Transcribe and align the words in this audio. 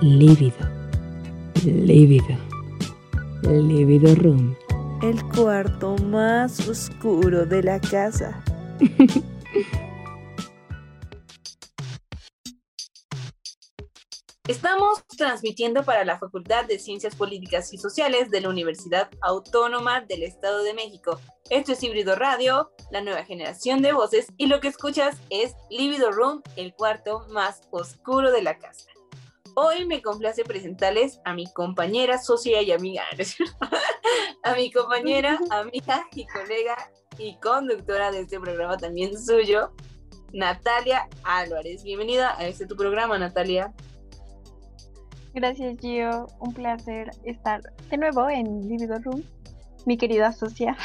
lívido, 0.00 0.56
lívido, 1.64 2.36
lívido 3.42 4.14
room. 4.14 4.56
El 5.02 5.22
cuarto 5.28 5.96
más 5.96 6.68
oscuro 6.68 7.46
de 7.46 7.62
la 7.62 7.80
casa. 7.80 8.42
Estamos 14.46 15.04
transmitiendo 15.16 15.82
para 15.84 16.04
la 16.04 16.18
Facultad 16.18 16.64
de 16.64 16.78
Ciencias 16.78 17.14
Políticas 17.14 17.72
y 17.74 17.78
Sociales 17.78 18.30
de 18.30 18.40
la 18.40 18.48
Universidad 18.48 19.10
Autónoma 19.20 20.00
del 20.02 20.22
Estado 20.22 20.62
de 20.62 20.74
México. 20.74 21.20
Esto 21.50 21.72
es 21.72 21.82
Híbrido 21.82 22.14
Radio, 22.14 22.70
la 22.90 23.02
nueva 23.02 23.24
generación 23.24 23.82
de 23.82 23.92
voces, 23.92 24.32
y 24.36 24.46
lo 24.46 24.60
que 24.60 24.68
escuchas 24.68 25.18
es 25.28 25.54
Libido 25.70 26.12
Room, 26.12 26.42
el 26.56 26.72
cuarto 26.72 27.26
más 27.30 27.62
oscuro 27.72 28.30
de 28.30 28.42
la 28.42 28.58
casa. 28.58 28.86
Hoy 29.60 29.86
me 29.86 30.00
complace 30.00 30.44
presentarles 30.44 31.18
a 31.24 31.34
mi 31.34 31.52
compañera, 31.52 32.18
socia 32.18 32.62
y 32.62 32.70
amiga, 32.70 33.02
a 34.44 34.54
mi 34.54 34.70
compañera, 34.70 35.36
amiga 35.50 36.06
y 36.14 36.24
colega 36.28 36.76
y 37.18 37.34
conductora 37.40 38.12
de 38.12 38.20
este 38.20 38.38
programa 38.38 38.76
también 38.76 39.18
suyo, 39.18 39.72
Natalia 40.32 41.08
Álvarez. 41.24 41.82
Bienvenida 41.82 42.38
a 42.38 42.46
este 42.46 42.68
tu 42.68 42.76
programa, 42.76 43.18
Natalia. 43.18 43.74
Gracias, 45.34 45.76
Gio. 45.80 46.28
Un 46.38 46.54
placer 46.54 47.10
estar 47.24 47.60
de 47.90 47.96
nuevo 47.96 48.30
en 48.30 48.68
Libido 48.68 48.96
Room, 49.00 49.24
mi 49.86 49.96
querida 49.96 50.32
socia. 50.32 50.76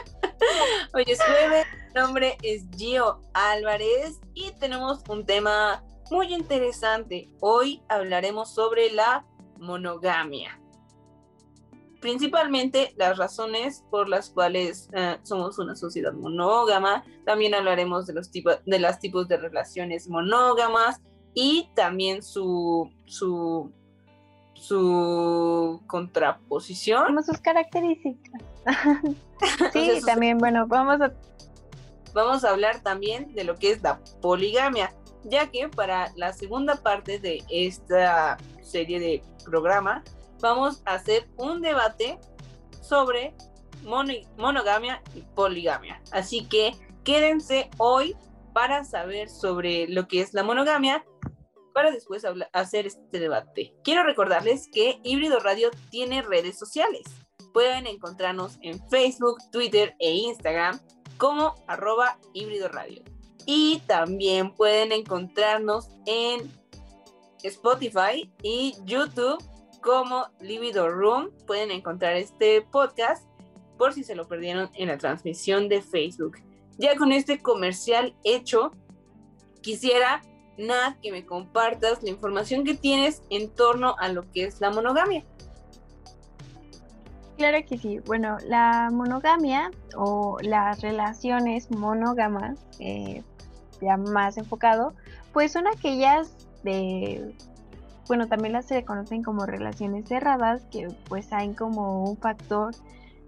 Hoy 0.94 1.04
es 1.06 1.22
jueves, 1.22 1.66
mi 1.88 2.00
nombre 2.00 2.38
es 2.42 2.64
Gio 2.74 3.20
Álvarez 3.34 4.20
y 4.32 4.52
tenemos 4.52 5.02
un 5.06 5.26
tema 5.26 5.84
muy 6.12 6.34
interesante. 6.34 7.30
Hoy 7.40 7.82
hablaremos 7.88 8.54
sobre 8.54 8.92
la 8.92 9.24
monogamia. 9.58 10.60
Principalmente 12.02 12.92
las 12.96 13.16
razones 13.16 13.82
por 13.90 14.08
las 14.10 14.28
cuales 14.28 14.90
eh, 14.92 15.16
somos 15.22 15.58
una 15.58 15.74
sociedad 15.74 16.12
monógama. 16.12 17.02
También 17.24 17.54
hablaremos 17.54 18.06
de 18.06 18.12
los 18.12 18.30
tipos 18.30 18.58
de 18.66 18.78
los 18.78 18.98
tipos 18.98 19.26
de 19.26 19.38
relaciones 19.38 20.06
monógamas 20.08 21.00
y 21.32 21.70
también 21.74 22.22
su, 22.22 22.90
su, 23.06 23.72
su 24.52 25.80
contraposición. 25.86 27.06
Como 27.06 27.22
sus 27.22 27.38
características. 27.38 28.42
sí, 29.72 30.00
también, 30.04 30.36
bueno, 30.36 30.66
vamos 30.66 31.00
a... 31.00 31.12
Vamos 32.14 32.44
a 32.44 32.50
hablar 32.50 32.82
también 32.82 33.32
de 33.34 33.42
lo 33.42 33.56
que 33.56 33.70
es 33.70 33.82
la 33.82 33.98
poligamia, 34.20 34.92
ya 35.24 35.50
que 35.50 35.68
para 35.68 36.12
la 36.16 36.32
segunda 36.32 36.76
parte 36.76 37.18
de 37.18 37.42
esta 37.50 38.38
serie 38.62 39.00
de 39.00 39.22
programa 39.44 40.02
vamos 40.40 40.82
a 40.86 40.94
hacer 40.94 41.28
un 41.36 41.60
debate 41.62 42.18
sobre 42.80 43.34
monogamia 44.36 45.02
y 45.14 45.22
poligamia. 45.22 46.02
Así 46.12 46.46
que 46.48 46.72
quédense 47.04 47.70
hoy 47.78 48.16
para 48.52 48.84
saber 48.84 49.28
sobre 49.28 49.88
lo 49.88 50.06
que 50.08 50.20
es 50.20 50.34
la 50.34 50.42
monogamia 50.42 51.04
para 51.72 51.90
después 51.90 52.24
hacer 52.52 52.86
este 52.86 53.18
debate. 53.18 53.74
Quiero 53.82 54.04
recordarles 54.04 54.68
que 54.72 55.00
Híbrido 55.02 55.38
Radio 55.40 55.70
tiene 55.90 56.22
redes 56.22 56.58
sociales. 56.58 57.04
Pueden 57.52 57.86
encontrarnos 57.86 58.58
en 58.62 58.78
Facebook, 58.88 59.38
Twitter 59.50 59.94
e 59.98 60.12
Instagram 60.12 60.80
como 61.18 61.54
arroba 61.66 62.18
híbrido 62.34 62.68
radio. 62.68 63.02
Y 63.46 63.82
también 63.86 64.54
pueden 64.54 64.92
encontrarnos 64.92 65.88
en 66.06 66.50
Spotify 67.42 68.30
y 68.42 68.74
YouTube 68.84 69.42
como 69.82 70.26
Libido 70.40 70.88
Room. 70.88 71.30
Pueden 71.46 71.70
encontrar 71.70 72.16
este 72.16 72.62
podcast 72.62 73.26
por 73.78 73.92
si 73.92 74.04
se 74.04 74.14
lo 74.14 74.28
perdieron 74.28 74.70
en 74.74 74.88
la 74.88 74.98
transmisión 74.98 75.68
de 75.68 75.82
Facebook. 75.82 76.38
Ya 76.78 76.96
con 76.96 77.12
este 77.12 77.40
comercial 77.40 78.14
hecho, 78.24 78.72
quisiera 79.60 80.22
Nada, 80.58 80.98
que 81.02 81.10
me 81.10 81.24
compartas 81.24 82.02
la 82.02 82.10
información 82.10 82.64
que 82.64 82.74
tienes 82.74 83.22
en 83.30 83.48
torno 83.50 83.96
a 83.98 84.08
lo 84.08 84.30
que 84.32 84.44
es 84.44 84.60
la 84.60 84.70
monogamia. 84.70 85.24
Claro 87.38 87.58
que 87.66 87.78
sí. 87.78 87.98
Bueno, 88.00 88.36
la 88.46 88.90
monogamia 88.92 89.70
o 89.96 90.36
las 90.42 90.82
relaciones 90.82 91.70
monógamas, 91.70 92.58
eh, 92.78 93.22
más 93.96 94.36
enfocado, 94.36 94.94
pues 95.32 95.52
son 95.52 95.66
aquellas 95.66 96.36
de, 96.62 97.34
bueno, 98.08 98.28
también 98.28 98.52
las 98.52 98.66
se 98.66 98.84
conocen 98.84 99.22
como 99.22 99.46
relaciones 99.46 100.08
cerradas, 100.08 100.64
que 100.70 100.88
pues 101.08 101.32
hay 101.32 101.54
como 101.54 102.04
un 102.04 102.16
factor 102.16 102.74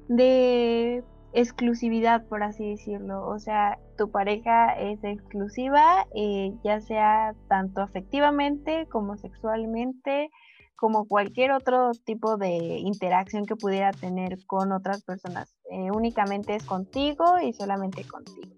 de 0.08 1.02
exclusividad, 1.32 2.24
por 2.26 2.42
así 2.42 2.70
decirlo. 2.70 3.26
O 3.26 3.38
sea, 3.38 3.78
tu 3.98 4.10
pareja 4.10 4.72
es 4.74 5.02
exclusiva, 5.04 6.06
eh, 6.14 6.52
ya 6.62 6.80
sea 6.80 7.34
tanto 7.48 7.82
afectivamente 7.82 8.86
como 8.90 9.16
sexualmente, 9.16 10.30
como 10.76 11.06
cualquier 11.06 11.52
otro 11.52 11.92
tipo 12.04 12.36
de 12.36 12.78
interacción 12.78 13.46
que 13.46 13.56
pudiera 13.56 13.90
tener 13.92 14.38
con 14.46 14.72
otras 14.72 15.02
personas. 15.02 15.54
Eh, 15.70 15.90
únicamente 15.90 16.54
es 16.54 16.64
contigo 16.64 17.38
y 17.40 17.52
solamente 17.52 18.04
contigo. 18.04 18.53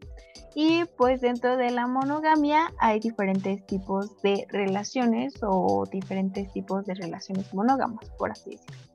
Y 0.55 0.85
pues 0.97 1.21
dentro 1.21 1.57
de 1.57 1.71
la 1.71 1.87
monogamia 1.87 2.73
hay 2.79 3.01
diferentes 3.01 3.65
tipos 3.67 4.21
de 4.23 4.47
relaciones 4.51 5.35
o 5.43 5.85
diferentes 5.91 6.53
tipos 6.53 6.87
de 6.87 6.95
relaciones 6.95 7.53
monógamas, 7.53 8.09
por 8.19 8.31
así 8.31 8.51
decirlo. 8.51 8.87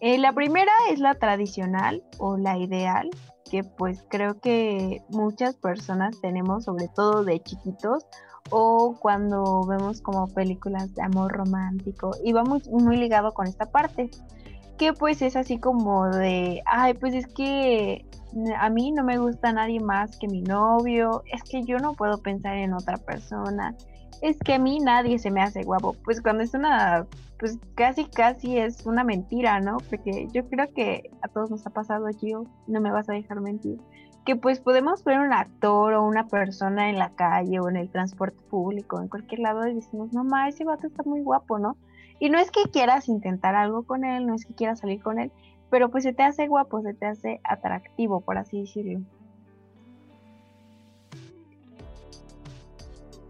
Eh, 0.00 0.18
la 0.18 0.32
primera 0.32 0.72
es 0.90 0.98
la 0.98 1.14
tradicional 1.14 2.02
o 2.18 2.36
la 2.38 2.56
ideal, 2.56 3.10
que 3.50 3.64
pues 3.64 4.02
creo 4.08 4.40
que 4.40 5.02
muchas 5.10 5.56
personas 5.56 6.20
tenemos, 6.20 6.64
sobre 6.64 6.88
todo 6.88 7.24
de 7.24 7.40
chiquitos, 7.40 8.06
o 8.50 8.96
cuando 8.98 9.62
vemos 9.66 10.00
como 10.00 10.26
películas 10.28 10.94
de 10.94 11.02
amor 11.02 11.32
romántico, 11.32 12.12
y 12.24 12.32
va 12.32 12.44
muy, 12.44 12.62
muy 12.70 12.96
ligado 12.96 13.32
con 13.32 13.46
esta 13.46 13.66
parte, 13.66 14.10
que 14.78 14.94
pues 14.94 15.20
es 15.20 15.36
así 15.36 15.58
como 15.58 16.08
de, 16.08 16.62
ay, 16.64 16.94
pues 16.94 17.14
es 17.14 17.26
que 17.26 18.06
a 18.58 18.70
mí 18.70 18.92
no 18.92 19.04
me 19.04 19.18
gusta 19.18 19.52
nadie 19.52 19.80
más 19.80 20.18
que 20.18 20.28
mi 20.28 20.42
novio, 20.42 21.22
es 21.32 21.42
que 21.42 21.64
yo 21.64 21.78
no 21.78 21.94
puedo 21.94 22.18
pensar 22.18 22.56
en 22.56 22.72
otra 22.72 22.96
persona, 22.96 23.74
es 24.22 24.38
que 24.38 24.54
a 24.54 24.58
mí 24.58 24.80
nadie 24.80 25.18
se 25.18 25.30
me 25.30 25.42
hace 25.42 25.62
guapo. 25.62 25.96
Pues 26.04 26.20
cuando 26.20 26.42
es 26.42 26.54
una, 26.54 27.06
pues 27.38 27.58
casi, 27.74 28.04
casi 28.04 28.58
es 28.58 28.86
una 28.86 29.04
mentira, 29.04 29.60
¿no? 29.60 29.78
Porque 29.88 30.28
yo 30.32 30.46
creo 30.48 30.72
que 30.74 31.10
a 31.22 31.28
todos 31.28 31.50
nos 31.50 31.66
ha 31.66 31.70
pasado 31.70 32.06
aquí, 32.06 32.32
no 32.66 32.80
me 32.80 32.92
vas 32.92 33.08
a 33.08 33.14
dejar 33.14 33.40
mentir. 33.40 33.80
Que 34.24 34.36
pues 34.36 34.60
podemos 34.60 35.02
ver 35.04 35.18
un 35.18 35.32
actor 35.32 35.94
o 35.94 36.04
una 36.04 36.26
persona 36.26 36.90
en 36.90 36.98
la 36.98 37.10
calle 37.10 37.58
o 37.60 37.68
en 37.68 37.76
el 37.76 37.88
transporte 37.90 38.38
público, 38.50 39.00
en 39.00 39.08
cualquier 39.08 39.40
lado, 39.40 39.66
y 39.66 39.74
decimos, 39.74 40.12
no, 40.12 40.24
ese 40.46 40.64
vato 40.64 40.86
está 40.86 41.02
muy 41.04 41.22
guapo, 41.22 41.58
¿no? 41.58 41.76
Y 42.18 42.28
no 42.28 42.38
es 42.38 42.50
que 42.50 42.64
quieras 42.70 43.08
intentar 43.08 43.54
algo 43.54 43.84
con 43.84 44.04
él, 44.04 44.26
no 44.26 44.34
es 44.34 44.44
que 44.44 44.54
quieras 44.54 44.80
salir 44.80 45.02
con 45.02 45.18
él, 45.18 45.32
pero 45.70 45.90
pues 45.90 46.04
se 46.04 46.12
te 46.12 46.22
hace 46.24 46.48
guapo, 46.48 46.82
se 46.82 46.94
te 46.94 47.06
hace 47.06 47.40
atractivo, 47.44 48.20
por 48.20 48.38
así 48.38 48.60
decirlo. 48.62 49.00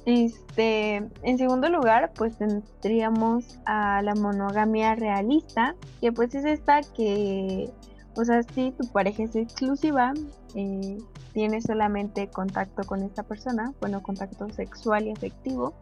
Este, 0.07 0.97
en 0.97 1.39
segundo 1.39 1.69
lugar, 1.69 2.13
pues 2.17 2.39
tendríamos 2.39 3.61
a 3.67 4.01
la 4.03 4.15
monogamia 4.15 4.95
realista, 4.95 5.77
que 6.01 6.11
pues 6.11 6.35
es 6.35 6.45
esta 6.47 6.81
que, 6.81 7.71
o 8.17 8.25
sea, 8.25 8.43
si 8.43 8.73
tu 8.73 8.89
pareja 8.89 9.25
es 9.25 9.37
exclusiva, 9.37 10.15
eh, 10.55 10.99
tienes 11.35 11.65
solamente 11.65 12.29
contacto 12.29 12.83
con 12.85 13.03
esta 13.03 13.23
persona, 13.23 13.75
bueno, 13.81 14.03
contacto 14.03 14.49
sexual 14.49 15.07
y 15.07 15.13
afectivo, 15.13 15.75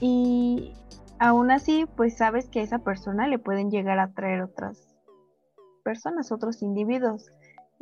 y 0.00 0.72
aún 1.18 1.50
así, 1.50 1.86
pues 1.96 2.16
sabes 2.16 2.46
que 2.46 2.60
a 2.60 2.62
esa 2.62 2.78
persona 2.78 3.26
le 3.26 3.38
pueden 3.38 3.70
llegar 3.70 3.98
a 3.98 4.12
traer 4.12 4.42
otras 4.42 4.91
personas, 5.82 6.32
otros 6.32 6.62
individuos. 6.62 7.30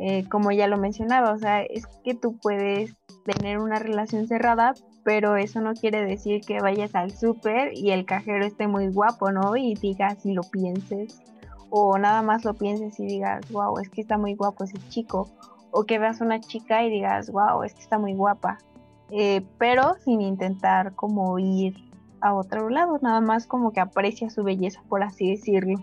Eh, 0.02 0.26
como 0.30 0.50
ya 0.50 0.66
lo 0.66 0.78
mencionaba, 0.78 1.32
o 1.32 1.38
sea, 1.38 1.62
es 1.62 1.86
que 2.02 2.14
tú 2.14 2.38
puedes 2.38 2.96
tener 3.26 3.58
una 3.58 3.78
relación 3.78 4.26
cerrada, 4.26 4.72
pero 5.04 5.36
eso 5.36 5.60
no 5.60 5.74
quiere 5.74 6.02
decir 6.04 6.40
que 6.40 6.60
vayas 6.60 6.94
al 6.94 7.10
súper 7.10 7.76
y 7.76 7.90
el 7.90 8.06
cajero 8.06 8.46
esté 8.46 8.66
muy 8.66 8.88
guapo, 8.88 9.30
¿no? 9.30 9.56
Y 9.58 9.74
digas 9.74 10.24
y 10.24 10.32
lo 10.32 10.42
pienses, 10.42 11.20
o 11.68 11.98
nada 11.98 12.22
más 12.22 12.46
lo 12.46 12.54
pienses 12.54 12.98
y 12.98 13.06
digas, 13.06 13.42
wow, 13.50 13.78
es 13.78 13.90
que 13.90 14.00
está 14.00 14.16
muy 14.16 14.34
guapo 14.34 14.64
ese 14.64 14.78
chico, 14.88 15.28
o 15.70 15.84
que 15.84 15.98
veas 15.98 16.22
una 16.22 16.40
chica 16.40 16.82
y 16.82 16.88
digas, 16.88 17.30
wow, 17.30 17.62
es 17.62 17.74
que 17.74 17.82
está 17.82 17.98
muy 17.98 18.14
guapa, 18.14 18.56
eh, 19.10 19.44
pero 19.58 19.96
sin 20.04 20.22
intentar 20.22 20.94
como 20.94 21.38
ir 21.38 21.74
a 22.22 22.34
otro 22.34 22.70
lado, 22.70 22.98
nada 23.02 23.20
más 23.20 23.46
como 23.46 23.72
que 23.72 23.80
aprecia 23.80 24.30
su 24.30 24.44
belleza, 24.44 24.82
por 24.88 25.02
así 25.02 25.30
decirlo. 25.30 25.78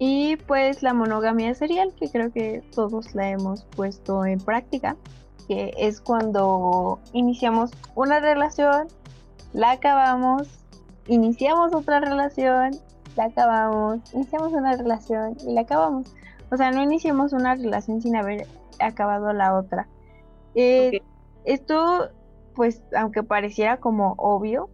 Y 0.00 0.36
pues 0.36 0.82
la 0.82 0.94
monogamia 0.94 1.54
serial, 1.54 1.94
que 1.94 2.10
creo 2.10 2.32
que 2.32 2.64
todos 2.74 3.14
la 3.14 3.30
hemos 3.30 3.64
puesto 3.64 4.24
en 4.24 4.40
práctica 4.40 4.96
que 5.46 5.74
es 5.76 6.00
cuando 6.00 7.00
iniciamos 7.12 7.70
una 7.96 8.20
relación 8.20 8.88
la 9.52 9.72
acabamos, 9.72 10.48
iniciamos 11.06 11.74
otra 11.74 12.00
relación, 12.00 12.76
la 13.16 13.24
acabamos, 13.24 14.00
iniciamos 14.14 14.52
una 14.52 14.76
relación 14.76 15.36
y 15.44 15.52
la 15.52 15.62
acabamos. 15.62 16.14
O 16.50 16.56
sea, 16.56 16.70
no 16.70 16.82
iniciamos 16.82 17.32
una 17.32 17.54
relación 17.54 18.00
sin 18.00 18.16
haber 18.16 18.46
acabado 18.78 19.32
la 19.32 19.56
otra. 19.56 19.88
Eh, 20.54 21.00
esto, 21.44 22.10
pues, 22.54 22.82
aunque 22.96 23.22
pareciera 23.22 23.78
como 23.78 24.14
obvio, 24.18 24.68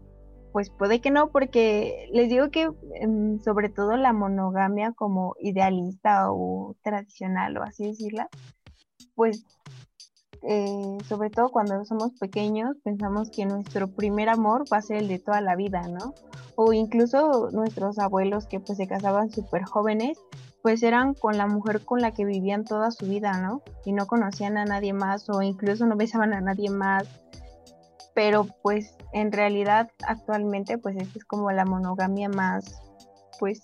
pues 0.56 0.70
puede 0.70 1.02
que 1.02 1.10
no, 1.10 1.28
porque 1.28 2.08
les 2.14 2.30
digo 2.30 2.50
que 2.50 2.70
em, 2.94 3.38
sobre 3.40 3.68
todo 3.68 3.94
la 3.98 4.14
monogamia 4.14 4.92
como 4.92 5.34
idealista 5.38 6.32
o 6.32 6.74
tradicional 6.82 7.58
o 7.58 7.62
así 7.62 7.88
decirla, 7.88 8.30
pues 9.14 9.44
eh, 10.48 10.96
sobre 11.06 11.28
todo 11.28 11.50
cuando 11.50 11.84
somos 11.84 12.14
pequeños 12.18 12.74
pensamos 12.82 13.28
que 13.28 13.44
nuestro 13.44 13.88
primer 13.88 14.30
amor 14.30 14.64
va 14.72 14.78
a 14.78 14.80
ser 14.80 14.96
el 14.96 15.08
de 15.08 15.18
toda 15.18 15.42
la 15.42 15.56
vida, 15.56 15.82
¿no? 15.88 16.14
O 16.54 16.72
incluso 16.72 17.50
nuestros 17.52 17.98
abuelos 17.98 18.46
que 18.46 18.58
pues 18.58 18.78
se 18.78 18.88
casaban 18.88 19.28
súper 19.28 19.62
jóvenes, 19.64 20.18
pues 20.62 20.82
eran 20.82 21.12
con 21.12 21.36
la 21.36 21.46
mujer 21.46 21.84
con 21.84 22.00
la 22.00 22.12
que 22.12 22.24
vivían 22.24 22.64
toda 22.64 22.92
su 22.92 23.04
vida, 23.04 23.38
¿no? 23.42 23.60
Y 23.84 23.92
no 23.92 24.06
conocían 24.06 24.56
a 24.56 24.64
nadie 24.64 24.94
más 24.94 25.28
o 25.28 25.42
incluso 25.42 25.84
no 25.84 25.96
besaban 25.96 26.32
a 26.32 26.40
nadie 26.40 26.70
más 26.70 27.06
pero 28.16 28.46
pues 28.62 28.96
en 29.12 29.30
realidad 29.30 29.90
actualmente 30.08 30.78
pues 30.78 30.96
esta 30.96 31.18
es 31.18 31.24
como 31.26 31.52
la 31.52 31.66
monogamia 31.66 32.30
más 32.30 32.80
pues 33.38 33.60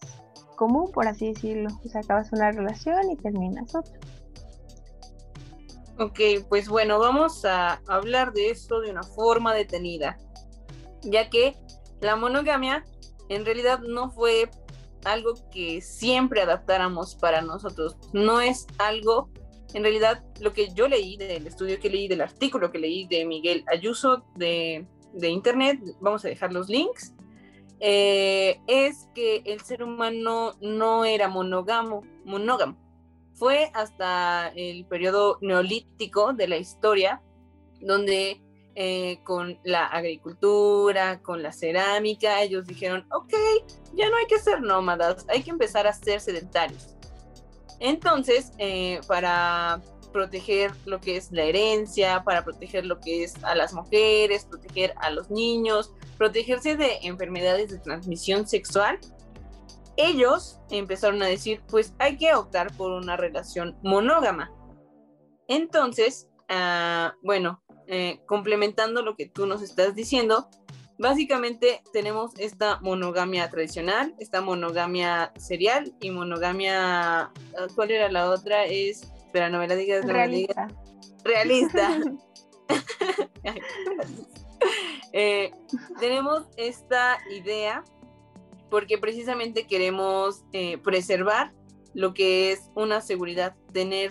común 0.56 0.93
por 0.93 1.08
así 1.08 1.32
decirlo, 1.32 1.70
o 1.82 1.88
sea, 1.88 2.02
acabas 2.02 2.31
una 2.32 2.52
relación 2.52 3.10
y 3.10 3.16
terminas 3.16 3.75
otra. 3.75 3.99
Ok, 5.99 6.20
pues 6.50 6.69
bueno, 6.69 6.99
vamos 6.99 7.46
a 7.46 7.81
hablar 7.88 8.34
de 8.34 8.50
esto 8.50 8.81
de 8.81 8.90
una 8.90 9.02
forma 9.02 9.54
detenida, 9.54 10.19
ya 11.00 11.31
que 11.31 11.56
la 12.00 12.16
monogamia 12.16 12.84
en 13.31 13.46
realidad 13.46 13.81
no 13.81 14.10
fue 14.10 14.50
algo 15.04 15.32
que 15.50 15.81
siempre 15.81 16.43
adaptáramos 16.43 17.14
para 17.14 17.40
nosotros, 17.40 17.96
no 18.12 18.43
es 18.43 18.66
algo 18.78 19.31
en 19.74 19.82
realidad 19.82 20.22
lo 20.40 20.52
que 20.52 20.72
yo 20.74 20.88
leí 20.88 21.16
del 21.16 21.46
estudio 21.46 21.78
que 21.80 21.90
leí, 21.90 22.08
del 22.08 22.20
artículo 22.20 22.70
que 22.70 22.78
leí 22.78 23.06
de 23.06 23.24
Miguel 23.24 23.64
Ayuso 23.66 24.24
de, 24.36 24.86
internet, 25.22 25.80
vamos 26.00 26.24
a 26.24 26.28
dejar 26.28 26.52
los 26.52 26.69
links, 26.69 27.14
eh, 27.80 28.60
es 28.66 29.08
que 29.14 29.42
el 29.44 29.60
ser 29.60 29.82
humano 29.82 30.54
no 30.60 31.04
era 31.04 31.28
monógamo, 31.28 32.02
monógamo. 32.24 32.76
Fue 33.34 33.70
hasta 33.74 34.48
el 34.54 34.84
periodo 34.86 35.38
neolítico 35.40 36.32
de 36.32 36.48
la 36.48 36.58
historia, 36.58 37.20
donde 37.80 38.40
eh, 38.75 39.18
con 39.25 39.58
la 39.64 39.86
agricultura, 39.86 41.20
con 41.20 41.42
la 41.42 41.52
cerámica, 41.52 42.40
ellos 42.42 42.66
dijeron, 42.66 43.06
ok, 43.10 43.34
ya 43.94 44.08
no 44.08 44.16
hay 44.16 44.26
que 44.26 44.38
ser 44.38 44.62
nómadas, 44.62 45.26
hay 45.28 45.42
que 45.42 45.50
empezar 45.50 45.86
a 45.86 45.92
ser 45.92 46.20
sedentarios. 46.20 46.96
Entonces, 47.82 48.52
eh, 48.58 49.00
para 49.08 49.82
proteger 50.12 50.70
lo 50.84 51.00
que 51.00 51.17
es 51.17 51.32
la 51.32 51.43
herencia, 51.43 52.23
para 52.23 52.44
proteger 52.44 52.87
lo 52.87 53.00
que 53.00 53.25
es 53.25 53.43
a 53.43 53.56
las 53.56 53.75
mujeres, 53.75 54.44
proteger 54.44 54.94
a 55.00 55.11
los 55.11 55.31
niños, 55.31 55.93
protegerse 56.17 56.76
de 56.76 56.99
enfermedades 57.02 57.70
de 57.70 57.81
transmisión 57.81 58.46
sexual, 58.46 59.00
ellos 59.96 60.61
empezaron 60.70 61.25
a 61.25 61.26
decir, 61.26 61.61
pues 61.69 61.93
hay 61.99 62.17
que 62.19 62.32
optar 62.34 62.73
por 62.76 62.93
una 62.93 63.17
relación 63.17 63.76
monógama. 63.82 64.52
Entonces, 65.49 66.28
ah, 66.49 67.14
bueno, 67.20 67.64
eh, 67.88 68.20
complementando 68.26 69.02
lo 69.02 69.17
que 69.17 69.26
tú 69.26 69.46
nos 69.46 69.61
estás 69.61 69.96
diciendo, 69.96 70.49
Básicamente 70.98 71.82
tenemos 71.92 72.32
esta 72.38 72.78
monogamia 72.80 73.48
tradicional, 73.50 74.14
esta 74.18 74.40
monogamia 74.40 75.32
serial 75.38 75.94
y 76.00 76.10
monogamia, 76.10 77.22
ah, 77.22 77.32
¿cuál 77.74 77.90
era 77.90 78.10
la 78.10 78.30
otra? 78.30 78.64
Es, 78.66 79.10
espera, 79.24 79.48
no 79.48 79.58
me 79.58 79.68
la 79.68 79.74
digas, 79.74 80.04
realista. 80.04 80.68
Realista. 81.24 82.00
Eh, 85.14 85.52
tenemos 86.00 86.44
esta 86.56 87.18
idea 87.30 87.84
porque 88.70 88.96
precisamente 88.96 89.66
queremos 89.66 90.44
eh, 90.52 90.78
preservar 90.78 91.52
lo 91.92 92.14
que 92.14 92.52
es 92.52 92.70
una 92.74 93.02
seguridad, 93.02 93.54
tener 93.72 94.10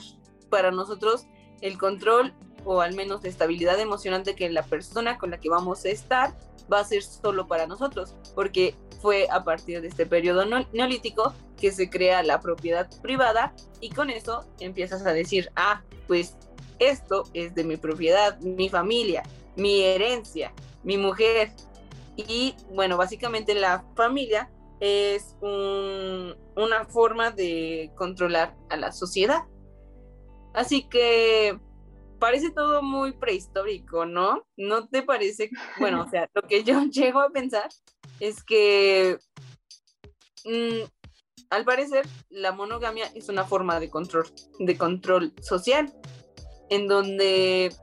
para 0.49 0.69
nosotros 0.69 1.25
el 1.61 1.79
control 1.79 2.35
o 2.63 2.81
al 2.81 2.93
menos 2.93 3.23
la 3.23 3.29
estabilidad 3.29 3.79
emocional 3.79 4.23
de 4.23 4.35
que 4.35 4.49
la 4.51 4.61
persona 4.61 5.17
con 5.17 5.31
la 5.31 5.39
que 5.39 5.49
vamos 5.49 5.85
a 5.85 5.89
estar 5.89 6.37
va 6.71 6.79
a 6.79 6.83
ser 6.83 7.03
solo 7.03 7.47
para 7.47 7.68
nosotros, 7.68 8.15
porque 8.35 8.75
fue 9.01 9.27
a 9.31 9.44
partir 9.44 9.81
de 9.81 9.88
este 9.88 10.06
periodo 10.06 10.45
neolítico 10.71 11.33
que 11.59 11.71
se 11.71 11.89
crea 11.89 12.23
la 12.23 12.39
propiedad 12.39 12.89
privada 13.01 13.53
y 13.79 13.89
con 13.89 14.09
eso 14.09 14.45
empiezas 14.59 15.06
a 15.06 15.13
decir, 15.13 15.51
ah, 15.56 15.81
pues 16.07 16.35
esto 16.79 17.23
es 17.33 17.53
de 17.56 17.63
mi 17.63 17.77
propiedad, 17.77 18.39
mi 18.39 18.69
familia, 18.69 19.23
mi 19.56 19.83
herencia, 19.83 20.53
mi 20.83 20.97
mujer. 20.97 21.51
Y 22.15 22.56
bueno, 22.74 22.97
básicamente 22.97 23.53
la 23.53 23.85
familia 23.95 24.50
es 24.79 25.35
una 25.41 26.85
forma 26.89 27.31
de 27.31 27.91
controlar 27.95 28.56
a 28.69 28.77
la 28.77 28.91
sociedad. 28.91 29.44
Así 30.53 30.83
que 30.83 31.59
parece 32.21 32.51
todo 32.51 32.83
muy 32.83 33.13
prehistórico, 33.13 34.06
¿no? 34.06 34.47
¿No 34.56 34.88
te 34.88 35.01
parece? 35.01 35.50
Bueno, 35.79 36.03
o 36.03 36.09
sea, 36.09 36.29
lo 36.35 36.44
que 36.44 36.63
yo 36.63 36.79
llego 36.91 37.19
a 37.19 37.31
pensar 37.31 37.68
es 38.19 38.44
que 38.44 39.18
mm, 40.45 40.83
al 41.50 41.65
parecer 41.65 42.07
la 42.29 42.51
monogamia 42.51 43.12
es 43.15 43.27
una 43.27 43.44
forma 43.44 43.79
de 43.79 43.89
control, 43.89 44.27
de 44.59 44.77
control 44.77 45.33
social, 45.41 45.91
en 46.69 46.88
donde 46.88 47.75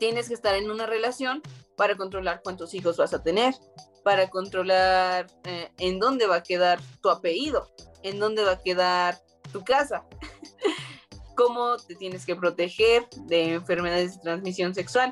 tienes 0.00 0.26
que 0.26 0.34
estar 0.34 0.56
en 0.56 0.68
una 0.68 0.86
relación 0.86 1.40
para 1.76 1.96
controlar 1.96 2.40
cuántos 2.42 2.74
hijos 2.74 2.96
vas 2.96 3.14
a 3.14 3.22
tener, 3.22 3.54
para 4.02 4.28
controlar 4.28 5.28
eh, 5.44 5.70
en 5.78 6.00
dónde 6.00 6.26
va 6.26 6.36
a 6.36 6.42
quedar 6.42 6.80
tu 7.00 7.10
apellido, 7.10 7.70
en 8.02 8.18
dónde 8.18 8.42
va 8.42 8.52
a 8.52 8.62
quedar 8.62 9.22
tu 9.52 9.62
casa. 9.62 10.04
cómo 11.36 11.76
te 11.76 11.94
tienes 11.94 12.26
que 12.26 12.36
proteger 12.36 13.08
de 13.26 13.54
enfermedades 13.54 14.16
de 14.16 14.22
transmisión 14.22 14.74
sexual. 14.74 15.10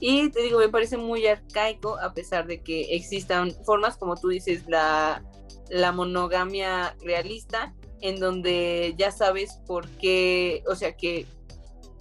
Y 0.00 0.30
te 0.30 0.42
digo, 0.42 0.58
me 0.58 0.68
parece 0.68 0.96
muy 0.96 1.26
arcaico, 1.26 1.98
a 1.98 2.14
pesar 2.14 2.46
de 2.46 2.62
que 2.62 2.94
existan 2.94 3.52
formas, 3.64 3.96
como 3.96 4.16
tú 4.16 4.28
dices, 4.28 4.64
la, 4.66 5.22
la 5.68 5.92
monogamia 5.92 6.96
realista, 7.02 7.74
en 8.00 8.18
donde 8.18 8.94
ya 8.96 9.10
sabes 9.10 9.60
por 9.66 9.86
qué, 9.98 10.62
o 10.66 10.74
sea, 10.74 10.96
que, 10.96 11.26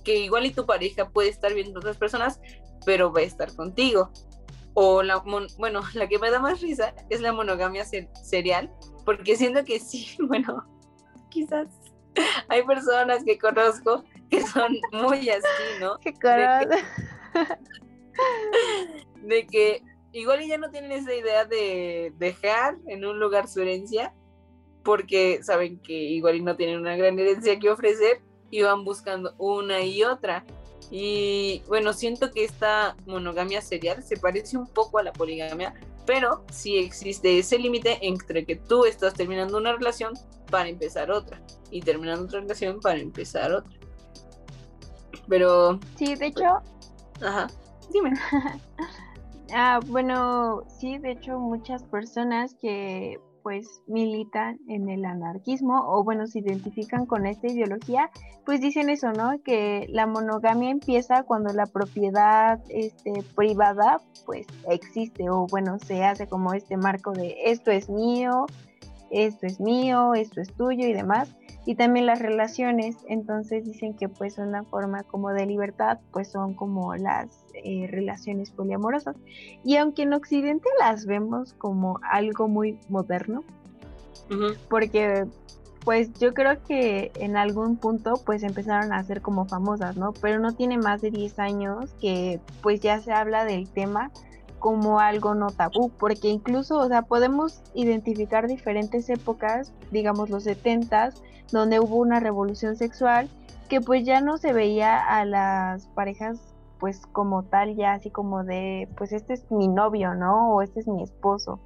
que 0.03 0.17
igual 0.19 0.45
y 0.45 0.51
tu 0.51 0.65
pareja 0.65 1.09
puede 1.09 1.29
estar 1.29 1.53
viendo 1.53 1.79
otras 1.79 1.97
personas, 1.97 2.39
pero 2.85 3.11
va 3.11 3.19
a 3.19 3.23
estar 3.23 3.53
contigo. 3.53 4.11
O 4.73 5.03
la, 5.03 5.17
bueno, 5.17 5.81
la 5.93 6.07
que 6.07 6.19
me 6.19 6.31
da 6.31 6.39
más 6.39 6.61
risa 6.61 6.93
es 7.09 7.19
la 7.19 7.33
monogamia 7.33 7.85
serial, 7.85 8.73
porque 9.05 9.35
siento 9.35 9.65
que 9.65 9.79
sí, 9.79 10.15
bueno, 10.27 10.65
quizás 11.29 11.67
hay 12.47 12.63
personas 12.63 13.23
que 13.23 13.37
conozco 13.37 14.03
que 14.29 14.45
son 14.45 14.77
muy 14.91 15.29
así, 15.29 15.79
¿no? 15.79 15.97
Qué 16.01 16.11
de, 16.11 16.83
de 19.35 19.47
que 19.47 19.83
igual 20.11 20.45
ya 20.45 20.57
no 20.57 20.69
tienen 20.69 20.91
esa 20.91 21.13
idea 21.13 21.45
de 21.45 22.13
dejar 22.17 22.77
en 22.87 23.05
un 23.05 23.19
lugar 23.19 23.47
su 23.47 23.61
herencia 23.61 24.13
porque 24.83 25.41
saben 25.43 25.79
que 25.79 25.93
igual 25.93 26.43
no 26.43 26.55
tienen 26.55 26.79
una 26.79 26.95
gran 26.95 27.17
herencia 27.19 27.59
que 27.59 27.69
ofrecer 27.69 28.21
y 28.49 28.61
van 28.61 28.83
buscando 28.83 29.35
una 29.37 29.81
y 29.81 30.03
otra. 30.03 30.45
Y 30.91 31.61
bueno, 31.67 31.93
siento 31.93 32.31
que 32.31 32.43
esta 32.43 32.95
monogamia 33.05 33.61
serial 33.61 34.01
se 34.03 34.17
parece 34.17 34.57
un 34.57 34.67
poco 34.67 34.97
a 34.97 35.03
la 35.03 35.13
poligamia, 35.13 35.75
pero 36.05 36.43
sí 36.51 36.77
existe 36.77 37.37
ese 37.37 37.59
límite 37.59 37.99
entre 38.01 38.45
que 38.45 38.55
tú 38.55 38.85
estás 38.85 39.13
terminando 39.13 39.57
una 39.57 39.73
relación 39.73 40.13
para 40.49 40.69
empezar 40.69 41.11
otra 41.11 41.41
y 41.71 41.81
terminando 41.81 42.25
otra 42.25 42.41
relación 42.41 42.79
para 42.79 42.99
empezar 42.99 43.51
otra. 43.51 43.79
Pero... 45.27 45.79
Sí, 45.95 46.15
de 46.15 46.27
hecho... 46.27 46.45
Ajá, 47.21 47.47
dime. 47.91 48.13
ah, 49.53 49.79
bueno, 49.87 50.63
sí, 50.79 50.97
de 50.97 51.11
hecho 51.11 51.39
muchas 51.39 51.83
personas 51.83 52.55
que 52.55 53.19
pues 53.43 53.81
militan 53.87 54.59
en 54.67 54.89
el 54.89 55.05
anarquismo 55.05 55.81
o 55.87 56.03
bueno, 56.03 56.27
se 56.27 56.39
identifican 56.39 57.05
con 57.05 57.25
esta 57.25 57.47
ideología, 57.47 58.09
pues 58.45 58.61
dicen 58.61 58.89
eso, 58.89 59.11
¿no? 59.11 59.41
Que 59.43 59.87
la 59.89 60.07
monogamia 60.07 60.69
empieza 60.69 61.23
cuando 61.23 61.53
la 61.53 61.65
propiedad 61.65 62.59
este, 62.69 63.23
privada 63.35 64.01
pues 64.25 64.45
existe 64.69 65.29
o 65.29 65.47
bueno, 65.47 65.79
se 65.79 66.03
hace 66.03 66.27
como 66.27 66.53
este 66.53 66.77
marco 66.77 67.11
de 67.11 67.35
esto 67.45 67.71
es 67.71 67.89
mío 67.89 68.45
esto 69.11 69.45
es 69.45 69.59
mío, 69.59 70.13
esto 70.13 70.41
es 70.41 70.51
tuyo 70.53 70.87
y 70.87 70.93
demás. 70.93 71.35
Y 71.65 71.75
también 71.75 72.05
las 72.05 72.19
relaciones, 72.19 72.97
entonces 73.07 73.65
dicen 73.65 73.93
que 73.93 74.09
pues 74.09 74.37
una 74.37 74.63
forma 74.63 75.03
como 75.03 75.29
de 75.29 75.45
libertad 75.45 75.99
pues 76.11 76.29
son 76.31 76.53
como 76.53 76.95
las 76.95 77.45
eh, 77.53 77.87
relaciones 77.89 78.51
poliamorosas. 78.51 79.15
Y 79.63 79.77
aunque 79.77 80.03
en 80.03 80.13
Occidente 80.13 80.67
las 80.79 81.05
vemos 81.05 81.53
como 81.53 81.99
algo 82.09 82.47
muy 82.47 82.79
moderno, 82.89 83.43
porque 84.69 85.25
pues 85.83 86.13
yo 86.19 86.33
creo 86.33 86.61
que 86.63 87.11
en 87.15 87.35
algún 87.35 87.77
punto 87.77 88.13
pues 88.25 88.43
empezaron 88.43 88.93
a 88.93 89.03
ser 89.03 89.21
como 89.21 89.45
famosas, 89.45 89.95
¿no? 89.97 90.13
Pero 90.13 90.39
no 90.39 90.53
tiene 90.53 90.77
más 90.77 91.01
de 91.01 91.11
10 91.11 91.39
años 91.39 91.91
que 91.99 92.39
pues 92.61 92.79
ya 92.79 92.99
se 92.99 93.11
habla 93.11 93.45
del 93.45 93.67
tema 93.69 94.11
como 94.59 94.99
algo 94.99 95.33
no 95.33 95.47
tabú, 95.47 95.89
porque 95.97 96.27
incluso, 96.27 96.77
o 96.77 96.87
sea, 96.87 97.03
podemos 97.03 97.61
identificar 97.73 98.47
diferentes 98.47 99.09
épocas, 99.09 99.73
digamos 99.91 100.29
los 100.29 100.43
70 100.43 101.13
donde 101.51 101.79
hubo 101.79 101.97
una 101.97 102.19
revolución 102.19 102.75
sexual 102.75 103.29
que 103.69 103.81
pues 103.81 104.05
ya 104.05 104.21
no 104.21 104.37
se 104.37 104.53
veía 104.53 104.99
a 104.99 105.25
las 105.25 105.87
parejas 105.87 106.39
pues 106.79 107.05
como 107.07 107.43
tal 107.43 107.75
ya 107.75 107.93
así 107.93 108.09
como 108.09 108.43
de 108.43 108.87
pues 108.97 109.11
este 109.11 109.33
es 109.33 109.51
mi 109.51 109.67
novio, 109.67 110.15
¿no? 110.15 110.53
O 110.53 110.61
este 110.61 110.79
es 110.79 110.87
mi 110.87 111.03
esposo. 111.03 111.59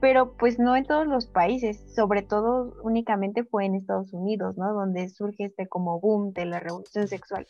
Pero 0.00 0.32
pues 0.36 0.58
no 0.58 0.76
en 0.76 0.84
todos 0.84 1.06
los 1.06 1.26
países, 1.26 1.82
sobre 1.94 2.22
todo 2.22 2.74
únicamente 2.82 3.44
fue 3.44 3.64
en 3.66 3.74
Estados 3.74 4.12
Unidos, 4.12 4.56
¿no? 4.56 4.72
Donde 4.72 5.08
surge 5.08 5.46
este 5.46 5.66
como 5.66 6.00
boom 6.00 6.32
de 6.32 6.46
la 6.46 6.60
revolución 6.60 7.08
sexual 7.08 7.46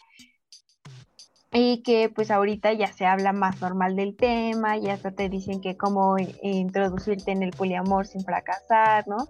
y 1.52 1.82
que 1.82 2.10
pues 2.10 2.30
ahorita 2.30 2.72
ya 2.74 2.92
se 2.92 3.06
habla 3.06 3.32
más 3.32 3.60
normal 3.60 3.96
del 3.96 4.16
tema 4.16 4.76
y 4.76 4.88
hasta 4.90 5.12
te 5.12 5.28
dicen 5.28 5.60
que 5.60 5.76
cómo 5.76 6.16
introducirte 6.42 7.30
en 7.30 7.42
el 7.42 7.50
poliamor 7.52 8.06
sin 8.06 8.22
fracasar, 8.22 9.08
¿no? 9.08 9.28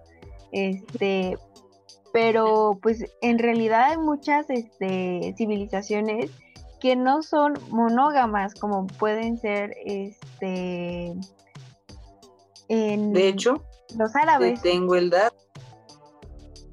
Este, 0.50 1.38
pero 2.12 2.78
pues 2.82 3.04
en 3.20 3.38
realidad 3.38 3.90
hay 3.90 3.98
muchas 3.98 4.50
este, 4.50 5.34
civilizaciones 5.36 6.30
que 6.80 6.96
no 6.96 7.22
son 7.22 7.54
monógamas 7.70 8.54
como 8.54 8.86
pueden 8.86 9.36
ser 9.36 9.74
este 9.84 11.14
en 12.68 13.12
de 13.12 13.28
hecho 13.28 13.62
los 13.96 14.14
árabes. 14.16 14.60
Te 14.60 14.70
tengo 14.70 14.96
el 14.96 15.10
dato. 15.10 15.36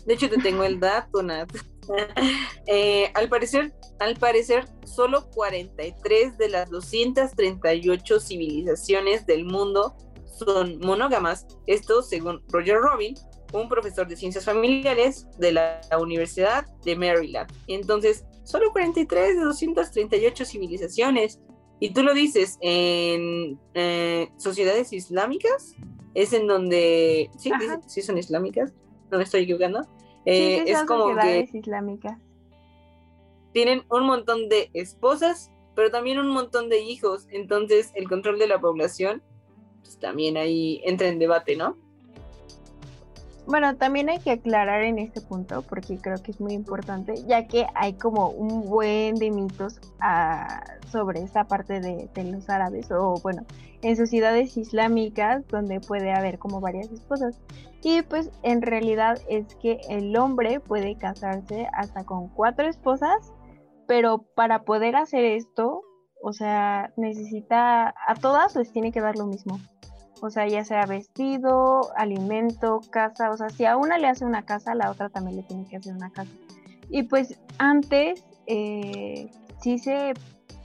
De 0.06 0.14
hecho 0.14 0.30
te 0.30 0.38
tengo 0.38 0.64
el 0.64 0.80
dato, 0.80 1.22
Nat. 1.22 1.52
Eh, 2.66 3.12
al 3.14 3.30
parecer, 3.30 3.72
al 4.00 4.16
parecer, 4.16 4.66
solo 4.84 5.30
43 5.32 6.38
de 6.38 6.50
las 6.50 6.70
238 6.70 8.20
civilizaciones 8.20 9.26
del 9.26 9.46
mundo 9.46 9.96
son 10.26 10.80
monógamas. 10.80 11.48
Esto 11.66 12.02
según 12.02 12.42
Roger 12.50 12.78
Robin, 12.78 13.16
un 13.54 13.70
profesor 13.70 14.08
de 14.08 14.16
ciencias 14.16 14.46
familiares 14.46 15.28
de 15.38 15.54
la 15.54 15.80
Universidad 16.00 16.66
de 16.84 16.96
Maryland. 16.96 17.52
Entonces, 17.68 18.26
solo 18.44 18.72
43 18.72 19.36
de 19.36 19.42
238 19.44 20.46
civilizaciones. 20.46 21.40
Y 21.80 21.92
tú 21.92 22.04
lo 22.04 22.14
dices, 22.14 22.58
en 22.62 23.60
eh, 23.74 24.30
sociedades 24.38 24.94
islámicas, 24.94 25.76
es 26.14 26.32
en 26.32 26.48
donde, 26.48 27.30
sí, 27.38 27.52
sí 27.88 28.02
son 28.02 28.18
islámicas, 28.18 28.74
no 29.12 29.18
me 29.18 29.24
estoy 29.26 29.44
equivocando, 29.44 29.82
eh, 30.26 30.64
es 30.66 30.84
como 30.84 31.16
que 31.16 31.50
islámicas. 31.54 32.18
Tienen 33.56 33.86
un 33.90 34.06
montón 34.06 34.50
de 34.50 34.70
esposas, 34.74 35.50
pero 35.78 35.90
también 35.90 36.20
un 36.20 36.28
montón 36.28 36.68
de 36.68 36.82
hijos. 36.82 37.26
Entonces 37.32 37.94
el 37.96 38.10
control 38.10 38.38
de 38.38 38.48
la 38.48 38.60
población 38.60 39.24
pues, 39.82 39.98
también 39.98 40.36
ahí 40.36 40.82
entra 40.84 41.08
en 41.08 41.20
debate, 41.20 41.56
¿no? 41.56 41.78
Bueno, 43.48 43.78
también 43.78 44.10
hay 44.10 44.20
que 44.20 44.32
aclarar 44.32 44.82
en 44.84 45.00
este 45.00 45.22
punto, 45.22 45.62
porque 45.62 45.98
creo 45.98 46.22
que 46.22 46.32
es 46.32 46.42
muy 46.42 46.52
importante, 46.52 47.14
ya 47.28 47.48
que 47.48 47.66
hay 47.76 47.94
como 47.94 48.30
un 48.30 48.68
buen 48.68 49.16
de 49.16 49.32
mitos 49.32 49.80
ah, 50.02 50.64
sobre 50.92 51.22
esta 51.22 51.46
parte 51.46 51.80
de, 51.80 52.10
de, 52.14 52.24
los 52.26 52.50
árabes, 52.50 52.92
o 52.92 53.14
bueno, 53.24 53.46
en 53.84 53.96
sociedades 53.96 54.58
islámicas, 54.58 55.48
donde 55.48 55.80
puede 55.80 56.12
haber 56.12 56.40
como 56.40 56.60
varias 56.60 56.92
esposas. 56.92 57.40
Y 57.84 58.02
pues 58.02 58.32
en 58.42 58.64
realidad 58.64 59.22
es 59.30 59.56
que 59.62 59.80
el 59.90 60.18
hombre 60.18 60.60
puede 60.60 60.98
casarse 60.98 61.68
hasta 61.72 62.04
con 62.04 62.28
cuatro 62.30 62.68
esposas, 62.68 63.32
pero 63.88 64.20
para 64.36 64.64
poder 64.64 64.96
hacer 64.96 65.24
esto, 65.24 65.82
o 66.22 66.34
sea, 66.34 66.92
necesita, 66.98 67.90
a 68.08 68.16
todas 68.16 68.56
les 68.56 68.72
tiene 68.72 68.92
que 68.92 69.02
dar 69.02 69.16
lo 69.16 69.28
mismo. 69.28 69.60
O 70.22 70.30
sea, 70.30 70.48
ya 70.48 70.64
sea 70.64 70.86
vestido, 70.86 71.92
alimento, 71.96 72.80
casa. 72.90 73.32
O 73.32 73.38
sea, 73.38 73.50
si 73.50 73.66
a 73.66 73.78
una 73.78 73.98
le 73.98 74.08
hace 74.08 74.26
una 74.26 74.44
casa, 74.44 74.72
a 74.72 74.76
la 74.76 74.90
otra 74.90 75.10
también 75.10 75.38
le 75.38 75.44
tiene 75.44 75.68
que 75.68 75.78
hacer 75.78 75.94
una 75.94 76.10
casa. 76.10 76.32
Y 76.90 77.04
pues 77.04 77.40
antes, 77.58 78.24
eh, 78.48 79.30
sí 79.62 79.78
se, 79.78 80.14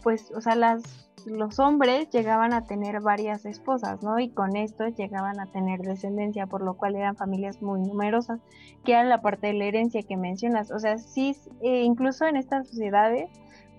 pues, 0.03 0.31
o 0.35 0.41
sea, 0.41 0.55
las, 0.55 0.83
los 1.27 1.59
hombres 1.59 2.11
llegaban 2.11 2.53
a 2.53 2.67
tener 2.67 3.01
varias 3.01 3.45
esposas, 3.45 4.03
¿no? 4.03 4.19
Y 4.19 4.31
con 4.31 4.57
esto 4.57 4.87
llegaban 4.89 5.41
a 5.41 5.47
tener 5.47 5.81
descendencia, 5.81 6.47
por 6.47 6.63
lo 6.63 6.75
cual 6.75 6.97
eran 6.97 7.17
familias 7.17 7.63
muy 7.63 7.81
numerosas, 7.81 8.41
que 8.85 8.93
era 8.93 9.05
la 9.05 9.21
parte 9.21 9.49
de 9.49 9.55
la 9.55 9.65
herencia 9.65 10.03
que 10.03 10.17
mencionas. 10.17 10.71
O 10.71 10.79
sea, 10.79 10.99
sí, 10.99 11.37
eh, 11.63 11.83
incluso 11.83 12.27
en 12.27 12.37
estas 12.37 12.69
sociedades 12.69 13.31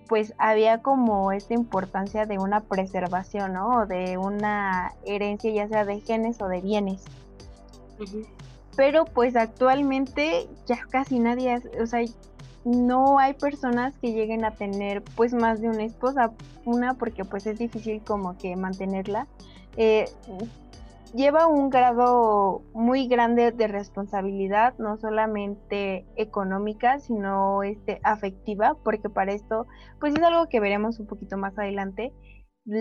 pues 0.08 0.34
había 0.36 0.82
como 0.82 1.32
esta 1.32 1.54
importancia 1.54 2.26
de 2.26 2.38
una 2.38 2.60
preservación, 2.60 3.54
¿no? 3.54 3.78
O 3.78 3.86
de 3.86 4.18
una 4.18 4.92
herencia 5.06 5.50
ya 5.52 5.68
sea 5.68 5.86
de 5.86 6.00
genes 6.00 6.40
o 6.42 6.48
de 6.48 6.60
bienes. 6.60 7.04
Pero 8.76 9.06
pues 9.06 9.36
actualmente 9.36 10.48
ya 10.66 10.80
casi 10.90 11.18
nadie, 11.18 11.62
o 11.80 11.86
sea, 11.86 12.00
no 12.64 13.18
hay 13.18 13.34
personas 13.34 13.96
que 13.98 14.12
lleguen 14.12 14.44
a 14.44 14.52
tener 14.52 15.02
pues 15.16 15.32
más 15.32 15.60
de 15.60 15.68
una 15.68 15.84
esposa, 15.84 16.32
una 16.64 16.94
porque 16.94 17.24
pues 17.24 17.46
es 17.46 17.58
difícil 17.58 18.02
como 18.02 18.36
que 18.38 18.56
mantenerla. 18.56 19.26
Eh, 19.76 20.04
lleva 21.14 21.46
un 21.46 21.70
grado 21.70 22.62
muy 22.72 23.06
grande 23.06 23.52
de 23.52 23.68
responsabilidad, 23.68 24.74
no 24.78 24.96
solamente 24.96 26.06
económica, 26.16 26.98
sino 26.98 27.62
este, 27.62 28.00
afectiva, 28.02 28.76
porque 28.82 29.08
para 29.08 29.32
esto, 29.32 29.66
pues 30.00 30.14
es 30.14 30.22
algo 30.22 30.48
que 30.48 30.60
veremos 30.60 30.98
un 31.00 31.06
poquito 31.06 31.36
más 31.36 31.58
adelante 31.58 32.12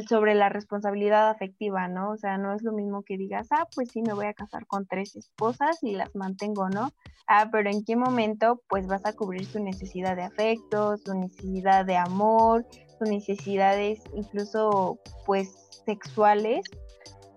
sobre 0.08 0.36
la 0.36 0.50
responsabilidad 0.50 1.30
afectiva, 1.30 1.88
¿no? 1.88 2.12
O 2.12 2.18
sea, 2.18 2.38
no 2.38 2.54
es 2.54 2.62
lo 2.62 2.72
mismo 2.72 3.04
que 3.04 3.18
digas, 3.18 3.48
ah, 3.52 3.68
pues 3.74 3.90
sí, 3.92 4.02
me 4.02 4.14
voy 4.14 4.28
a 4.28 4.34
casar 4.34 4.68
con 4.68 4.86
tres 4.86 5.16
esposas 5.16 5.82
y 5.82 5.96
las 5.96 6.16
mantengo, 6.16 6.70
¿no? 6.70 6.92
Ah, 7.28 7.50
pero 7.52 7.70
¿en 7.70 7.84
qué 7.84 7.96
momento, 7.96 8.62
pues 8.68 8.88
vas 8.88 9.06
a 9.06 9.14
cubrir 9.14 9.46
su 9.46 9.60
necesidad 9.60 10.16
de 10.16 10.24
afecto, 10.24 10.98
su 10.98 11.14
necesidad 11.16 11.86
de 11.86 11.98
amor, 11.98 12.66
sus 13.00 13.10
necesidades 13.10 14.04
incluso, 14.16 15.00
pues, 15.26 15.50
sexuales? 15.86 16.64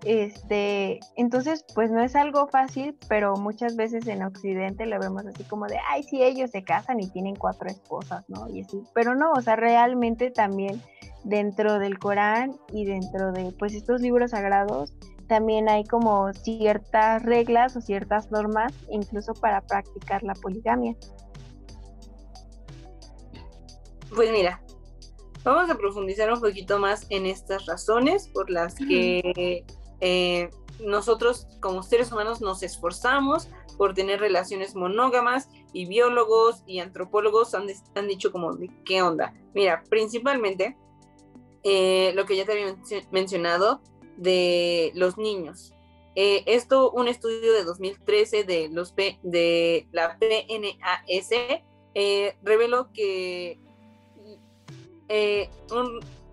Este, 0.04 1.00
entonces, 1.16 1.64
pues 1.74 1.90
no 1.90 2.02
es 2.02 2.14
algo 2.14 2.46
fácil, 2.48 2.94
pero 3.08 3.36
muchas 3.36 3.74
veces 3.74 4.06
en 4.06 4.22
Occidente 4.22 4.84
lo 4.84 4.98
vemos 4.98 5.24
así 5.24 5.44
como 5.44 5.66
de, 5.66 5.78
ay, 5.88 6.02
sí, 6.02 6.22
ellos 6.22 6.50
se 6.50 6.62
casan 6.62 7.00
y 7.00 7.08
tienen 7.08 7.36
cuatro 7.36 7.68
esposas, 7.70 8.22
¿no? 8.28 8.46
Y 8.50 8.60
así, 8.60 8.82
pero 8.94 9.14
no, 9.14 9.32
o 9.32 9.40
sea, 9.40 9.56
realmente 9.56 10.30
también 10.30 10.82
dentro 11.24 11.78
del 11.78 11.98
Corán 11.98 12.56
y 12.72 12.84
dentro 12.84 13.32
de, 13.32 13.52
pues, 13.58 13.74
estos 13.74 14.00
libros 14.00 14.30
sagrados, 14.30 14.94
también 15.26 15.68
hay 15.68 15.84
como 15.84 16.32
ciertas 16.32 17.22
reglas 17.22 17.76
o 17.76 17.80
ciertas 17.80 18.30
normas, 18.30 18.72
incluso 18.90 19.34
para 19.34 19.60
practicar 19.62 20.22
la 20.22 20.34
poligamia. 20.34 20.94
Pues 24.14 24.30
mira, 24.30 24.62
vamos 25.42 25.70
a 25.70 25.76
profundizar 25.76 26.32
un 26.32 26.40
poquito 26.40 26.78
más 26.78 27.06
en 27.10 27.26
estas 27.26 27.66
razones 27.66 28.28
por 28.28 28.50
las 28.50 28.74
que 28.76 29.64
eh, 30.00 30.50
nosotros 30.80 31.46
como 31.60 31.82
seres 31.82 32.12
humanos 32.12 32.40
nos 32.40 32.62
esforzamos 32.62 33.48
por 33.76 33.94
tener 33.94 34.20
relaciones 34.20 34.76
monógamas 34.76 35.48
y 35.72 35.86
biólogos 35.86 36.62
y 36.66 36.78
antropólogos 36.78 37.54
han, 37.54 37.66
han 37.96 38.06
dicho 38.06 38.30
como 38.30 38.54
de 38.54 38.70
qué 38.84 39.02
onda. 39.02 39.34
Mira, 39.52 39.82
principalmente 39.88 40.76
eh, 41.64 42.12
lo 42.14 42.26
que 42.26 42.36
ya 42.36 42.44
te 42.44 42.52
había 42.52 42.76
mencionado 43.10 43.80
de 44.16 44.92
los 44.94 45.18
niños. 45.18 45.72
Eh, 46.14 46.44
esto, 46.46 46.92
un 46.92 47.08
estudio 47.08 47.52
de 47.52 47.64
2013 47.64 48.44
de, 48.44 48.68
los 48.68 48.92
P, 48.92 49.18
de 49.22 49.88
la 49.90 50.16
PNAS 50.18 51.30
reveló 52.42 52.92
que 52.92 53.58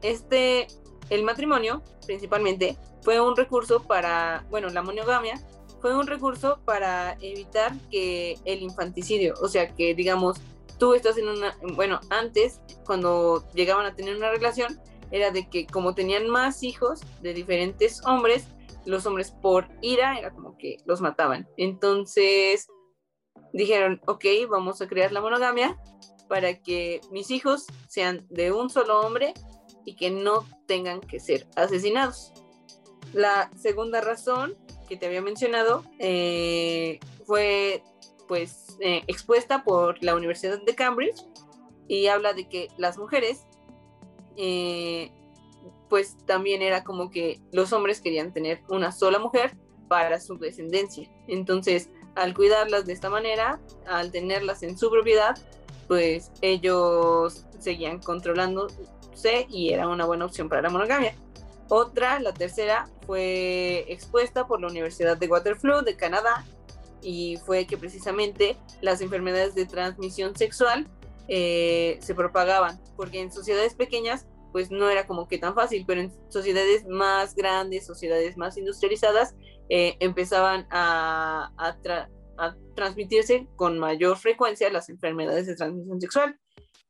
este, 0.03 0.67
el 1.09 1.23
matrimonio 1.23 1.81
principalmente 2.05 2.77
fue 3.01 3.19
un 3.19 3.35
recurso 3.35 3.83
para, 3.83 4.45
bueno, 4.49 4.69
la 4.69 4.81
monogamia 4.81 5.41
fue 5.81 5.97
un 5.97 6.05
recurso 6.05 6.59
para 6.63 7.17
evitar 7.21 7.73
que 7.89 8.37
el 8.45 8.61
infanticidio, 8.61 9.33
o 9.41 9.47
sea, 9.47 9.73
que 9.73 9.95
digamos, 9.95 10.37
tú 10.77 10.93
estás 10.93 11.17
en 11.17 11.27
una, 11.27 11.57
bueno, 11.75 11.99
antes, 12.09 12.61
cuando 12.85 13.43
llegaban 13.53 13.85
a 13.87 13.95
tener 13.95 14.15
una 14.15 14.29
relación, 14.29 14.79
era 15.11 15.31
de 15.31 15.49
que 15.49 15.67
como 15.67 15.93
tenían 15.93 16.29
más 16.29 16.63
hijos 16.63 17.01
de 17.21 17.33
diferentes 17.33 18.05
hombres, 18.05 18.47
los 18.85 19.05
hombres 19.05 19.31
por 19.31 19.67
ira 19.81 20.17
era 20.17 20.31
como 20.31 20.57
que 20.57 20.77
los 20.85 21.01
mataban. 21.01 21.47
Entonces 21.57 22.67
dijeron, 23.53 24.01
ok, 24.07 24.25
vamos 24.49 24.81
a 24.81 24.87
crear 24.87 25.11
la 25.11 25.21
monogamia 25.21 25.77
para 26.27 26.61
que 26.61 27.01
mis 27.11 27.29
hijos 27.29 27.65
sean 27.87 28.25
de 28.29 28.51
un 28.51 28.69
solo 28.69 29.01
hombre 29.01 29.33
y 29.85 29.95
que 29.95 30.09
no 30.09 30.45
tengan 30.67 31.01
que 31.01 31.19
ser 31.19 31.47
asesinados. 31.55 32.31
La 33.13 33.51
segunda 33.57 33.99
razón 33.99 34.55
que 34.87 34.95
te 34.95 35.07
había 35.07 35.21
mencionado 35.21 35.83
eh, 35.99 36.99
fue 37.25 37.83
pues 38.27 38.77
eh, 38.79 39.03
expuesta 39.07 39.63
por 39.65 40.01
la 40.01 40.15
Universidad 40.15 40.61
de 40.61 40.75
Cambridge 40.75 41.21
y 41.89 42.07
habla 42.07 42.31
de 42.33 42.47
que 42.47 42.69
las 42.77 42.97
mujeres 42.97 43.45
eh, 44.37 45.11
pues 45.89 46.17
también 46.25 46.61
era 46.61 46.83
como 46.83 47.09
que 47.09 47.39
los 47.51 47.73
hombres 47.73 48.01
querían 48.01 48.33
tener 48.33 48.61
una 48.69 48.91
sola 48.91 49.19
mujer 49.19 49.57
para 49.87 50.19
su 50.19 50.37
descendencia. 50.37 51.09
Entonces, 51.27 51.89
al 52.15 52.33
cuidarlas 52.33 52.85
de 52.85 52.93
esta 52.93 53.09
manera, 53.09 53.59
al 53.87 54.11
tenerlas 54.11 54.63
en 54.63 54.77
su 54.77 54.89
propiedad, 54.89 55.37
pues 55.87 56.31
ellos 56.41 57.45
seguían 57.59 57.99
controlándose 57.99 59.47
y 59.49 59.73
era 59.73 59.87
una 59.87 60.05
buena 60.05 60.25
opción 60.25 60.47
para 60.47 60.61
la 60.61 60.69
monogamia. 60.69 61.13
Otra, 61.67 62.19
la 62.19 62.33
tercera, 62.33 62.89
fue 63.05 63.85
expuesta 63.87 64.47
por 64.47 64.61
la 64.61 64.67
Universidad 64.67 65.17
de 65.17 65.27
Waterloo 65.27 65.81
de 65.81 65.95
Canadá 65.95 66.45
y 67.01 67.37
fue 67.45 67.65
que 67.65 67.77
precisamente 67.77 68.57
las 68.81 69.01
enfermedades 69.01 69.55
de 69.55 69.65
transmisión 69.65 70.35
sexual 70.35 70.87
eh, 71.33 71.97
se 72.01 72.13
propagaban, 72.13 72.77
porque 72.97 73.21
en 73.21 73.31
sociedades 73.31 73.73
pequeñas 73.73 74.27
pues 74.51 74.69
no 74.69 74.89
era 74.89 75.07
como 75.07 75.29
que 75.29 75.37
tan 75.37 75.55
fácil, 75.55 75.85
pero 75.87 76.01
en 76.01 76.11
sociedades 76.27 76.85
más 76.85 77.35
grandes, 77.35 77.85
sociedades 77.85 78.35
más 78.35 78.57
industrializadas, 78.57 79.33
eh, 79.69 79.95
empezaban 80.01 80.67
a, 80.71 81.53
transmitirse 82.75 83.47
con 83.55 83.79
mayor 83.79 84.17
frecuencia 84.17 84.69
las 84.69 84.89
enfermedades 84.89 85.47
de 85.47 85.55
transmisión 85.55 86.01
sexual. 86.01 86.37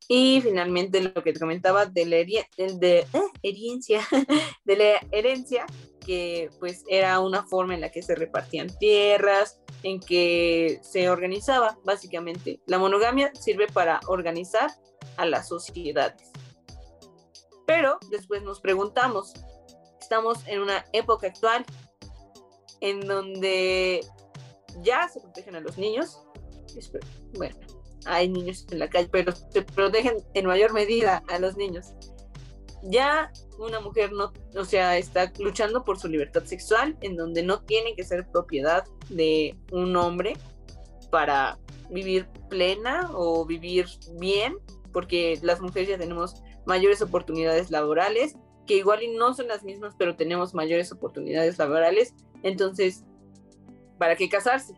Y 0.08 0.40
finalmente 0.40 1.00
lo 1.00 1.22
que 1.22 1.32
te 1.32 1.38
comentaba 1.38 1.86
de 1.86 2.04
la, 2.06 2.16
de, 2.16 2.98
eh, 2.98 3.06
herencia, 3.44 4.00
de 4.64 4.76
la 4.76 5.06
herencia, 5.12 5.66
que 6.04 6.50
pues 6.58 6.84
era 6.88 7.20
una 7.20 7.46
forma 7.46 7.74
en 7.74 7.80
la 7.80 7.90
que 7.90 8.02
se 8.02 8.14
repartían 8.14 8.68
tierras, 8.78 9.60
en 9.82 10.00
que 10.00 10.80
se 10.82 11.08
organizaba 11.10 11.78
básicamente. 11.84 12.60
La 12.66 12.78
monogamia 12.78 13.32
sirve 13.34 13.66
para 13.66 14.00
organizar 14.06 14.70
a 15.16 15.26
las 15.26 15.48
sociedades. 15.48 16.30
Pero 17.66 17.98
después 18.10 18.42
nos 18.42 18.60
preguntamos, 18.60 19.32
estamos 20.00 20.46
en 20.46 20.60
una 20.60 20.84
época 20.92 21.28
actual 21.28 21.64
en 22.80 23.00
donde 23.00 24.04
ya 24.82 25.08
se 25.08 25.20
protegen 25.20 25.56
a 25.56 25.60
los 25.60 25.78
niños. 25.78 26.22
Bueno, 27.34 27.56
hay 28.06 28.28
niños 28.28 28.66
en 28.70 28.78
la 28.78 28.90
calle, 28.90 29.08
pero 29.10 29.32
se 29.32 29.62
protegen 29.62 30.16
en 30.34 30.46
mayor 30.46 30.72
medida 30.72 31.22
a 31.28 31.38
los 31.38 31.56
niños. 31.56 31.94
Ya 32.82 33.32
una 33.58 33.80
mujer 33.80 34.12
no, 34.12 34.32
o 34.56 34.64
sea, 34.64 34.98
está 34.98 35.32
luchando 35.38 35.84
por 35.84 35.98
su 35.98 36.08
libertad 36.08 36.44
sexual, 36.44 36.96
en 37.00 37.16
donde 37.16 37.42
no 37.42 37.62
tiene 37.62 37.94
que 37.94 38.04
ser 38.04 38.26
propiedad 38.28 38.84
de 39.08 39.56
un 39.70 39.94
hombre 39.96 40.36
para 41.10 41.58
vivir 41.90 42.26
plena 42.48 43.10
o 43.12 43.44
vivir 43.44 43.86
bien, 44.18 44.56
porque 44.92 45.38
las 45.42 45.60
mujeres 45.60 45.90
ya 45.90 45.98
tenemos 45.98 46.42
mayores 46.66 47.02
oportunidades 47.02 47.70
laborales, 47.70 48.36
que 48.66 48.76
igual 48.76 49.02
y 49.02 49.14
no 49.14 49.34
son 49.34 49.48
las 49.48 49.62
mismas, 49.62 49.94
pero 49.98 50.16
tenemos 50.16 50.54
mayores 50.54 50.92
oportunidades 50.92 51.58
laborales. 51.58 52.14
Entonces, 52.42 53.04
¿para 53.98 54.16
qué 54.16 54.28
casarse? 54.28 54.74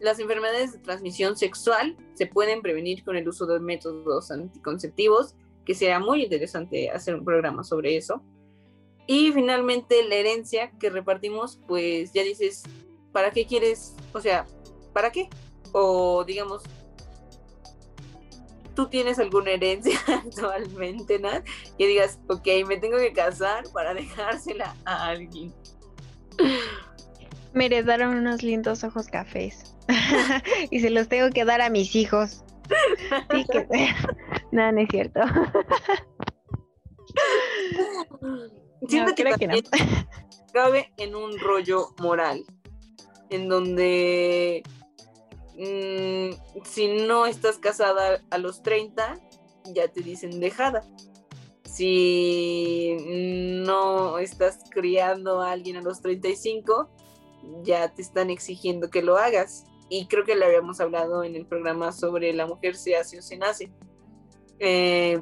Las 0.00 0.18
enfermedades 0.18 0.72
de 0.72 0.78
transmisión 0.78 1.36
sexual 1.36 1.96
se 2.14 2.26
pueden 2.26 2.62
prevenir 2.62 3.04
con 3.04 3.16
el 3.16 3.28
uso 3.28 3.46
de 3.46 3.60
métodos 3.60 4.30
anticonceptivos, 4.30 5.36
que 5.64 5.74
será 5.74 5.98
muy 5.98 6.24
interesante 6.24 6.90
hacer 6.90 7.14
un 7.14 7.24
programa 7.24 7.64
sobre 7.64 7.96
eso. 7.96 8.22
Y 9.06 9.32
finalmente 9.32 10.02
la 10.08 10.16
herencia 10.16 10.70
que 10.78 10.90
repartimos, 10.90 11.60
pues 11.66 12.12
ya 12.12 12.22
dices, 12.22 12.62
¿para 13.12 13.30
qué 13.30 13.46
quieres? 13.46 13.94
O 14.12 14.20
sea, 14.20 14.46
¿para 14.92 15.10
qué? 15.10 15.28
O 15.72 16.24
digamos, 16.24 16.62
tú 18.74 18.88
tienes 18.88 19.18
alguna 19.18 19.50
herencia 19.50 19.98
actualmente, 20.06 21.18
¿no? 21.18 21.30
Que 21.78 21.86
digas, 21.86 22.18
ok, 22.28 22.46
me 22.66 22.76
tengo 22.78 22.98
que 22.98 23.12
casar 23.12 23.64
para 23.72 23.94
dejársela 23.94 24.76
a 24.84 25.08
alguien. 25.08 25.52
Me 27.52 27.66
heredaron 27.66 28.16
unos 28.16 28.42
lindos 28.42 28.82
ojos 28.82 29.08
cafés 29.08 29.74
y 30.70 30.80
se 30.80 30.90
los 30.90 31.08
tengo 31.08 31.30
que 31.30 31.44
dar 31.44 31.60
a 31.60 31.68
mis 31.68 31.94
hijos. 31.94 32.44
Sí 33.30 33.46
que... 33.50 33.66
no, 34.52 34.72
no 34.72 34.80
es 34.80 34.88
cierto. 34.90 35.20
Siento 38.88 39.14
que, 39.14 39.24
que 39.38 39.46
no. 39.46 39.54
cabe 40.52 40.92
en 40.96 41.14
un 41.14 41.38
rollo 41.38 41.94
moral, 42.00 42.44
en 43.30 43.48
donde 43.48 44.64
Mm, 45.56 46.30
si 46.64 46.88
no 47.06 47.26
estás 47.26 47.58
casada 47.58 48.22
a 48.30 48.38
los 48.38 48.62
30, 48.62 49.18
ya 49.74 49.88
te 49.88 50.00
dicen 50.00 50.40
dejada. 50.40 50.82
Si 51.64 52.96
no 53.64 54.18
estás 54.18 54.58
criando 54.70 55.40
a 55.40 55.52
alguien 55.52 55.76
a 55.76 55.82
los 55.82 56.00
35, 56.00 56.90
ya 57.62 57.94
te 57.94 58.02
están 58.02 58.30
exigiendo 58.30 58.90
que 58.90 59.02
lo 59.02 59.16
hagas. 59.16 59.64
Y 59.94 60.06
creo 60.06 60.24
que 60.24 60.34
le 60.34 60.46
habíamos 60.46 60.80
hablado 60.80 61.22
en 61.22 61.36
el 61.36 61.44
programa 61.44 61.92
sobre 61.92 62.32
la 62.32 62.46
mujer 62.46 62.76
se 62.76 62.96
hace 62.96 63.18
o 63.18 63.22
se 63.22 63.36
nace. 63.36 63.70
Eh, 64.58 65.20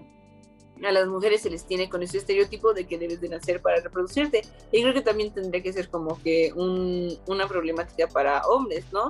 a 0.85 0.92
las 0.92 1.09
mujeres 1.09 1.40
se 1.40 1.50
les 1.50 1.66
tiene 1.66 1.90
con 1.90 2.04
ese 2.04 2.18
estereotipo 2.18 2.72
de 2.72 2.87
que 2.87 2.96
debes 2.96 3.20
de 3.20 3.30
nacer 3.30 3.61
para 3.61 3.80
reproducirte. 3.80 4.42
Y 4.70 4.80
creo 4.83 4.94
que 4.94 5.00
también 5.00 5.35
tendría 5.35 5.61
que 5.61 5.72
ser 5.72 5.90
como 5.90 6.22
que 6.22 6.52
una 6.54 7.48
problemática 7.48 8.06
para 8.06 8.42
hombres, 8.42 8.85
¿no? 8.92 9.09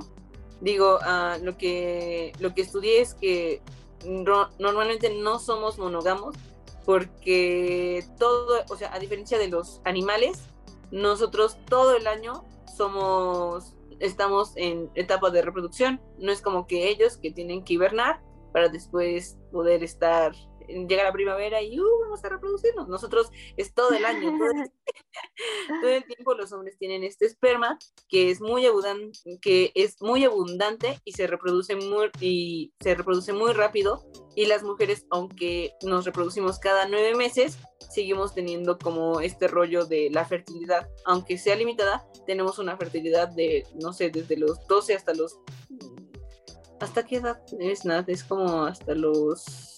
Digo, 0.61 0.97
uh, 0.97 1.43
lo, 1.43 1.55
que, 1.59 2.33
lo 2.39 2.55
que 2.55 2.63
estudié 2.63 2.99
es 3.01 3.13
que 3.13 3.61
normalmente 4.57 5.13
no 5.13 5.37
somos 5.37 5.77
monógamos 5.77 6.35
porque 6.85 8.03
todo, 8.17 8.63
o 8.67 8.75
sea, 8.75 8.95
a 8.95 8.97
diferencia 8.97 9.37
de 9.37 9.47
los 9.47 9.79
animales, 9.83 10.39
nosotros 10.89 11.55
todo 11.69 11.95
el 11.95 12.07
año 12.07 12.43
somos, 12.75 13.75
estamos 14.01 14.53
en 14.55 14.89
etapa 14.95 15.29
de 15.29 15.41
reproducción. 15.41 16.01
No 16.17 16.31
es 16.31 16.41
como 16.41 16.67
que 16.67 16.89
ellos 16.89 17.17
que 17.17 17.31
tienen 17.31 17.63
que 17.63 17.75
hibernar 17.75 18.21
para 18.51 18.67
después 18.67 19.37
poder 19.51 19.83
estar 19.83 20.33
llega 20.87 21.03
la 21.03 21.13
primavera 21.13 21.61
y 21.61 21.79
uh, 21.79 21.99
vamos 22.03 22.23
a 22.23 22.29
reproducirnos. 22.29 22.87
Nosotros 22.87 23.29
es 23.57 23.73
todo 23.73 23.91
el 23.91 24.05
año, 24.05 24.37
todo 25.81 25.89
el, 25.89 26.03
tiempo 26.07 26.33
los 26.33 26.51
hombres 26.53 26.77
tienen 26.77 27.03
este 27.03 27.25
esperma 27.25 27.77
que 28.07 28.31
es 28.31 28.41
muy 28.41 28.65
abundante, 28.65 29.19
que 29.41 29.71
es 29.75 30.01
muy 30.01 30.25
abundante 30.25 30.99
y 31.05 31.13
se 31.13 31.27
reproduce 31.27 31.75
muy 31.75 32.09
y 32.19 32.73
se 32.79 32.95
reproduce 32.95 33.33
muy 33.33 33.53
rápido 33.53 34.05
y 34.35 34.45
las 34.45 34.63
mujeres 34.63 35.05
aunque 35.09 35.73
nos 35.83 36.05
reproducimos 36.05 36.59
cada 36.59 36.87
nueve 36.87 37.15
meses 37.15 37.57
seguimos 37.91 38.33
teniendo 38.33 38.77
como 38.77 39.19
este 39.21 39.47
rollo 39.47 39.85
de 39.85 40.09
la 40.11 40.25
fertilidad, 40.25 40.89
aunque 41.05 41.37
sea 41.37 41.55
limitada, 41.55 42.05
tenemos 42.25 42.57
una 42.59 42.77
fertilidad 42.77 43.29
de, 43.29 43.65
no 43.81 43.93
sé, 43.93 44.09
desde 44.09 44.37
los 44.37 44.65
12 44.67 44.95
hasta 44.95 45.13
los... 45.13 45.39
¿Hasta 46.79 47.05
qué 47.05 47.17
edad 47.17 47.39
es 47.59 47.85
nada? 47.85 48.03
Es 48.07 48.23
como 48.23 48.63
hasta 48.63 48.95
los 48.95 49.70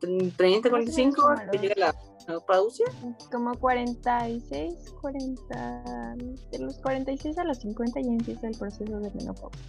30, 0.00 0.70
45 0.70 1.34
que 1.52 1.58
llega 1.58 1.74
la 1.76 1.94
menopausia. 2.26 2.86
Como 3.30 3.54
46, 3.58 4.94
40, 5.00 6.14
de 6.52 6.58
los 6.58 6.78
46 6.78 7.38
a 7.38 7.44
los 7.44 7.58
50 7.58 8.00
ya 8.00 8.08
empieza 8.10 8.48
el 8.48 8.58
proceso 8.58 8.98
de 8.98 9.10
menopausia. 9.10 9.60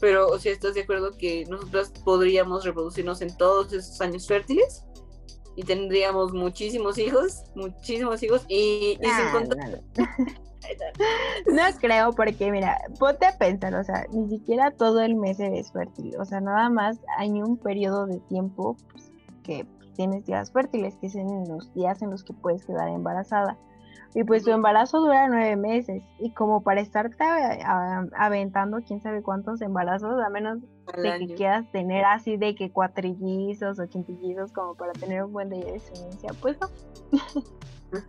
Pero, 0.00 0.26
o 0.28 0.38
sea, 0.38 0.52
¿estás 0.52 0.74
de 0.74 0.82
acuerdo 0.82 1.16
que 1.16 1.44
nosotros 1.46 1.92
podríamos 2.04 2.64
reproducirnos 2.64 3.22
en 3.22 3.36
todos 3.36 3.72
esos 3.72 4.00
años 4.00 4.26
fértiles? 4.26 4.84
Y 5.54 5.64
tendríamos 5.64 6.32
muchísimos 6.32 6.98
hijos, 6.98 7.44
muchísimos 7.54 8.22
hijos, 8.22 8.44
y, 8.48 8.98
sin 9.00 9.32
contar... 9.32 9.82
No 11.46 11.62
creo, 11.80 12.12
porque 12.12 12.50
mira, 12.50 12.78
ponte 12.98 13.26
a 13.26 13.36
pensar, 13.36 13.74
o 13.74 13.84
sea, 13.84 14.06
ni 14.12 14.28
siquiera 14.28 14.70
todo 14.70 15.00
el 15.00 15.14
mes 15.14 15.40
eres 15.40 15.72
fértil, 15.72 16.14
o 16.18 16.24
sea, 16.24 16.40
nada 16.40 16.68
más 16.70 16.98
hay 17.18 17.30
un 17.42 17.56
periodo 17.56 18.06
de 18.06 18.20
tiempo 18.28 18.76
pues, 18.90 19.11
que 19.42 19.66
tienes 19.94 20.24
días 20.24 20.52
fértiles, 20.52 20.96
que 20.96 21.08
son 21.08 21.48
los 21.48 21.72
días 21.74 22.02
en 22.02 22.10
los 22.10 22.24
que 22.24 22.32
puedes 22.32 22.64
quedar 22.64 22.88
embarazada. 22.88 23.56
Y 24.14 24.24
pues 24.24 24.44
tu 24.44 24.50
embarazo 24.50 25.00
dura 25.00 25.26
nueve 25.28 25.56
meses. 25.56 26.02
Y 26.18 26.32
como 26.32 26.62
para 26.62 26.82
estarte 26.82 27.24
aventando 28.14 28.78
quién 28.86 29.00
sabe 29.00 29.22
cuántos 29.22 29.62
embarazos, 29.62 30.20
a 30.22 30.28
menos 30.28 30.58
de 30.96 31.18
que 31.18 31.34
quieras 31.34 31.70
tener 31.72 32.04
así 32.04 32.36
de 32.36 32.54
que 32.54 32.70
cuatrillizos 32.70 33.78
o 33.78 33.88
quintillizos 33.88 34.52
como 34.52 34.74
para 34.74 34.92
tener 34.92 35.24
un 35.24 35.32
buen 35.32 35.48
día 35.48 35.64
de 35.64 35.72
descendencia, 35.72 36.30
pues 36.40 36.58
no. 36.60 36.68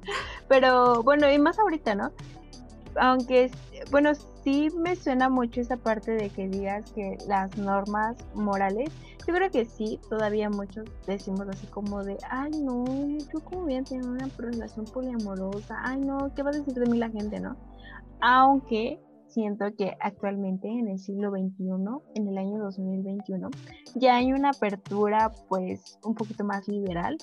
Pero 0.50 1.04
bueno, 1.04 1.32
y 1.32 1.40
más 1.40 1.58
ahorita, 1.58 1.96
¿no? 1.96 2.12
aunque, 2.96 3.52
bueno, 3.92 4.12
sí 4.44 4.70
me 4.76 4.96
suena 4.96 5.30
mucho 5.30 5.62
esa 5.62 5.78
parte 5.78 6.12
de 6.12 6.30
que 6.30 6.48
digas 6.48 6.92
que 6.92 7.18
las 7.28 7.58
normas 7.58 8.18
morales, 8.34 8.90
yo 9.26 9.34
creo 9.34 9.50
que 9.50 9.66
sí, 9.66 10.00
todavía 10.10 10.50
muchos 10.50 10.86
decimos 11.08 11.48
así 11.48 11.68
como 11.68 12.04
de, 12.04 12.18
ay 12.30 12.52
no, 12.62 12.86
yo 13.34 13.40
como 13.44 13.64
voy 13.64 13.76
a 13.76 13.84
una 14.06 14.30
relación 14.38 14.86
poliamorosa, 14.86 15.78
ay 15.84 16.00
no, 16.00 16.34
¿qué 16.36 16.44
va 16.44 16.50
a 16.50 16.54
decir 16.54 16.74
de 16.74 16.90
mí 16.90 16.98
la 16.98 17.10
gente, 17.10 17.40
no? 17.40 17.56
Aunque 18.22 19.00
siento 19.28 19.66
que 19.78 19.96
actualmente 20.00 20.68
en 20.68 20.90
el 20.90 21.00
siglo 21.00 21.32
XXI, 21.32 21.66
en 22.16 22.28
el 22.28 22.38
año 22.38 22.60
2021, 22.60 23.50
ya 23.96 24.18
hay 24.18 24.34
una 24.34 24.52
apertura 24.52 25.32
pues 25.50 26.00
un 26.04 26.16
poquito 26.16 26.44
más 26.44 26.68
liberal 26.68 27.18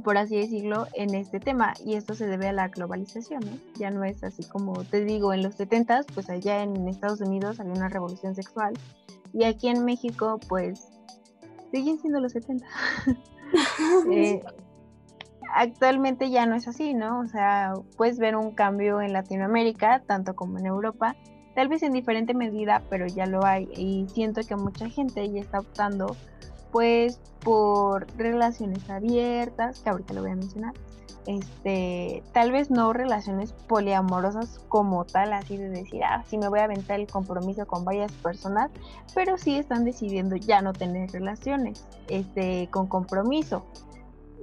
por 0.00 0.16
así 0.16 0.36
decirlo, 0.36 0.86
en 0.94 1.14
este 1.14 1.38
tema. 1.38 1.74
Y 1.84 1.94
esto 1.94 2.14
se 2.14 2.26
debe 2.26 2.48
a 2.48 2.52
la 2.52 2.68
globalización, 2.68 3.40
¿no? 3.40 3.58
Ya 3.78 3.90
no 3.90 4.04
es 4.04 4.24
así 4.24 4.42
como 4.44 4.84
te 4.84 5.04
digo, 5.04 5.32
en 5.32 5.42
los 5.42 5.56
70 5.56 6.06
pues 6.14 6.30
allá 6.30 6.62
en 6.62 6.88
Estados 6.88 7.20
Unidos 7.20 7.60
había 7.60 7.74
una 7.74 7.88
revolución 7.88 8.34
sexual. 8.34 8.72
Y 9.32 9.44
aquí 9.44 9.68
en 9.68 9.84
México, 9.84 10.38
pues, 10.48 10.90
siguen 11.72 11.98
siendo 11.98 12.20
los 12.20 12.32
70. 12.32 12.66
Eh, 14.10 14.42
actualmente 15.54 16.30
ya 16.30 16.46
no 16.46 16.54
es 16.54 16.66
así, 16.66 16.94
¿no? 16.94 17.20
O 17.20 17.26
sea, 17.26 17.74
puedes 17.98 18.18
ver 18.18 18.34
un 18.34 18.52
cambio 18.52 19.02
en 19.02 19.12
Latinoamérica, 19.12 20.00
tanto 20.06 20.34
como 20.34 20.58
en 20.58 20.64
Europa, 20.64 21.14
tal 21.54 21.68
vez 21.68 21.82
en 21.82 21.92
diferente 21.92 22.32
medida, 22.32 22.82
pero 22.88 23.06
ya 23.06 23.26
lo 23.26 23.44
hay. 23.44 23.68
Y 23.76 24.06
siento 24.08 24.40
que 24.40 24.56
mucha 24.56 24.88
gente 24.88 25.30
ya 25.30 25.40
está 25.40 25.60
optando 25.60 26.16
pues 26.70 27.20
por 27.40 28.06
relaciones 28.16 28.88
abiertas, 28.88 29.80
que 29.80 29.90
ahorita 29.90 30.14
lo 30.14 30.22
voy 30.22 30.30
a 30.30 30.36
mencionar, 30.36 30.72
este, 31.26 32.22
tal 32.32 32.52
vez 32.52 32.70
no 32.70 32.92
relaciones 32.92 33.52
poliamorosas 33.52 34.58
como 34.68 35.04
tal, 35.04 35.32
así 35.32 35.56
de 35.56 35.68
decir, 35.68 36.02
ah, 36.04 36.24
sí 36.26 36.38
me 36.38 36.48
voy 36.48 36.60
a 36.60 36.64
aventar 36.64 36.98
el 37.00 37.06
compromiso 37.06 37.66
con 37.66 37.84
varias 37.84 38.12
personas, 38.12 38.70
pero 39.14 39.38
sí 39.38 39.56
están 39.56 39.84
decidiendo 39.84 40.36
ya 40.36 40.62
no 40.62 40.72
tener 40.72 41.10
relaciones 41.10 41.86
este, 42.08 42.68
con 42.70 42.86
compromiso. 42.88 43.64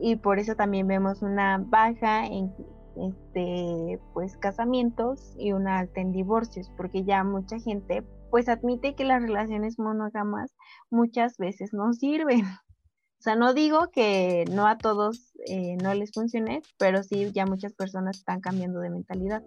Y 0.01 0.15
por 0.15 0.39
eso 0.39 0.55
también 0.55 0.87
vemos 0.87 1.21
una 1.21 1.57
baja 1.57 2.25
en 2.25 2.53
este, 2.95 3.99
pues, 4.13 4.37
casamientos 4.37 5.33
y 5.37 5.51
una 5.51 5.79
alta 5.79 5.99
en 5.99 6.13
divorcios, 6.13 6.71
porque 6.77 7.03
ya 7.03 7.23
mucha 7.23 7.59
gente 7.59 8.03
pues 8.29 8.47
admite 8.47 8.93
que 8.93 9.05
las 9.05 9.21
relaciones 9.23 9.79
monógamas 9.79 10.55
muchas 10.91 11.37
veces 11.37 11.73
no 11.73 11.93
sirven. 11.93 12.45
O 12.45 13.21
sea, 13.21 13.35
no 13.35 13.53
digo 13.53 13.89
que 13.91 14.45
no 14.49 14.65
a 14.65 14.77
todos 14.77 15.28
eh, 15.49 15.75
no 15.81 15.93
les 15.93 16.11
funcione, 16.11 16.61
pero 16.77 17.03
sí 17.03 17.31
ya 17.33 17.45
muchas 17.45 17.73
personas 17.73 18.17
están 18.17 18.39
cambiando 18.39 18.79
de 18.79 18.89
mentalidad. 18.89 19.43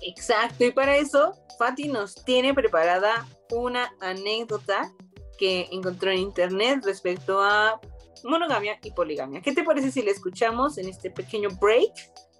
Exacto, 0.00 0.64
y 0.64 0.72
para 0.72 0.96
eso 0.96 1.34
Fati 1.58 1.88
nos 1.88 2.14
tiene 2.24 2.54
preparada 2.54 3.26
una 3.50 3.92
anécdota 4.00 4.92
que 5.38 5.68
encontró 5.70 6.10
en 6.10 6.18
internet 6.18 6.82
respecto 6.84 7.40
a 7.40 7.80
monogamia 8.24 8.78
y 8.82 8.90
poligamia. 8.92 9.40
¿Qué 9.42 9.52
te 9.52 9.64
parece 9.64 9.90
si 9.90 10.02
la 10.02 10.10
escuchamos 10.10 10.78
en 10.78 10.88
este 10.88 11.10
pequeño 11.10 11.50
break 11.60 11.92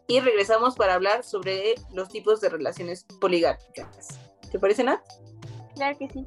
y 0.08 0.20
regresamos 0.20 0.74
para 0.74 0.94
hablar 0.94 1.24
sobre 1.24 1.74
los 1.92 2.08
tipos 2.08 2.40
de 2.40 2.48
relaciones 2.48 3.04
poligámicas? 3.20 4.18
¿Te 4.50 4.58
parece, 4.58 4.84
Nat? 4.84 5.00
Claro 5.74 5.98
que 5.98 6.08
sí. 6.08 6.24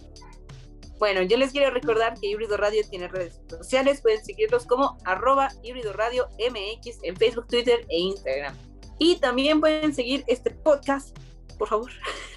Bueno, 0.97 1.21
yo 1.23 1.37
les 1.37 1.51
quiero 1.51 1.71
recordar 1.71 2.17
que 2.19 2.27
Híbrido 2.27 2.55
Radio 2.55 2.81
tiene 2.89 3.07
redes 3.07 3.41
sociales, 3.49 4.01
pueden 4.01 4.23
seguirlos 4.23 4.65
como 4.65 4.97
arroba 5.03 5.49
Híbrido 5.61 5.91
Radio 5.93 6.27
MX 6.39 6.99
en 7.03 7.15
Facebook, 7.17 7.47
Twitter 7.47 7.85
e 7.89 7.99
Instagram. 7.99 8.55
Y 8.97 9.17
también 9.17 9.59
pueden 9.59 9.93
seguir 9.93 10.23
este 10.27 10.51
podcast, 10.51 11.17
por 11.57 11.67
favor, 11.67 11.91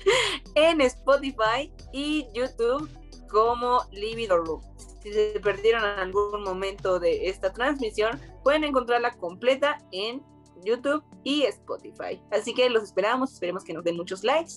en 0.56 0.80
Spotify 0.80 1.72
y 1.92 2.26
YouTube 2.34 2.90
como 3.30 3.82
Libido 3.92 4.38
Room. 4.38 4.62
Si 5.02 5.12
se 5.12 5.38
perdieron 5.40 5.84
en 5.84 5.98
algún 6.00 6.42
momento 6.42 6.98
de 6.98 7.28
esta 7.28 7.52
transmisión, 7.52 8.20
pueden 8.42 8.64
encontrarla 8.64 9.12
completa 9.12 9.78
en 9.92 10.20
YouTube 10.64 11.04
y 11.22 11.44
Spotify. 11.44 12.20
Así 12.32 12.52
que 12.54 12.68
los 12.68 12.82
esperamos, 12.82 13.32
esperemos 13.32 13.62
que 13.62 13.72
nos 13.72 13.84
den 13.84 13.96
muchos 13.96 14.24
likes. 14.24 14.54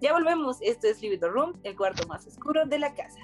Ya 0.00 0.12
volvemos, 0.12 0.58
esto 0.60 0.86
es 0.86 1.00
Libido 1.02 1.28
Room, 1.30 1.60
el 1.62 1.76
cuarto 1.76 2.06
más 2.06 2.26
oscuro 2.26 2.64
de 2.66 2.78
la 2.78 2.94
casa. 2.94 3.20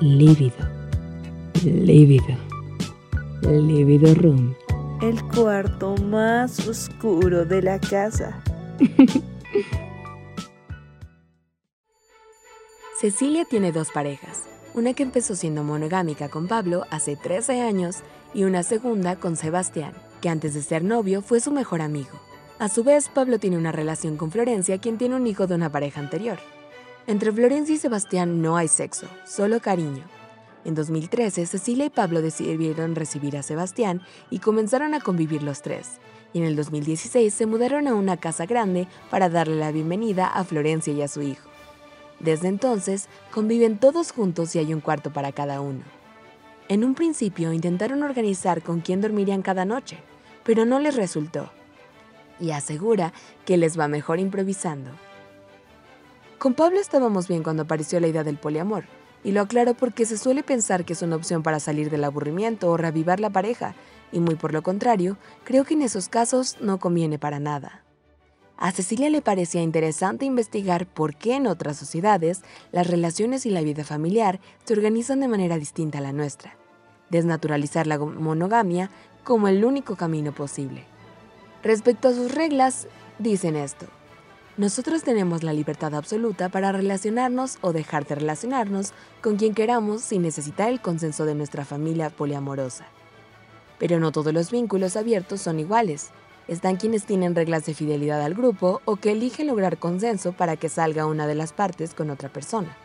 lívido, 0.00 0.56
lívido, 1.62 2.36
lívido 3.42 4.14
room. 4.14 4.54
El 5.02 5.22
cuarto 5.28 5.94
más 5.96 6.66
oscuro 6.66 7.44
de 7.44 7.62
la 7.62 7.78
casa. 7.78 8.42
Cecilia 12.98 13.44
tiene 13.44 13.72
dos 13.72 13.90
parejas, 13.90 14.44
una 14.74 14.94
que 14.94 15.02
empezó 15.02 15.34
siendo 15.34 15.64
monogámica 15.64 16.28
con 16.28 16.46
Pablo 16.46 16.86
hace 16.90 17.16
13 17.16 17.60
años 17.60 17.98
y 18.32 18.44
una 18.44 18.62
segunda 18.62 19.16
con 19.16 19.36
Sebastián, 19.36 19.92
que 20.20 20.28
antes 20.28 20.54
de 20.54 20.62
ser 20.62 20.84
novio 20.84 21.22
fue 21.22 21.40
su 21.40 21.50
mejor 21.50 21.82
amigo. 21.82 22.20
A 22.58 22.68
su 22.68 22.84
vez, 22.84 23.08
Pablo 23.08 23.38
tiene 23.38 23.56
una 23.56 23.72
relación 23.72 24.16
con 24.16 24.30
Florencia, 24.30 24.78
quien 24.78 24.98
tiene 24.98 25.16
un 25.16 25.26
hijo 25.26 25.46
de 25.46 25.54
una 25.54 25.72
pareja 25.72 26.00
anterior. 26.00 26.38
Entre 27.06 27.32
Florencia 27.32 27.74
y 27.74 27.78
Sebastián 27.78 28.42
no 28.42 28.56
hay 28.56 28.68
sexo, 28.68 29.08
solo 29.26 29.60
cariño. 29.60 30.04
En 30.64 30.74
2013, 30.74 31.46
Cecilia 31.46 31.86
y 31.86 31.90
Pablo 31.90 32.20
decidieron 32.20 32.94
recibir 32.94 33.36
a 33.36 33.42
Sebastián 33.42 34.02
y 34.28 34.38
comenzaron 34.40 34.94
a 34.94 35.00
convivir 35.00 35.42
los 35.42 35.62
tres. 35.62 35.98
Y 36.32 36.38
en 36.38 36.44
el 36.44 36.54
2016 36.54 37.32
se 37.32 37.46
mudaron 37.46 37.88
a 37.88 37.94
una 37.94 38.18
casa 38.18 38.46
grande 38.46 38.86
para 39.10 39.30
darle 39.30 39.56
la 39.56 39.72
bienvenida 39.72 40.26
a 40.26 40.44
Florencia 40.44 40.92
y 40.92 41.02
a 41.02 41.08
su 41.08 41.22
hijo. 41.22 41.49
Desde 42.20 42.48
entonces, 42.48 43.08
conviven 43.32 43.78
todos 43.78 44.12
juntos 44.12 44.54
y 44.54 44.58
hay 44.58 44.74
un 44.74 44.80
cuarto 44.80 45.12
para 45.12 45.32
cada 45.32 45.60
uno. 45.60 45.82
En 46.68 46.84
un 46.84 46.94
principio 46.94 47.52
intentaron 47.52 48.02
organizar 48.02 48.62
con 48.62 48.80
quién 48.80 49.00
dormirían 49.00 49.42
cada 49.42 49.64
noche, 49.64 49.98
pero 50.44 50.66
no 50.66 50.78
les 50.78 50.94
resultó. 50.94 51.50
Y 52.38 52.52
asegura 52.52 53.12
que 53.44 53.56
les 53.56 53.78
va 53.78 53.88
mejor 53.88 54.20
improvisando. 54.20 54.90
Con 56.38 56.54
Pablo 56.54 56.78
estábamos 56.78 57.26
bien 57.26 57.42
cuando 57.42 57.64
apareció 57.64 58.00
la 58.00 58.08
idea 58.08 58.22
del 58.22 58.38
poliamor, 58.38 58.84
y 59.24 59.32
lo 59.32 59.42
aclaro 59.42 59.74
porque 59.74 60.06
se 60.06 60.16
suele 60.16 60.42
pensar 60.42 60.84
que 60.84 60.92
es 60.92 61.02
una 61.02 61.16
opción 61.16 61.42
para 61.42 61.60
salir 61.60 61.90
del 61.90 62.04
aburrimiento 62.04 62.70
o 62.70 62.76
reavivar 62.76 63.20
la 63.20 63.30
pareja, 63.30 63.74
y 64.12 64.20
muy 64.20 64.36
por 64.36 64.52
lo 64.52 64.62
contrario, 64.62 65.16
creo 65.44 65.64
que 65.64 65.74
en 65.74 65.82
esos 65.82 66.08
casos 66.08 66.56
no 66.60 66.78
conviene 66.78 67.18
para 67.18 67.40
nada. 67.40 67.82
A 68.60 68.72
Cecilia 68.72 69.08
le 69.08 69.22
parecía 69.22 69.62
interesante 69.62 70.26
investigar 70.26 70.86
por 70.86 71.16
qué 71.16 71.36
en 71.36 71.46
otras 71.46 71.78
sociedades 71.78 72.42
las 72.72 72.88
relaciones 72.88 73.46
y 73.46 73.50
la 73.50 73.62
vida 73.62 73.84
familiar 73.84 74.38
se 74.64 74.74
organizan 74.74 75.20
de 75.20 75.28
manera 75.28 75.56
distinta 75.56 75.96
a 75.96 76.02
la 76.02 76.12
nuestra, 76.12 76.58
desnaturalizar 77.08 77.86
la 77.86 77.98
monogamia 77.98 78.90
como 79.24 79.48
el 79.48 79.64
único 79.64 79.96
camino 79.96 80.32
posible. 80.32 80.84
Respecto 81.62 82.08
a 82.08 82.12
sus 82.12 82.34
reglas, 82.34 82.86
dicen 83.18 83.56
esto. 83.56 83.86
Nosotros 84.58 85.04
tenemos 85.04 85.42
la 85.42 85.54
libertad 85.54 85.94
absoluta 85.94 86.50
para 86.50 86.70
relacionarnos 86.70 87.56
o 87.62 87.72
dejar 87.72 88.06
de 88.06 88.16
relacionarnos 88.16 88.92
con 89.22 89.36
quien 89.36 89.54
queramos 89.54 90.02
sin 90.02 90.20
necesitar 90.20 90.68
el 90.68 90.82
consenso 90.82 91.24
de 91.24 91.34
nuestra 91.34 91.64
familia 91.64 92.10
poliamorosa. 92.10 92.84
Pero 93.78 93.98
no 94.00 94.12
todos 94.12 94.34
los 94.34 94.50
vínculos 94.50 94.96
abiertos 94.96 95.40
son 95.40 95.60
iguales. 95.60 96.10
Están 96.48 96.76
quienes 96.76 97.04
tienen 97.04 97.34
reglas 97.34 97.66
de 97.66 97.74
fidelidad 97.74 98.22
al 98.22 98.34
grupo 98.34 98.80
o 98.84 98.96
que 98.96 99.12
eligen 99.12 99.46
lograr 99.46 99.78
consenso 99.78 100.32
para 100.32 100.56
que 100.56 100.68
salga 100.68 101.06
una 101.06 101.26
de 101.26 101.34
las 101.34 101.52
partes 101.52 101.94
con 101.94 102.10
otra 102.10 102.28
persona. 102.28 102.76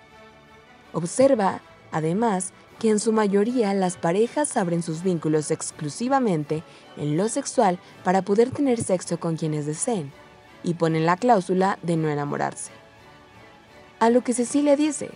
Observa, 0.94 1.62
además, 1.92 2.54
que 2.80 2.90
en 2.90 3.00
su 3.00 3.14
mayoría 3.14 3.74
las 3.74 3.98
parejas 3.98 4.58
abren 4.58 4.84
sus 4.84 5.02
vínculos 5.02 5.52
exclusivamente 5.52 6.64
en 6.98 7.18
lo 7.18 7.30
sexual 7.30 7.80
para 8.04 8.22
poder 8.22 8.52
tener 8.52 8.84
sexo 8.84 9.20
con 9.20 9.38
quienes 9.38 9.66
deseen 9.66 10.12
y 10.64 10.74
ponen 10.74 11.06
la 11.06 11.18
cláusula 11.18 11.80
de 11.84 11.98
no 11.98 12.10
enamorarse. 12.10 12.72
A 14.00 14.10
lo 14.10 14.22
que 14.22 14.34
Cecilia 14.34 14.76
dice, 14.76 15.10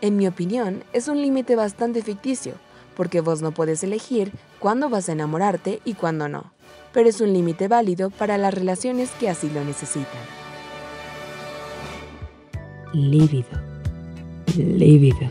en 0.00 0.16
mi 0.16 0.26
opinión, 0.26 0.84
es 0.92 1.08
un 1.08 1.20
límite 1.20 1.56
bastante 1.56 2.02
ficticio, 2.02 2.54
porque 2.96 3.20
vos 3.20 3.42
no 3.42 3.52
puedes 3.52 3.82
elegir 3.82 4.32
cuándo 4.58 4.88
vas 4.88 5.08
a 5.08 5.12
enamorarte 5.12 5.80
y 5.84 5.94
cuándo 5.94 6.28
no, 6.28 6.52
pero 6.92 7.08
es 7.08 7.20
un 7.20 7.32
límite 7.32 7.68
válido 7.68 8.10
para 8.10 8.38
las 8.38 8.54
relaciones 8.54 9.10
que 9.20 9.28
así 9.28 9.50
lo 9.50 9.64
necesitan. 9.64 10.20
Lívido, 12.92 13.48
lívido, 14.56 15.28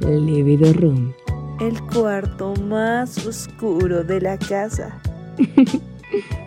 lívido 0.00 0.72
room. 0.72 1.12
El 1.60 1.80
cuarto 1.86 2.54
más 2.56 3.26
oscuro 3.26 4.04
de 4.04 4.20
la 4.20 4.38
casa. 4.38 5.00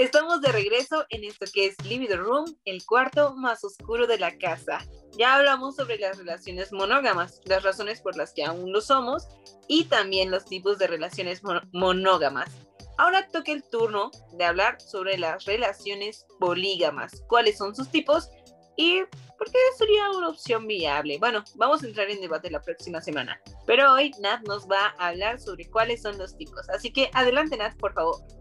Estamos 0.00 0.40
de 0.40 0.50
regreso 0.50 1.04
en 1.10 1.24
esto 1.24 1.44
que 1.52 1.66
es 1.66 1.76
the 1.76 2.16
Room, 2.16 2.46
el 2.64 2.82
cuarto 2.86 3.34
más 3.36 3.62
oscuro 3.64 4.06
de 4.06 4.18
la 4.18 4.38
casa. 4.38 4.78
Ya 5.18 5.34
hablamos 5.34 5.76
sobre 5.76 5.98
las 5.98 6.16
relaciones 6.16 6.72
monógamas, 6.72 7.42
las 7.44 7.62
razones 7.62 8.00
por 8.00 8.16
las 8.16 8.32
que 8.32 8.42
aún 8.42 8.72
lo 8.72 8.80
somos 8.80 9.28
y 9.68 9.84
también 9.84 10.30
los 10.30 10.46
tipos 10.46 10.78
de 10.78 10.86
relaciones 10.86 11.42
monógamas. 11.74 12.50
Ahora 12.96 13.28
toca 13.28 13.52
el 13.52 13.62
turno 13.62 14.10
de 14.38 14.44
hablar 14.46 14.80
sobre 14.80 15.18
las 15.18 15.44
relaciones 15.44 16.24
polígamas, 16.38 17.22
cuáles 17.28 17.58
son 17.58 17.76
sus 17.76 17.90
tipos 17.90 18.30
y 18.78 19.02
por 19.36 19.52
qué 19.52 19.58
sería 19.76 20.08
una 20.12 20.30
opción 20.30 20.66
viable. 20.66 21.18
Bueno, 21.18 21.44
vamos 21.56 21.82
a 21.82 21.86
entrar 21.86 22.08
en 22.08 22.22
debate 22.22 22.50
la 22.50 22.62
próxima 22.62 23.02
semana, 23.02 23.38
pero 23.66 23.92
hoy 23.92 24.12
Nat 24.22 24.40
nos 24.48 24.66
va 24.66 24.94
a 24.98 25.08
hablar 25.08 25.38
sobre 25.38 25.68
cuáles 25.68 26.00
son 26.00 26.16
los 26.16 26.38
tipos. 26.38 26.66
Así 26.70 26.90
que 26.90 27.10
adelante 27.12 27.58
Nat, 27.58 27.76
por 27.76 27.92
favor. 27.92 28.39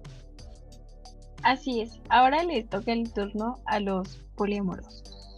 Así 1.44 1.82
es, 1.82 2.00
ahora 2.10 2.44
le 2.44 2.64
toca 2.64 2.92
el 2.92 3.12
turno 3.12 3.60
a 3.66 3.80
los 3.80 4.18
poliamorosos. 4.36 5.38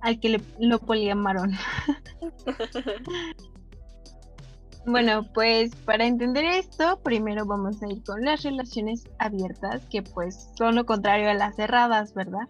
Al 0.00 0.20
que 0.20 0.30
le, 0.30 0.40
lo 0.58 0.78
poliamaron. 0.78 1.52
bueno, 4.86 5.24
pues 5.32 5.74
para 5.76 6.06
entender 6.06 6.44
esto, 6.44 7.00
primero 7.02 7.46
vamos 7.46 7.82
a 7.82 7.88
ir 7.88 8.02
con 8.04 8.24
las 8.24 8.42
relaciones 8.42 9.04
abiertas, 9.18 9.86
que 9.86 10.02
pues 10.02 10.50
son 10.56 10.74
lo 10.74 10.86
contrario 10.86 11.30
a 11.30 11.34
las 11.34 11.56
cerradas, 11.56 12.14
¿verdad? 12.14 12.48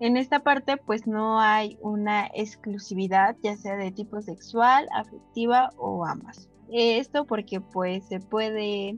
En 0.00 0.16
esta 0.16 0.40
parte 0.40 0.76
pues 0.76 1.06
no 1.06 1.40
hay 1.40 1.76
una 1.80 2.28
exclusividad, 2.34 3.36
ya 3.42 3.56
sea 3.56 3.76
de 3.76 3.90
tipo 3.90 4.20
sexual, 4.20 4.86
afectiva 4.94 5.70
o 5.76 6.06
ambas. 6.06 6.48
Esto 6.70 7.26
porque 7.26 7.60
pues 7.60 8.06
se 8.06 8.20
puede 8.20 8.96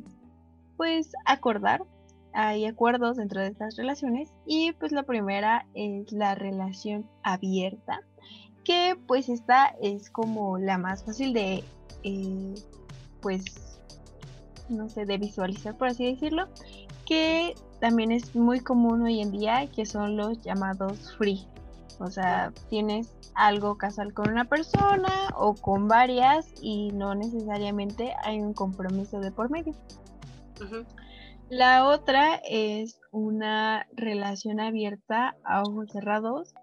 pues 0.77 1.13
acordar 1.25 1.83
hay 2.33 2.67
acuerdos 2.67 3.17
dentro 3.17 3.41
de 3.41 3.49
estas 3.49 3.77
relaciones 3.77 4.33
y 4.47 4.73
pues 4.73 4.93
la 4.93 5.03
primera 5.03 5.67
es 5.75 6.11
la 6.13 6.35
relación 6.35 7.09
abierta 7.23 8.01
que 8.65 8.97
pues 9.07 9.29
esta 9.29 9.75
es 9.81 10.11
como 10.11 10.59
la 10.59 10.79
más 10.79 11.05
fácil 11.05 11.33
de 11.33 11.65
eh, 12.03 12.55
pues 13.21 13.45
no 14.69 14.89
sé 14.89 15.07
de 15.07 15.19
visualizar 15.19 15.77
por 15.77 15.89
así 15.89 16.05
decirlo 16.05 16.49
que 17.07 17.55
también 17.81 18.13
es 18.13 18.37
muy 18.37 18.61
común 18.61 19.03
hoy 19.03 19.21
en 19.21 19.33
día 19.33 19.67
que 19.67 19.85
son 19.85 20.17
los 20.17 20.43
llamados 20.43 21.17
free. 21.17 21.47
O 21.99 22.09
sea 22.09 22.53
tienes 22.69 23.13
algo 23.35 23.77
casual 23.77 24.15
con 24.15 24.31
una 24.31 24.45
persona 24.45 25.13
o 25.37 25.55
con 25.55 25.89
varias 25.89 26.47
y 26.63 26.93
no 26.93 27.15
necesariamente 27.15 28.15
hay 28.23 28.41
un 28.41 28.55
compromiso 28.55 29.21
de 29.21 29.33
por 29.33 29.51
medio 29.51 29.75
la 31.51 31.89
otra 31.89 32.37
es 32.49 33.01
una 33.11 33.87
relación 33.93 34.61
abierta 34.61 35.37
a 35.45 35.63
ojos 35.63 35.91
cerrados. 35.93 36.55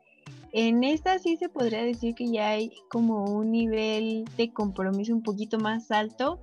En 0.54 0.86
esta 0.86 1.20
sí 1.20 1.36
se 1.36 1.50
podría 1.50 1.84
decir 1.84 2.16
que 2.16 2.32
ya 2.32 2.50
hay 2.50 2.72
como 2.90 3.26
un 3.26 3.52
nivel 3.52 4.24
de 4.38 4.52
compromiso 4.54 5.14
un 5.14 5.24
poquito 5.24 5.60
más 5.60 5.92
alto 5.92 6.40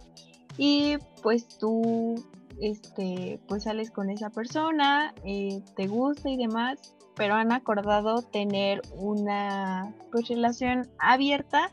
y 0.59 0.99
pues 1.23 1.49
tú 1.59 2.15
este 2.61 3.41
pues 3.49 3.65
sales 3.65 3.91
con 3.91 4.11
esa 4.11 4.29
persona, 4.29 5.15
eh, 5.25 5.63
te 5.75 5.87
gusta 5.87 6.29
y 6.29 6.37
demás, 6.37 6.95
pero 7.17 7.35
han 7.35 7.51
acordado 7.51 8.23
tener 8.23 8.83
una 8.95 9.95
pues, 10.13 10.29
relación 10.29 10.91
abierta, 10.99 11.71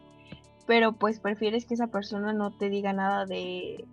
pero 0.65 0.93
pues 0.93 1.19
prefieres 1.19 1.65
que 1.65 1.73
esa 1.73 1.88
persona 1.88 2.31
no 2.31 2.51
te 2.57 2.69
diga 2.69 2.93
nada 2.93 3.25
de 3.25 3.86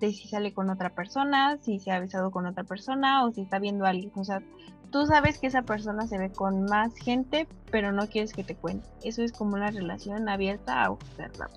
de 0.00 0.12
si 0.12 0.28
sale 0.28 0.52
con 0.52 0.70
otra 0.70 0.90
persona, 0.90 1.58
si 1.60 1.78
se 1.78 1.90
ha 1.90 2.00
besado 2.00 2.30
con 2.30 2.46
otra 2.46 2.64
persona 2.64 3.24
o 3.24 3.32
si 3.32 3.42
está 3.42 3.58
viendo 3.58 3.84
a 3.84 3.90
alguien. 3.90 4.12
O 4.14 4.24
sea, 4.24 4.42
tú 4.90 5.06
sabes 5.06 5.38
que 5.38 5.48
esa 5.48 5.62
persona 5.62 6.06
se 6.06 6.18
ve 6.18 6.30
con 6.30 6.64
más 6.64 6.94
gente, 6.96 7.46
pero 7.70 7.92
no 7.92 8.08
quieres 8.08 8.32
que 8.32 8.44
te 8.44 8.54
cuente. 8.54 8.88
Eso 9.02 9.22
es 9.22 9.32
como 9.32 9.54
una 9.54 9.70
relación 9.70 10.28
abierta 10.28 10.84
a 10.84 10.90
observar. 10.90 11.50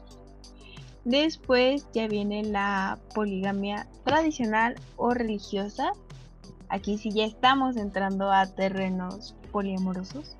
Después 1.03 1.87
ya 1.93 2.07
viene 2.07 2.43
la 2.43 2.99
poligamia 3.15 3.87
tradicional 4.03 4.75
o 4.97 5.13
religiosa. 5.13 5.91
Aquí 6.69 6.97
sí 6.97 7.11
ya 7.11 7.25
estamos 7.25 7.75
entrando 7.75 8.31
a 8.31 8.45
terrenos 8.45 9.35
poliamorosos. 9.51 10.37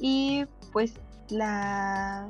Y 0.00 0.44
pues 0.72 0.94
la 1.28 2.26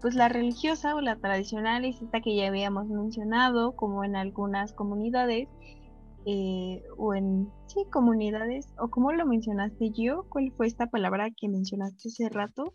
pues 0.00 0.14
la 0.14 0.28
religiosa 0.28 0.94
o 0.94 1.00
la 1.00 1.16
tradicional 1.16 1.84
es 1.84 2.00
esta 2.00 2.20
que 2.20 2.36
ya 2.36 2.48
habíamos 2.48 2.86
mencionado, 2.86 3.74
como 3.74 4.04
en 4.04 4.16
algunas 4.16 4.72
comunidades, 4.72 5.48
eh, 6.26 6.82
o 6.96 7.14
en, 7.14 7.50
sí, 7.66 7.84
comunidades, 7.90 8.66
o 8.78 8.88
como 8.88 9.12
lo 9.12 9.26
mencionaste 9.26 9.90
yo, 9.92 10.24
¿cuál 10.28 10.52
fue 10.56 10.66
esta 10.66 10.86
palabra 10.86 11.28
que 11.36 11.48
mencionaste 11.48 12.08
hace 12.08 12.28
rato? 12.28 12.74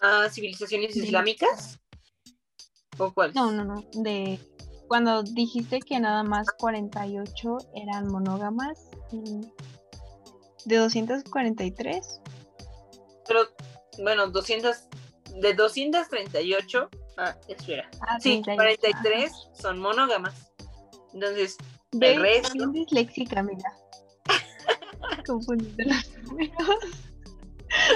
Ah, 0.00 0.28
civilizaciones 0.30 0.96
islámicas. 0.96 1.80
¿O 2.98 3.12
cuál? 3.12 3.32
No, 3.34 3.52
no, 3.52 3.64
no, 3.64 3.84
de 4.02 4.38
cuando 4.88 5.22
dijiste 5.22 5.80
que 5.80 6.00
nada 6.00 6.24
más 6.24 6.46
48 6.58 7.58
eran 7.74 8.08
monógamas, 8.08 8.88
de 10.64 10.76
243. 10.76 12.20
Pero, 13.26 13.40
bueno, 14.02 14.28
200 14.28 14.88
de 15.40 15.54
238, 15.54 16.88
ah, 17.18 17.36
espera, 17.48 17.88
ah, 18.00 18.18
sí, 18.20 18.42
43 18.44 19.32
son 19.52 19.78
monógamas. 19.78 20.52
Entonces, 21.12 21.56
el 22.00 22.20
resto... 22.20 22.66
disléxica, 22.68 23.42
mira. 23.42 23.72
Confundiendo 25.26 25.94
los 25.94 26.18
números. 26.22 26.54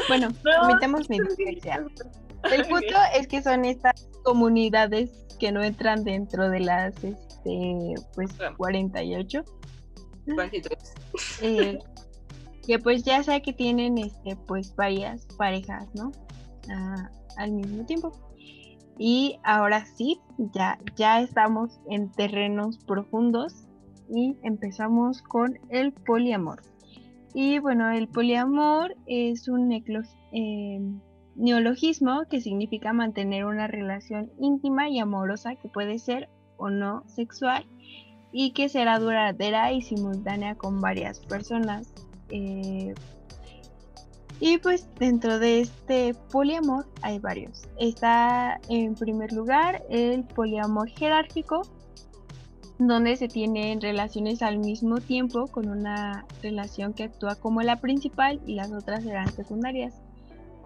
Bueno, 0.09 0.29
comentemos 0.61 1.09
mi 1.11 1.21
dislexia. 1.21 1.87
El 2.51 2.67
punto 2.67 2.97
es 3.15 3.27
que 3.27 3.43
son 3.43 3.65
estas 3.65 4.09
comunidades 4.25 5.11
que 5.39 5.53
no 5.53 5.63
entran 5.63 6.05
dentro 6.05 6.51
de 6.51 6.61
las 6.61 6.95
este 7.03 7.95
pues 8.15 8.31
48 8.57 9.45
43 10.37 10.95
eh, 11.43 11.79
que 12.65 12.79
pues 12.79 13.03
ya 13.03 13.23
sé 13.25 13.43
que 13.43 13.53
tienen 13.53 13.99
este 13.99 14.37
pues 14.47 14.75
varias 14.77 15.27
parejas 15.37 15.89
no 15.95 16.13
ah, 16.71 17.11
al 17.37 17.53
mismo 17.53 17.85
tiempo. 17.85 18.13
Y 18.99 19.39
ahora 19.43 19.85
sí, 19.85 20.21
ya, 20.39 20.79
ya 20.97 21.21
estamos 21.21 21.81
en 21.89 22.11
terrenos 22.13 22.79
profundos 22.79 23.67
y 24.09 24.37
empezamos 24.43 25.23
con 25.23 25.59
el 25.71 25.93
poliamor. 25.93 26.63
Y 27.35 27.59
bueno, 27.59 27.91
el 27.91 28.09
poliamor 28.09 28.95
es 29.07 29.49
un 29.49 29.73
eh, 29.73 30.81
neologismo 31.35 32.25
que 32.29 32.41
significa 32.41 32.93
mantener 32.93 33.47
una 33.47 33.67
relación 33.67 34.31
íntima 34.39 34.89
y 34.89 34.99
amorosa 34.99 35.57
que 35.57 35.69
puede 35.69 35.99
ser 35.99 36.29
o 36.59 36.69
no 36.69 37.03
sexual 37.07 37.67
y 38.33 38.53
que 38.53 38.69
será 38.69 38.99
duradera 38.99 39.73
y 39.73 39.81
simultánea 39.81 40.55
con 40.57 40.81
varias 40.81 41.21
personas. 41.21 41.93
Eh, 42.29 42.95
y 44.45 44.59
pues 44.59 44.89
dentro 44.99 45.39
de 45.39 45.61
este 45.61 46.15
poliamor 46.33 46.85
hay 47.01 47.21
varios. 47.21 47.63
Está 47.79 48.61
en 48.69 48.97
primer 48.97 49.33
lugar 49.33 49.85
el 49.89 50.25
poliamor 50.25 50.89
jerárquico, 50.89 51.63
donde 52.77 53.15
se 53.15 53.29
tienen 53.29 53.81
relaciones 53.81 54.43
al 54.43 54.59
mismo 54.59 54.97
tiempo 54.99 55.47
con 55.47 55.69
una 55.69 56.27
relación 56.43 56.93
que 56.93 57.05
actúa 57.05 57.37
como 57.37 57.63
la 57.63 57.77
principal 57.77 58.41
y 58.45 58.57
las 58.57 58.73
otras 58.73 59.05
serán 59.05 59.31
secundarias. 59.33 60.03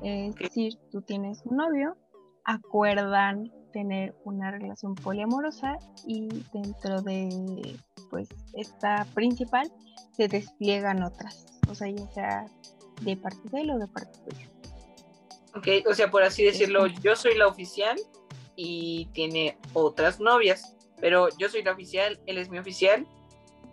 Es 0.01 0.35
decir, 0.37 0.79
tú 0.91 1.03
tienes 1.03 1.43
un 1.45 1.59
novio, 1.59 1.99
acuerdan 2.47 3.53
tener 3.75 4.17
una 4.25 4.53
relación 4.53 4.95
poliamorosa 4.95 5.77
y 6.07 6.29
dentro 6.51 7.03
de 7.03 7.77
pues 8.09 8.31
esta 8.55 9.07
principal 9.13 9.71
se 10.13 10.29
despliegan 10.29 11.03
otras. 11.03 11.45
O 11.69 11.75
sea, 11.75 11.91
ya 11.91 12.09
sea 12.13 12.47
de 13.03 13.17
parte 13.17 13.49
de 13.51 13.61
él 13.61 13.71
o 13.71 13.79
de 13.79 13.87
parte 13.89 14.19
tuya. 14.29 14.49
Ok, 15.55 15.89
o 15.89 15.95
sea, 15.95 16.11
por 16.11 16.23
así 16.23 16.45
decirlo, 16.45 16.87
yo 16.87 17.17
soy 17.17 17.35
la 17.37 17.47
oficial 17.47 17.97
y 18.57 19.07
tiene 19.13 19.59
otras 19.73 20.21
novias, 20.21 20.77
pero 21.01 21.29
yo 21.39 21.49
soy 21.49 21.63
la 21.63 21.73
oficial, 21.73 22.21
él 22.27 22.39
es 22.39 22.51
mi 22.51 22.59
oficial 22.59 23.07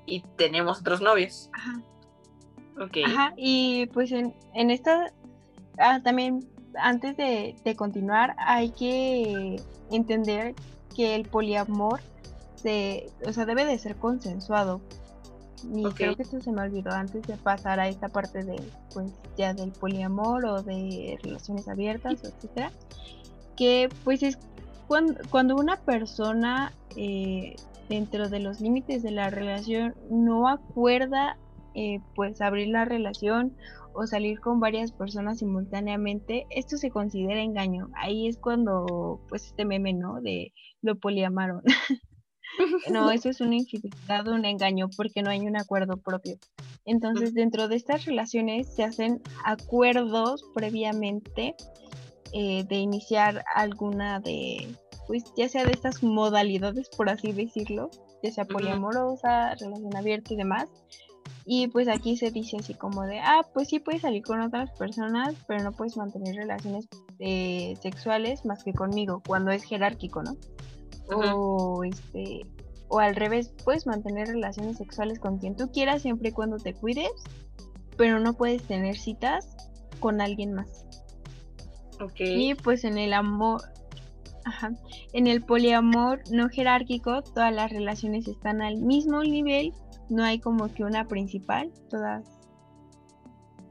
y 0.05 0.21
tenemos 0.38 0.79
otros 0.79 1.01
novios. 1.01 1.49
Ajá. 1.53 1.81
Ok. 2.81 2.97
Ajá, 3.05 3.33
y 3.38 3.86
pues 3.88 4.12
en, 4.12 4.33
en 4.53 4.71
esta, 4.71 5.13
ah, 5.77 6.01
también 6.03 6.47
antes 6.75 7.15
de, 7.17 7.55
de, 7.63 7.75
continuar, 7.75 8.36
hay 8.38 8.71
que 8.71 9.57
entender 9.91 10.55
que 10.95 11.15
el 11.15 11.27
poliamor 11.27 11.99
se, 12.55 13.12
o 13.25 13.33
sea, 13.33 13.45
debe 13.45 13.65
de 13.65 13.77
ser 13.77 13.95
consensuado. 13.97 14.81
Y 15.71 15.84
creo 15.93 16.15
que 16.15 16.23
esto 16.23 16.41
se 16.41 16.52
me 16.52 16.62
olvidó 16.62 16.91
antes 16.91 17.23
de 17.23 17.38
pasar 17.38 17.80
a 17.80 17.88
esta 17.88 18.10
parte 18.10 18.43
de, 18.43 18.62
pues, 18.93 19.12
ya 19.38 19.54
del 19.54 19.71
poliamor 19.71 20.45
o 20.45 20.63
de 20.63 21.17
relaciones 21.23 21.67
abiertas, 21.67 22.23
etcétera. 22.23 22.71
Que, 23.56 23.89
pues, 24.04 24.23
es 24.23 24.38
cuando, 24.88 25.15
cuando 25.30 25.56
una 25.56 25.78
persona 25.78 26.73
eh, 26.95 27.56
dentro 27.89 28.30
de 28.30 28.39
los 28.39 28.62
límites 28.62 29.04
de 29.04 29.12
la 29.12 29.30
relación 29.30 29.95
no 30.10 30.47
acuerda 30.47 31.38
eh, 31.76 31.99
pues 32.15 32.39
abrir 32.41 32.67
la 32.67 32.86
relación 32.86 33.56
o 33.93 34.06
salir 34.06 34.39
con 34.39 34.60
varias 34.60 34.91
personas 34.91 35.39
simultáneamente, 35.39 36.45
esto 36.49 36.78
se 36.78 36.89
considera 36.89 37.41
engaño. 37.41 37.89
Ahí 37.95 38.28
es 38.28 38.38
cuando, 38.38 39.19
pues, 39.30 39.45
este 39.45 39.65
meme, 39.65 39.93
¿no? 39.93 40.19
De 40.21 40.52
lo 40.82 40.95
poliamaron. 40.95 41.62
no, 42.91 43.11
eso 43.11 43.29
es 43.29 43.41
una 43.41 43.55
infidelidad, 43.55 44.27
un 44.27 44.45
engaño, 44.45 44.89
porque 44.95 45.21
no 45.21 45.29
hay 45.29 45.41
un 45.41 45.57
acuerdo 45.57 45.97
propio. 45.97 46.37
Entonces, 46.85 47.33
dentro 47.33 47.67
de 47.67 47.75
estas 47.75 48.05
relaciones 48.05 48.73
se 48.73 48.83
hacen 48.83 49.21
acuerdos 49.45 50.43
previamente 50.53 51.55
eh, 52.33 52.63
de 52.65 52.75
iniciar 52.75 53.43
alguna 53.55 54.19
de, 54.19 54.67
pues, 55.07 55.23
ya 55.37 55.47
sea 55.47 55.65
de 55.65 55.71
estas 55.71 56.03
modalidades, 56.03 56.89
por 56.89 57.09
así 57.09 57.31
decirlo, 57.31 57.89
ya 58.21 58.31
sea 58.31 58.45
poliamorosa, 58.45 59.55
relación 59.55 59.95
abierta 59.95 60.33
y 60.33 60.37
demás 60.37 60.67
y 61.45 61.67
pues 61.67 61.87
aquí 61.87 62.15
se 62.15 62.31
dice 62.31 62.57
así 62.57 62.73
como 62.73 63.03
de, 63.03 63.19
ah, 63.19 63.41
pues 63.53 63.67
sí 63.67 63.79
puedes 63.79 64.01
salir 64.01 64.23
con 64.23 64.39
otras 64.41 64.71
personas, 64.71 65.35
pero 65.47 65.63
no 65.63 65.71
puedes 65.73 65.97
mantener 65.97 66.35
relaciones 66.35 66.87
eh, 67.19 67.75
sexuales 67.81 68.45
más 68.45 68.63
que 68.63 68.73
conmigo, 68.73 69.21
cuando 69.27 69.51
es 69.51 69.63
jerárquico, 69.63 70.23
¿no? 70.23 70.37
O 71.09 71.83
este, 71.83 72.45
o 72.87 72.99
al 72.99 73.15
revés, 73.15 73.51
puedes 73.63 73.85
mantener 73.85 74.27
relaciones 74.27 74.77
sexuales 74.77 75.19
con 75.19 75.37
quien 75.37 75.55
tú 75.55 75.71
quieras 75.71 76.01
siempre 76.01 76.29
y 76.29 76.31
cuando 76.31 76.57
te 76.57 76.73
cuides, 76.73 77.11
pero 77.97 78.19
no 78.19 78.33
puedes 78.33 78.63
tener 78.63 78.97
citas 78.97 79.55
con 79.99 80.21
alguien 80.21 80.53
más. 80.53 80.85
Okay. 81.99 82.51
Y 82.51 82.55
pues 82.55 82.83
en 82.83 82.97
el 82.97 83.13
amor, 83.13 83.61
ajá, 84.45 84.71
en 85.13 85.27
el 85.27 85.41
poliamor 85.41 86.21
no 86.31 86.49
jerárquico, 86.49 87.21
todas 87.21 87.53
las 87.53 87.71
relaciones 87.71 88.27
están 88.27 88.61
al 88.61 88.77
mismo 88.77 89.21
nivel 89.23 89.73
no 90.09 90.23
hay 90.23 90.39
como 90.39 90.71
que 90.73 90.83
una 90.83 91.07
principal, 91.07 91.71
todas, 91.89 92.32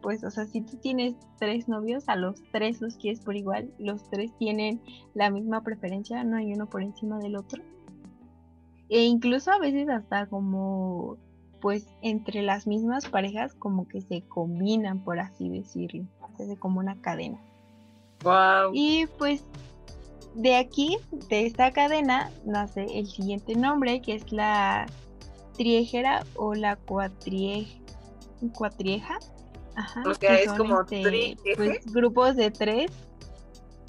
pues, 0.02 0.24
o 0.24 0.30
sea, 0.30 0.44
si 0.46 0.60
tú 0.60 0.76
tienes 0.76 1.14
tres 1.38 1.68
novios, 1.68 2.08
a 2.08 2.16
los 2.16 2.42
tres 2.52 2.80
los 2.80 2.96
quieres 2.96 3.20
por 3.20 3.36
igual, 3.36 3.72
los 3.78 4.08
tres 4.10 4.36
tienen 4.38 4.80
la 5.14 5.30
misma 5.30 5.62
preferencia, 5.62 6.24
no 6.24 6.36
hay 6.36 6.52
uno 6.52 6.68
por 6.68 6.82
encima 6.82 7.18
del 7.18 7.36
otro. 7.36 7.62
E 8.88 9.04
incluso 9.04 9.50
a 9.50 9.58
veces 9.58 9.88
hasta 9.88 10.26
como, 10.26 11.16
pues, 11.60 11.86
entre 12.02 12.42
las 12.42 12.66
mismas 12.66 13.08
parejas 13.08 13.54
como 13.54 13.88
que 13.88 14.02
se 14.02 14.22
combinan, 14.22 15.02
por 15.02 15.18
así 15.20 15.48
decirlo, 15.48 16.04
hace 16.20 16.56
como 16.56 16.80
una 16.80 17.00
cadena. 17.00 17.40
Wow. 18.22 18.72
Y 18.74 19.06
pues 19.18 19.44
de 20.34 20.56
aquí, 20.56 20.98
de 21.28 21.46
esta 21.46 21.72
cadena, 21.72 22.30
nace 22.44 22.86
el 22.98 23.06
siguiente 23.06 23.54
nombre, 23.54 24.00
que 24.00 24.14
es 24.14 24.32
la 24.32 24.86
triejera 25.56 26.24
o 26.36 26.54
la 26.54 26.76
cuatrieja. 26.76 27.78
cuatrieja. 28.56 29.18
Ajá, 29.74 30.02
o 30.06 30.14
sea, 30.14 30.40
es 30.40 30.52
como 30.52 30.80
este, 30.82 31.36
pues, 31.56 31.80
grupos 31.86 32.36
de 32.36 32.50
tres. 32.50 32.90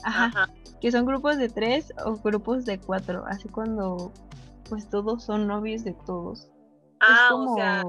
Ajá, 0.04 0.50
Que 0.82 0.92
son 0.92 1.06
grupos 1.06 1.38
de 1.38 1.50
tres 1.50 1.94
o 2.06 2.16
grupos 2.18 2.66
de 2.66 2.78
cuatro. 2.78 3.24
Así 3.28 3.48
cuando 3.48 4.12
pues 4.70 4.90
todos 4.90 5.24
son 5.24 5.48
novios 5.48 5.84
de 5.84 5.94
todos. 6.06 6.50
Ah, 7.00 7.30
o 7.34 7.56
sea, 7.56 7.84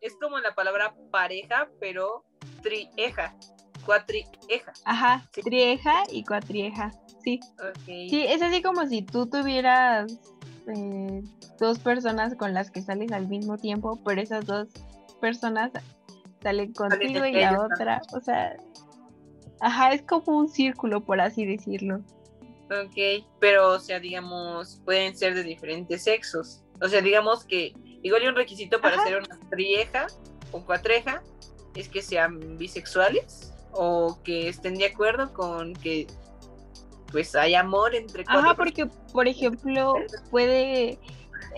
es 0.00 0.14
como 0.20 0.38
la 0.38 0.54
palabra 0.54 0.94
pareja, 1.10 1.68
pero 1.80 2.24
trieja, 2.62 3.34
cuatrieja. 3.84 4.72
Ajá, 4.84 5.24
trieja 5.32 6.04
y 6.10 6.24
cuatrieja, 6.24 6.92
sí. 7.22 7.40
Sí, 7.84 8.24
es 8.26 8.40
así 8.42 8.62
como 8.62 8.86
si 8.86 9.02
tú 9.02 9.26
tuvieras 9.26 10.18
eh, 10.68 11.22
dos 11.58 11.78
personas 11.80 12.34
con 12.36 12.54
las 12.54 12.70
que 12.70 12.82
sales 12.82 13.12
al 13.12 13.28
mismo 13.28 13.58
tiempo, 13.58 14.00
pero 14.04 14.20
esas 14.20 14.46
dos 14.46 14.68
personas 15.20 15.72
salen 16.42 16.72
contigo 16.72 17.24
y 17.24 17.32
la 17.32 17.60
otra, 17.60 18.02
o 18.12 18.20
sea, 18.20 18.56
ajá, 19.60 19.92
es 19.92 20.02
como 20.02 20.38
un 20.38 20.48
círculo, 20.48 21.04
por 21.04 21.20
así 21.20 21.46
decirlo. 21.46 22.00
Ok, 22.66 23.24
pero, 23.38 23.74
o 23.74 23.78
sea, 23.78 24.00
digamos, 24.00 24.80
pueden 24.84 25.16
ser 25.16 25.34
de 25.34 25.42
diferentes 25.44 26.04
sexos. 26.04 26.62
O 26.80 26.88
sea, 26.88 27.00
digamos 27.00 27.44
que 27.44 27.72
igual 28.02 28.22
hay 28.22 28.28
un 28.28 28.36
requisito 28.36 28.80
para 28.80 29.02
ser 29.04 29.18
una 29.18 29.38
trieja 29.50 30.06
o 30.52 30.64
cuatreja 30.64 31.22
es 31.74 31.88
que 31.88 32.02
sean 32.02 32.58
bisexuales 32.58 33.52
o 33.72 34.18
que 34.24 34.48
estén 34.48 34.74
de 34.74 34.86
acuerdo 34.86 35.32
con 35.32 35.74
que 35.74 36.06
pues 37.12 37.34
hay 37.34 37.54
amor 37.54 37.94
entre 37.94 38.24
Ajá, 38.26 38.54
porque 38.54 38.86
por 39.12 39.28
ejemplo 39.28 39.94
puede 40.30 40.98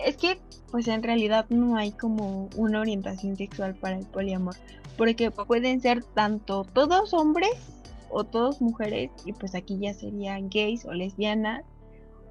es 0.05 0.17
que 0.17 0.39
pues 0.71 0.87
en 0.87 1.03
realidad 1.03 1.45
no 1.49 1.75
hay 1.75 1.91
como 1.91 2.49
una 2.55 2.81
orientación 2.81 3.35
sexual 3.35 3.75
para 3.75 3.97
el 3.97 4.05
poliamor, 4.05 4.55
porque 4.97 5.31
pueden 5.31 5.81
ser 5.81 6.03
tanto 6.03 6.63
todos 6.63 7.13
hombres 7.13 7.51
o 8.09 8.23
todos 8.23 8.61
mujeres 8.61 9.11
y 9.25 9.33
pues 9.33 9.55
aquí 9.55 9.79
ya 9.79 9.93
serían 9.93 10.49
gays 10.49 10.85
o 10.85 10.93
lesbianas 10.93 11.63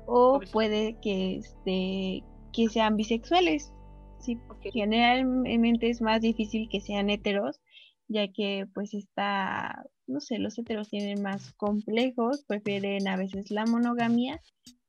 o 0.07 0.41
puede 0.53 0.97
que 1.01 1.37
este 1.37 2.25
que 2.53 2.69
sean 2.69 2.97
bisexuales. 2.97 3.73
Sí, 4.21 4.39
generalmente 4.73 5.91
es 5.91 6.01
más 6.01 6.21
difícil 6.21 6.69
que 6.69 6.81
sean 6.81 7.09
heteros, 7.09 7.61
ya 8.09 8.29
que 8.33 8.67
pues 8.75 8.95
está 8.95 9.85
no 10.07 10.21
sé, 10.21 10.39
los 10.39 10.59
heteros 10.59 10.89
tienen 10.89 11.23
más 11.23 11.53
complejos, 11.53 12.43
prefieren 12.45 13.07
a 13.09 13.17
veces 13.17 13.51
la 13.51 13.67
monogamia 13.67 14.41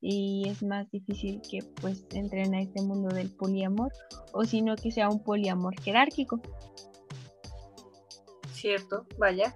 y 0.01 0.47
es 0.47 0.63
más 0.63 0.89
difícil 0.91 1.41
que 1.49 1.59
pues 1.81 2.05
entren 2.11 2.53
a 2.55 2.61
este 2.61 2.81
mundo 2.81 3.09
del 3.09 3.29
poliamor 3.29 3.91
o 4.33 4.45
sino 4.45 4.75
que 4.75 4.91
sea 4.91 5.09
un 5.09 5.23
poliamor 5.23 5.79
jerárquico. 5.81 6.41
Cierto, 8.53 9.05
vaya. 9.17 9.55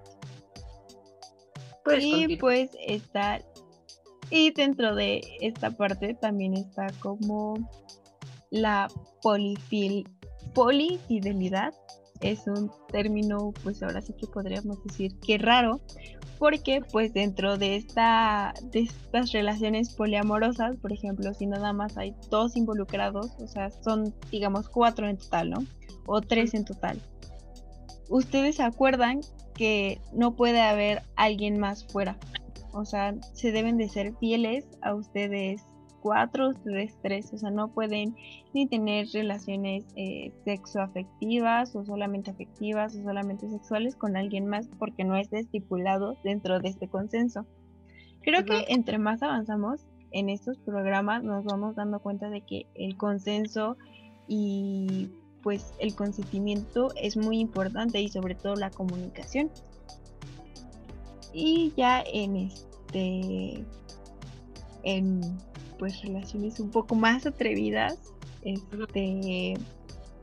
y 2.00 2.36
pues 2.36 2.70
está 2.86 3.40
y 4.30 4.50
dentro 4.52 4.94
de 4.94 5.20
esta 5.40 5.70
parte 5.70 6.14
también 6.14 6.54
está 6.54 6.86
como 7.00 7.54
la 8.50 8.88
polifil 9.22 10.08
polifidelidad 10.54 11.74
es 12.20 12.46
un 12.46 12.70
término, 12.88 13.52
pues 13.62 13.82
ahora 13.82 14.00
sí 14.00 14.14
que 14.14 14.26
podríamos 14.26 14.82
decir 14.84 15.18
que 15.20 15.36
raro, 15.36 15.80
porque 16.38 16.80
pues 16.92 17.12
dentro 17.12 17.56
de, 17.58 17.76
esta, 17.76 18.54
de 18.72 18.80
estas 18.80 19.32
relaciones 19.32 19.94
poliamorosas, 19.94 20.76
por 20.76 20.92
ejemplo, 20.92 21.32
si 21.34 21.46
nada 21.46 21.72
más 21.72 21.96
hay 21.96 22.14
dos 22.30 22.56
involucrados, 22.56 23.32
o 23.38 23.46
sea, 23.46 23.70
son 23.70 24.14
digamos 24.30 24.68
cuatro 24.68 25.08
en 25.08 25.16
total, 25.16 25.50
¿no? 25.50 25.66
O 26.06 26.20
tres 26.20 26.54
en 26.54 26.64
total. 26.64 27.00
Ustedes 28.08 28.56
se 28.56 28.62
acuerdan 28.62 29.20
que 29.54 30.00
no 30.12 30.34
puede 30.34 30.60
haber 30.60 31.02
alguien 31.16 31.58
más 31.58 31.84
fuera. 31.86 32.18
O 32.72 32.84
sea, 32.84 33.14
se 33.32 33.52
deben 33.52 33.76
de 33.76 33.88
ser 33.88 34.14
fieles 34.16 34.66
a 34.82 34.94
ustedes 34.94 35.62
cuatro, 36.04 36.52
tres, 36.64 36.98
tres, 37.00 37.32
o 37.32 37.38
sea, 37.38 37.50
no 37.50 37.68
pueden 37.68 38.14
ni 38.52 38.66
tener 38.66 39.06
relaciones 39.14 39.86
eh, 39.96 40.34
sexoafectivas 40.44 41.74
o 41.74 41.82
solamente 41.86 42.30
afectivas 42.30 42.94
o 42.94 43.02
solamente 43.02 43.48
sexuales 43.48 43.96
con 43.96 44.14
alguien 44.14 44.46
más 44.46 44.68
porque 44.78 45.02
no 45.02 45.16
es 45.16 45.32
estipulado 45.32 46.18
dentro 46.22 46.60
de 46.60 46.68
este 46.68 46.88
consenso. 46.88 47.46
Creo 48.20 48.44
que 48.44 48.66
entre 48.68 48.98
más 48.98 49.22
avanzamos 49.22 49.86
en 50.10 50.28
estos 50.28 50.58
programas 50.58 51.24
nos 51.24 51.42
vamos 51.46 51.74
dando 51.74 52.00
cuenta 52.00 52.28
de 52.28 52.42
que 52.42 52.66
el 52.74 52.98
consenso 52.98 53.78
y 54.28 55.08
pues 55.42 55.72
el 55.78 55.94
consentimiento 55.94 56.90
es 57.00 57.16
muy 57.16 57.38
importante 57.38 58.02
y 58.02 58.08
sobre 58.08 58.34
todo 58.34 58.56
la 58.56 58.68
comunicación. 58.68 59.50
Y 61.32 61.72
ya 61.78 62.04
en 62.12 62.36
este 62.36 63.64
en 64.82 65.22
pues 65.84 66.00
relaciones 66.00 66.60
un 66.60 66.70
poco 66.70 66.94
más 66.94 67.26
atrevidas, 67.26 67.98
este, 68.40 69.52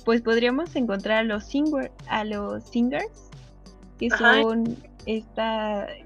pues 0.03 0.23
podríamos 0.23 0.75
encontrar 0.75 1.19
a 1.19 1.23
los 1.23 1.43
singer, 1.45 1.91
a 2.09 2.23
los 2.23 2.63
singers, 2.63 3.29
que 3.99 4.09
son 4.09 4.75
este 5.05 5.43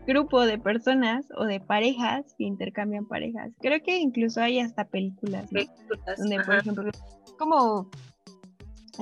grupo 0.05 0.45
de 0.45 0.57
personas 0.57 1.25
o 1.37 1.45
de 1.45 1.61
parejas 1.61 2.35
que 2.37 2.43
intercambian 2.43 3.05
parejas. 3.05 3.53
Creo 3.61 3.81
que 3.81 3.97
incluso 3.97 4.41
hay 4.41 4.59
hasta 4.59 4.83
películas, 4.83 5.49
donde 6.17 6.43
por 6.43 6.56
ejemplo 6.56 6.91
como 7.39 7.89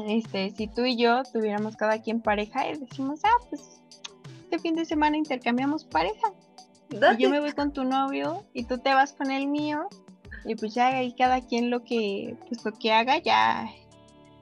este 0.05 0.51
si 0.51 0.67
tú 0.67 0.85
y 0.85 0.97
yo 0.97 1.23
tuviéramos 1.33 1.75
cada 1.77 1.99
quien 1.99 2.21
pareja 2.21 2.69
y 2.69 2.77
decimos 2.77 3.21
ah 3.23 3.37
pues 3.49 3.81
este 4.43 4.59
fin 4.59 4.75
de 4.75 4.85
semana 4.85 5.17
intercambiamos 5.17 5.85
pareja 5.85 6.31
y 6.89 7.21
yo 7.21 7.29
me 7.31 7.39
voy 7.39 7.53
con 7.53 7.73
tu 7.73 7.83
novio 7.83 8.43
y 8.53 8.65
tú 8.65 8.77
te 8.79 8.93
vas 8.93 9.13
con 9.13 9.31
el 9.31 9.47
mío 9.47 9.87
y 10.45 10.55
pues 10.55 10.73
ya 10.73 10.87
ahí 10.87 11.13
cada 11.15 11.41
quien 11.41 11.69
lo 11.69 11.83
que 11.83 12.37
pues 12.47 12.63
lo 12.65 12.71
que 12.73 12.91
haga 12.91 13.17
ya 13.19 13.69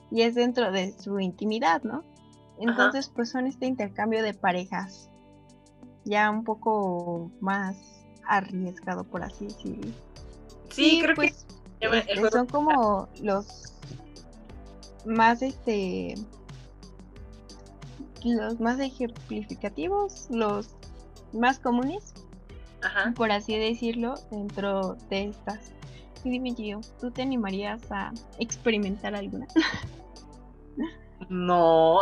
y 0.09 0.23
es 0.23 0.35
dentro 0.35 0.71
de 0.71 0.93
su 0.99 1.19
intimidad, 1.19 1.83
¿no? 1.83 2.03
Entonces 2.59 3.11
pues 3.13 3.29
son 3.29 3.47
este 3.47 3.65
intercambio 3.65 4.23
de 4.23 4.33
parejas 4.33 5.09
ya 6.03 6.29
un 6.29 6.43
poco 6.43 7.31
más 7.39 7.77
arriesgado 8.25 9.03
por 9.03 9.23
así 9.23 9.45
decirlo. 9.45 9.91
Sí, 10.69 11.01
creo 11.01 11.15
que 11.15 11.33
este, 11.79 12.29
son 12.31 12.47
como 12.47 13.09
los 13.21 13.73
más 15.05 15.41
este 15.41 16.15
los 18.23 18.59
más 18.59 18.79
ejemplificativos, 18.79 20.27
los 20.29 20.69
más 21.33 21.59
comunes, 21.59 22.13
Ajá. 22.83 23.13
por 23.15 23.31
así 23.31 23.57
decirlo, 23.57 24.15
dentro 24.29 24.95
de 25.09 25.25
estas. 25.25 25.71
Dime, 26.23 26.53
Gio, 26.55 26.81
¿tú 26.99 27.11
te 27.11 27.23
animarías 27.23 27.91
a 27.91 28.11
experimentar 28.39 29.15
alguna? 29.15 29.47
No. 31.29 32.01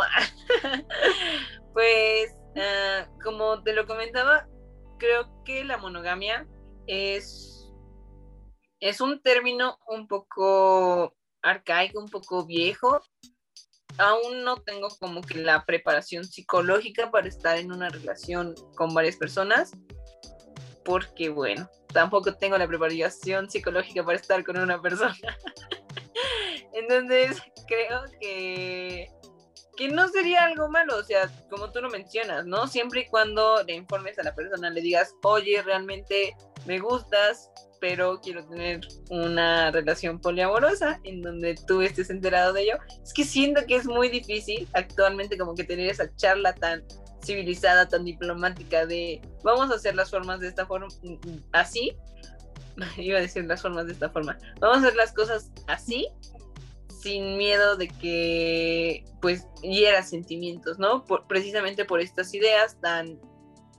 pues, 1.72 2.34
ah, 2.56 3.06
como 3.22 3.62
te 3.62 3.72
lo 3.72 3.86
comentaba, 3.86 4.46
creo 4.98 5.42
que 5.44 5.64
la 5.64 5.78
monogamia 5.78 6.46
es, 6.86 7.72
es 8.80 9.00
un 9.00 9.22
término 9.22 9.78
un 9.86 10.06
poco 10.06 11.14
arcaico, 11.42 12.00
un 12.00 12.08
poco 12.08 12.44
viejo. 12.44 13.00
Aún 13.98 14.44
no 14.44 14.56
tengo 14.56 14.88
como 14.98 15.20
que 15.20 15.38
la 15.38 15.64
preparación 15.64 16.24
psicológica 16.24 17.10
para 17.10 17.28
estar 17.28 17.58
en 17.58 17.72
una 17.72 17.88
relación 17.88 18.54
con 18.76 18.94
varias 18.94 19.16
personas, 19.16 19.72
porque 20.84 21.28
bueno, 21.28 21.68
tampoco 21.92 22.34
tengo 22.34 22.56
la 22.58 22.66
preparación 22.66 23.50
psicológica 23.50 24.04
para 24.04 24.18
estar 24.18 24.44
con 24.44 24.58
una 24.58 24.80
persona. 24.80 25.16
Entonces, 26.72 27.40
creo 27.66 28.02
que, 28.20 29.10
que 29.76 29.88
no 29.88 30.08
sería 30.08 30.44
algo 30.44 30.68
malo, 30.68 30.96
o 30.96 31.04
sea, 31.04 31.30
como 31.48 31.70
tú 31.72 31.80
lo 31.80 31.90
mencionas, 31.90 32.46
¿no? 32.46 32.66
Siempre 32.66 33.02
y 33.02 33.06
cuando 33.06 33.62
le 33.64 33.74
informes 33.74 34.18
a 34.18 34.22
la 34.22 34.34
persona, 34.34 34.70
le 34.70 34.80
digas, 34.80 35.14
oye, 35.22 35.62
realmente 35.62 36.34
me 36.66 36.78
gustas, 36.78 37.50
pero 37.80 38.20
quiero 38.20 38.46
tener 38.46 38.80
una 39.08 39.70
relación 39.70 40.20
poliamorosa 40.20 41.00
en 41.04 41.22
donde 41.22 41.54
tú 41.66 41.80
estés 41.80 42.10
enterado 42.10 42.52
de 42.52 42.62
ello. 42.62 42.78
Es 43.02 43.12
que 43.12 43.24
siento 43.24 43.64
que 43.66 43.76
es 43.76 43.86
muy 43.86 44.08
difícil 44.10 44.68
actualmente 44.74 45.38
como 45.38 45.54
que 45.54 45.64
tener 45.64 45.88
esa 45.88 46.14
charla 46.16 46.54
tan 46.54 46.84
civilizada, 47.22 47.88
tan 47.88 48.04
diplomática 48.04 48.86
de 48.86 49.20
vamos 49.42 49.70
a 49.70 49.74
hacer 49.74 49.94
las 49.94 50.10
formas 50.10 50.40
de 50.40 50.48
esta 50.48 50.66
forma, 50.66 50.88
así, 51.52 51.96
iba 52.96 53.18
a 53.18 53.22
decir 53.22 53.44
las 53.44 53.62
formas 53.62 53.86
de 53.86 53.92
esta 53.92 54.10
forma, 54.10 54.38
vamos 54.60 54.78
a 54.78 54.80
hacer 54.80 54.96
las 54.96 55.12
cosas 55.12 55.50
así 55.66 56.08
sin 56.88 57.38
miedo 57.38 57.76
de 57.76 57.88
que 57.88 59.04
pues 59.22 59.46
hiera 59.62 60.02
sentimientos, 60.02 60.78
¿no? 60.78 61.04
Precisamente 61.26 61.84
por 61.84 62.00
estas 62.00 62.34
ideas 62.34 62.78
tan 62.80 63.18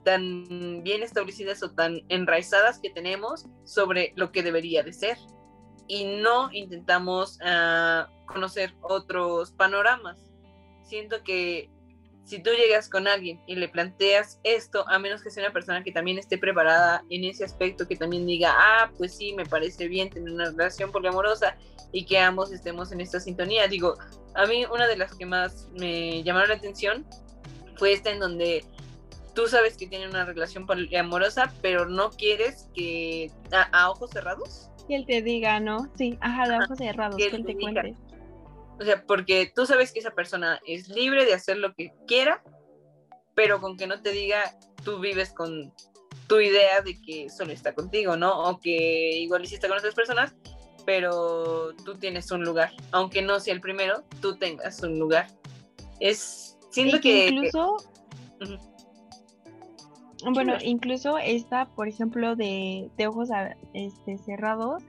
tan 0.04 0.82
bien 0.82 1.04
establecidas 1.04 1.62
o 1.62 1.70
tan 1.70 2.00
enraizadas 2.08 2.80
que 2.80 2.90
tenemos 2.90 3.46
sobre 3.64 4.12
lo 4.16 4.32
que 4.32 4.42
debería 4.42 4.82
de 4.82 4.92
ser 4.92 5.16
y 5.86 6.04
no 6.04 6.50
intentamos 6.52 7.38
uh, 7.40 8.06
conocer 8.26 8.74
otros 8.80 9.52
panoramas. 9.52 10.18
Siento 10.82 11.22
que 11.22 11.70
si 12.24 12.40
tú 12.40 12.50
llegas 12.50 12.88
con 12.88 13.08
alguien 13.08 13.40
y 13.46 13.56
le 13.56 13.68
planteas 13.68 14.40
esto, 14.44 14.88
a 14.88 14.98
menos 14.98 15.22
que 15.22 15.30
sea 15.30 15.44
una 15.44 15.52
persona 15.52 15.82
que 15.82 15.92
también 15.92 16.18
esté 16.18 16.38
preparada 16.38 17.04
en 17.10 17.24
ese 17.24 17.44
aspecto, 17.44 17.86
que 17.86 17.96
también 17.96 18.26
diga, 18.26 18.54
ah, 18.56 18.90
pues 18.96 19.16
sí, 19.16 19.32
me 19.34 19.44
parece 19.44 19.88
bien 19.88 20.08
tener 20.08 20.32
una 20.32 20.50
relación 20.50 20.92
poliamorosa 20.92 21.56
y 21.92 22.04
que 22.06 22.18
ambos 22.18 22.52
estemos 22.52 22.92
en 22.92 23.00
esta 23.00 23.20
sintonía. 23.20 23.66
Digo, 23.66 23.96
a 24.34 24.46
mí 24.46 24.64
una 24.72 24.86
de 24.86 24.96
las 24.96 25.14
que 25.14 25.26
más 25.26 25.68
me 25.72 26.22
llamaron 26.22 26.50
la 26.50 26.56
atención 26.56 27.06
fue 27.76 27.92
esta 27.92 28.10
en 28.10 28.20
donde 28.20 28.64
tú 29.34 29.46
sabes 29.48 29.76
que 29.76 29.86
tiene 29.86 30.08
una 30.08 30.24
relación 30.24 30.66
poliamorosa, 30.66 31.52
pero 31.60 31.86
no 31.86 32.10
quieres 32.10 32.68
que 32.74 33.30
a, 33.50 33.62
a 33.62 33.90
ojos 33.90 34.10
cerrados. 34.10 34.70
Que 34.86 34.96
él 34.96 35.06
te 35.06 35.22
diga, 35.22 35.60
¿no? 35.60 35.90
Sí, 35.96 36.18
ajá, 36.20 36.48
de 36.48 36.64
ojos 36.64 36.78
cerrados, 36.78 37.16
que, 37.16 37.26
él 37.26 37.44
te 37.44 37.56
cuente. 37.56 37.94
O 38.82 38.84
sea, 38.84 39.04
porque 39.06 39.52
tú 39.54 39.64
sabes 39.64 39.92
que 39.92 40.00
esa 40.00 40.10
persona 40.10 40.60
es 40.66 40.88
libre 40.88 41.24
de 41.24 41.34
hacer 41.34 41.56
lo 41.56 41.72
que 41.72 41.92
quiera, 42.08 42.42
pero 43.36 43.60
con 43.60 43.76
que 43.76 43.86
no 43.86 44.02
te 44.02 44.10
diga, 44.10 44.58
tú 44.84 44.98
vives 44.98 45.32
con 45.32 45.72
tu 46.26 46.40
idea 46.40 46.80
de 46.80 47.00
que 47.00 47.30
solo 47.30 47.52
está 47.52 47.76
contigo, 47.76 48.16
¿no? 48.16 48.36
O 48.42 48.58
que 48.58 49.18
igual 49.18 49.44
hiciste 49.44 49.68
con 49.68 49.78
otras 49.78 49.94
personas, 49.94 50.34
pero 50.84 51.76
tú 51.84 51.94
tienes 51.94 52.32
un 52.32 52.42
lugar. 52.42 52.72
Aunque 52.90 53.22
no 53.22 53.38
sea 53.38 53.54
el 53.54 53.60
primero, 53.60 54.02
tú 54.20 54.36
tengas 54.36 54.82
un 54.82 54.98
lugar. 54.98 55.28
Es, 56.00 56.58
siento 56.70 56.96
que... 56.96 57.02
que 57.02 57.28
incluso... 57.28 57.76
Uh 58.40 58.44
-huh. 58.44 60.34
Bueno, 60.34 60.56
incluso 60.60 61.18
esta, 61.18 61.66
por 61.66 61.86
ejemplo, 61.86 62.34
de, 62.34 62.90
de 62.96 63.06
ojos 63.06 63.28
este, 63.74 64.18
cerrados, 64.18 64.82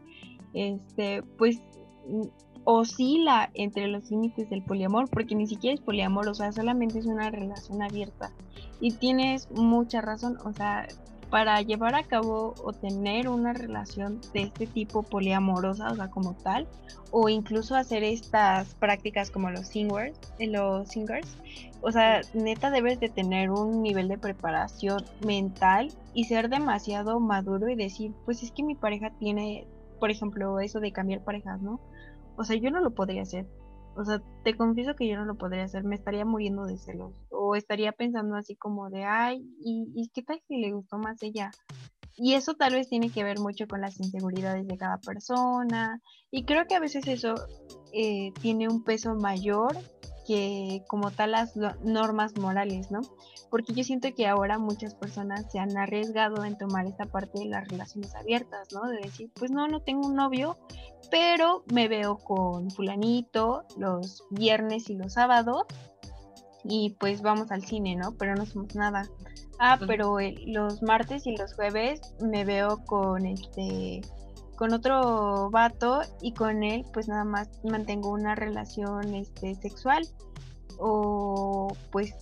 este, 0.55 1.21
pues 1.37 1.59
oscila 2.65 3.49
entre 3.53 3.87
los 3.87 4.09
límites 4.09 4.49
del 4.49 4.61
poliamor, 4.61 5.09
porque 5.09 5.35
ni 5.35 5.47
siquiera 5.47 5.75
es 5.75 5.81
poliamor, 5.81 6.27
o 6.27 6.33
sea, 6.33 6.51
solamente 6.51 6.99
es 6.99 7.05
una 7.05 7.29
relación 7.29 7.81
abierta. 7.81 8.31
Y 8.79 8.91
tienes 8.91 9.49
mucha 9.51 10.01
razón, 10.01 10.37
o 10.45 10.53
sea, 10.53 10.87
para 11.29 11.61
llevar 11.61 11.95
a 11.95 12.03
cabo 12.03 12.53
o 12.63 12.73
tener 12.73 13.27
una 13.27 13.53
relación 13.53 14.21
de 14.33 14.43
este 14.43 14.67
tipo 14.67 15.01
poliamorosa, 15.01 15.91
o 15.91 15.95
sea, 15.95 16.09
como 16.09 16.35
tal, 16.35 16.67
o 17.09 17.27
incluso 17.27 17.75
hacer 17.75 18.03
estas 18.03 18.75
prácticas 18.75 19.31
como 19.31 19.49
los 19.49 19.67
singers, 19.67 20.15
los 20.39 20.89
singers, 20.89 21.35
o 21.81 21.91
sea, 21.91 22.21
neta 22.33 22.69
debes 22.69 22.99
de 22.99 23.09
tener 23.09 23.49
un 23.49 23.81
nivel 23.81 24.07
de 24.07 24.17
preparación 24.17 25.03
mental 25.25 25.91
y 26.13 26.25
ser 26.25 26.49
demasiado 26.49 27.19
maduro 27.19 27.67
y 27.67 27.75
decir, 27.75 28.13
pues 28.25 28.43
es 28.43 28.51
que 28.51 28.63
mi 28.63 28.75
pareja 28.75 29.09
tiene, 29.19 29.65
por 29.99 30.11
ejemplo, 30.11 30.59
eso 30.59 30.79
de 30.79 30.91
cambiar 30.91 31.21
parejas, 31.23 31.61
¿no? 31.61 31.79
O 32.37 32.43
sea, 32.43 32.55
yo 32.55 32.71
no 32.71 32.81
lo 32.81 32.93
podría 32.93 33.21
hacer. 33.23 33.47
O 33.95 34.03
sea, 34.03 34.21
te 34.43 34.57
confieso 34.57 34.95
que 34.95 35.07
yo 35.07 35.17
no 35.17 35.25
lo 35.25 35.35
podría 35.35 35.65
hacer. 35.65 35.83
Me 35.83 35.95
estaría 35.95 36.25
muriendo 36.25 36.65
de 36.65 36.77
celos. 36.77 37.13
O 37.29 37.55
estaría 37.55 37.91
pensando 37.91 38.35
así 38.35 38.55
como 38.55 38.89
de, 38.89 39.03
ay, 39.03 39.45
¿y, 39.59 40.09
qué 40.13 40.23
tal 40.23 40.41
si 40.47 40.57
le 40.57 40.71
gustó 40.71 40.97
más 40.97 41.21
ella? 41.21 41.51
Y 42.15 42.33
eso 42.33 42.53
tal 42.53 42.73
vez 42.73 42.89
tiene 42.89 43.09
que 43.09 43.23
ver 43.23 43.39
mucho 43.39 43.67
con 43.67 43.81
las 43.81 43.99
inseguridades 43.99 44.67
de 44.67 44.77
cada 44.77 44.97
persona. 44.97 46.01
Y 46.31 46.45
creo 46.45 46.65
que 46.65 46.75
a 46.75 46.79
veces 46.79 47.07
eso 47.07 47.35
eh, 47.91 48.31
tiene 48.41 48.67
un 48.67 48.83
peso 48.83 49.15
mayor 49.15 49.77
que 50.25 50.83
como 50.87 51.11
tal 51.11 51.31
las 51.31 51.55
normas 51.83 52.37
morales, 52.37 52.91
¿no? 52.91 53.01
Porque 53.49 53.73
yo 53.73 53.83
siento 53.83 54.09
que 54.15 54.27
ahora 54.27 54.57
muchas 54.57 54.95
personas 54.95 55.51
se 55.51 55.59
han 55.59 55.77
arriesgado 55.77 56.43
en 56.45 56.57
tomar 56.57 56.87
esta 56.87 57.05
parte 57.05 57.39
de 57.39 57.45
las 57.45 57.67
relaciones 57.67 58.15
abiertas, 58.15 58.69
¿no? 58.73 58.87
De 58.87 58.97
decir, 58.97 59.31
pues 59.35 59.51
no, 59.51 59.67
no 59.67 59.81
tengo 59.81 60.07
un 60.07 60.15
novio, 60.15 60.57
pero 61.09 61.63
me 61.71 61.87
veo 61.87 62.17
con 62.17 62.71
fulanito 62.71 63.63
los 63.77 64.23
viernes 64.31 64.89
y 64.89 64.95
los 64.95 65.13
sábados 65.13 65.63
y 66.63 66.91
pues 66.99 67.21
vamos 67.21 67.51
al 67.51 67.63
cine, 67.63 67.95
¿no? 67.95 68.13
Pero 68.17 68.35
no 68.35 68.45
somos 68.45 68.75
nada. 68.75 69.07
Ah, 69.59 69.77
pero 69.85 70.19
el, 70.19 70.35
los 70.47 70.81
martes 70.81 71.27
y 71.27 71.35
los 71.35 71.53
jueves 71.53 72.01
me 72.21 72.45
veo 72.45 72.83
con 72.85 73.25
este 73.25 74.01
con 74.55 74.71
otro 74.71 75.49
vato 75.49 76.01
y 76.21 76.33
con 76.33 76.63
él 76.63 76.85
pues 76.93 77.07
nada 77.07 77.23
más 77.23 77.49
mantengo 77.63 78.09
una 78.11 78.35
relación 78.35 79.13
este 79.15 79.55
sexual 79.55 80.07
o 80.79 81.67
pues 81.91 82.13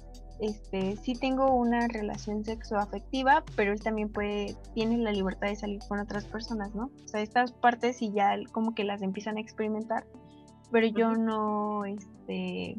este 0.41 0.97
sí 0.97 1.13
tengo 1.13 1.53
una 1.55 1.87
relación 1.87 2.43
sexoafectiva 2.43 3.43
pero 3.55 3.71
él 3.73 3.79
también 3.79 4.09
puede 4.09 4.55
tiene 4.73 4.97
la 4.97 5.11
libertad 5.11 5.47
de 5.47 5.55
salir 5.55 5.79
con 5.87 5.99
otras 5.99 6.25
personas 6.25 6.73
no 6.73 6.85
o 6.85 7.07
sea 7.07 7.21
estas 7.21 7.51
partes 7.51 7.97
sí 7.97 8.11
ya 8.11 8.35
como 8.51 8.73
que 8.73 8.83
las 8.83 9.01
empiezan 9.03 9.37
a 9.37 9.41
experimentar 9.41 10.05
pero 10.71 10.87
yo 10.87 11.13
no 11.13 11.85
este 11.85 12.75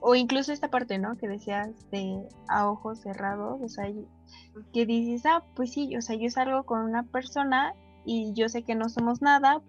o 0.00 0.14
incluso 0.16 0.52
esta 0.52 0.68
parte 0.68 0.98
no 0.98 1.16
que 1.16 1.28
decías 1.28 1.70
de 1.92 2.28
a 2.48 2.68
ojos 2.68 3.00
cerrados 3.00 3.60
o 3.62 3.68
sea 3.68 3.88
que 4.72 4.84
dices 4.84 5.24
ah 5.26 5.44
pues 5.54 5.72
sí 5.72 5.96
o 5.96 6.02
sea 6.02 6.16
yo 6.16 6.28
salgo 6.28 6.64
con 6.64 6.80
una 6.80 7.04
persona 7.04 7.72
y 8.04 8.32
yo 8.34 8.48
sé 8.48 8.62
que 8.64 8.74
no 8.74 8.88
somos 8.88 9.22
nada 9.22 9.62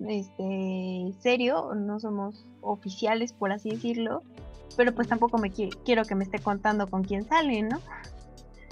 este 0.00 1.14
serio, 1.20 1.74
no 1.74 2.00
somos 2.00 2.46
oficiales 2.60 3.32
por 3.32 3.52
así 3.52 3.70
decirlo, 3.70 4.22
pero 4.76 4.94
pues 4.94 5.08
tampoco 5.08 5.38
me 5.38 5.50
qu 5.50 5.68
quiero 5.84 6.04
que 6.04 6.14
me 6.14 6.24
esté 6.24 6.38
contando 6.38 6.86
con 6.86 7.02
quién 7.04 7.24
sale, 7.24 7.62
¿no? 7.62 7.78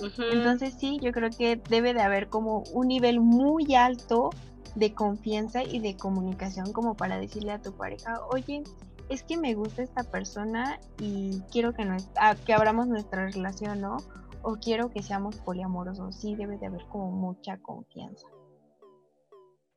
Uh 0.00 0.04
-huh. 0.04 0.32
Entonces 0.32 0.74
sí, 0.78 0.98
yo 1.00 1.12
creo 1.12 1.30
que 1.30 1.60
debe 1.68 1.94
de 1.94 2.02
haber 2.02 2.28
como 2.28 2.64
un 2.72 2.88
nivel 2.88 3.20
muy 3.20 3.74
alto 3.74 4.30
de 4.74 4.94
confianza 4.94 5.62
y 5.62 5.80
de 5.80 5.96
comunicación 5.96 6.72
como 6.72 6.94
para 6.94 7.18
decirle 7.18 7.52
a 7.52 7.60
tu 7.60 7.72
pareja, 7.72 8.20
oye, 8.30 8.62
es 9.08 9.22
que 9.22 9.36
me 9.36 9.54
gusta 9.54 9.82
esta 9.82 10.04
persona 10.04 10.80
y 10.98 11.40
quiero 11.50 11.74
que, 11.74 11.84
nos, 11.84 12.08
ah, 12.16 12.34
que 12.34 12.54
abramos 12.54 12.86
nuestra 12.88 13.26
relación, 13.28 13.80
¿no? 13.80 13.98
O 14.42 14.56
quiero 14.56 14.90
que 14.90 15.02
seamos 15.02 15.36
poliamorosos. 15.36 16.16
Sí, 16.16 16.34
debe 16.34 16.58
de 16.58 16.66
haber 16.66 16.84
como 16.86 17.10
mucha 17.10 17.58
confianza. 17.58 18.26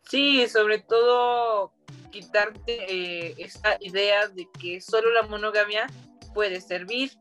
Sí, 0.09 0.47
sobre 0.47 0.79
todo 0.79 1.73
quitarte 2.11 2.85
eh, 2.89 3.35
esta 3.37 3.77
idea 3.81 4.27
de 4.27 4.47
que 4.59 4.79
solo 4.79 5.11
la 5.11 5.23
monogamia 5.23 5.87
puede 6.33 6.61
servir, 6.61 7.11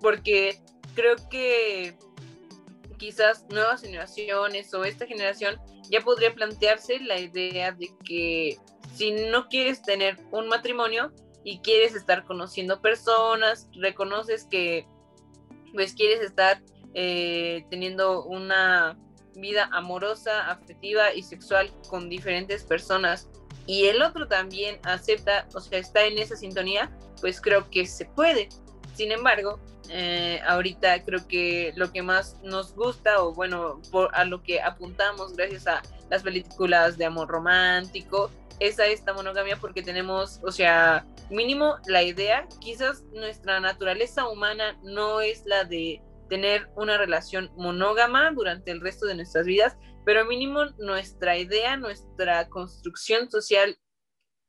porque 0.00 0.60
creo 0.94 1.16
que 1.30 1.96
quizás 2.98 3.44
nuevas 3.50 3.82
generaciones 3.82 4.72
o 4.74 4.84
esta 4.84 5.06
generación 5.06 5.60
ya 5.90 6.00
podría 6.00 6.34
plantearse 6.34 6.98
la 7.00 7.18
idea 7.18 7.72
de 7.72 7.90
que 8.04 8.58
si 8.94 9.12
no 9.12 9.48
quieres 9.48 9.82
tener 9.82 10.18
un 10.30 10.48
matrimonio 10.48 11.12
y 11.44 11.58
quieres 11.58 11.94
estar 11.94 12.24
conociendo 12.24 12.80
personas, 12.80 13.68
reconoces 13.74 14.44
que 14.44 14.86
pues 15.72 15.94
quieres 15.94 16.20
estar 16.20 16.62
eh, 16.94 17.64
teniendo 17.70 18.24
una 18.24 18.96
vida 19.36 19.68
amorosa, 19.72 20.50
afectiva 20.50 21.12
y 21.14 21.22
sexual 21.22 21.70
con 21.88 22.08
diferentes 22.08 22.64
personas 22.64 23.28
y 23.66 23.86
el 23.86 24.02
otro 24.02 24.28
también 24.28 24.78
acepta, 24.82 25.46
o 25.54 25.60
sea, 25.60 25.78
está 25.78 26.04
en 26.04 26.18
esa 26.18 26.36
sintonía, 26.36 26.90
pues 27.20 27.40
creo 27.40 27.70
que 27.70 27.86
se 27.86 28.04
puede. 28.04 28.48
Sin 28.94 29.10
embargo, 29.10 29.58
eh, 29.88 30.40
ahorita 30.46 31.04
creo 31.04 31.26
que 31.26 31.72
lo 31.76 31.90
que 31.90 32.02
más 32.02 32.36
nos 32.42 32.74
gusta, 32.74 33.22
o 33.22 33.32
bueno, 33.32 33.80
a 34.12 34.24
lo 34.24 34.42
que 34.42 34.60
apuntamos 34.60 35.34
gracias 35.34 35.66
a 35.66 35.82
las 36.10 36.22
películas 36.22 36.98
de 36.98 37.06
amor 37.06 37.28
romántico, 37.28 38.30
es 38.60 38.78
a 38.78 38.86
esta 38.86 39.12
monogamia 39.12 39.56
porque 39.56 39.82
tenemos, 39.82 40.40
o 40.44 40.52
sea, 40.52 41.06
mínimo 41.30 41.76
la 41.86 42.02
idea, 42.02 42.46
quizás 42.60 43.02
nuestra 43.12 43.60
naturaleza 43.60 44.28
humana 44.28 44.78
no 44.82 45.20
es 45.20 45.44
la 45.46 45.64
de 45.64 46.00
tener 46.34 46.68
una 46.74 46.98
relación 46.98 47.52
monógama 47.56 48.32
durante 48.32 48.72
el 48.72 48.80
resto 48.80 49.06
de 49.06 49.14
nuestras 49.14 49.46
vidas, 49.46 49.76
pero 50.04 50.24
mínimo 50.24 50.64
nuestra 50.78 51.38
idea, 51.38 51.76
nuestra 51.76 52.48
construcción 52.48 53.30
social 53.30 53.78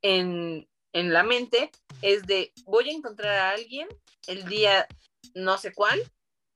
en, 0.02 0.68
en 0.94 1.14
la 1.14 1.22
mente 1.22 1.70
es 2.02 2.24
de 2.24 2.52
voy 2.66 2.90
a 2.90 2.94
encontrar 2.94 3.36
a 3.36 3.50
alguien 3.52 3.88
el 4.26 4.46
día 4.46 4.88
no 5.36 5.60
sé 5.60 5.74
cuál, 5.76 6.02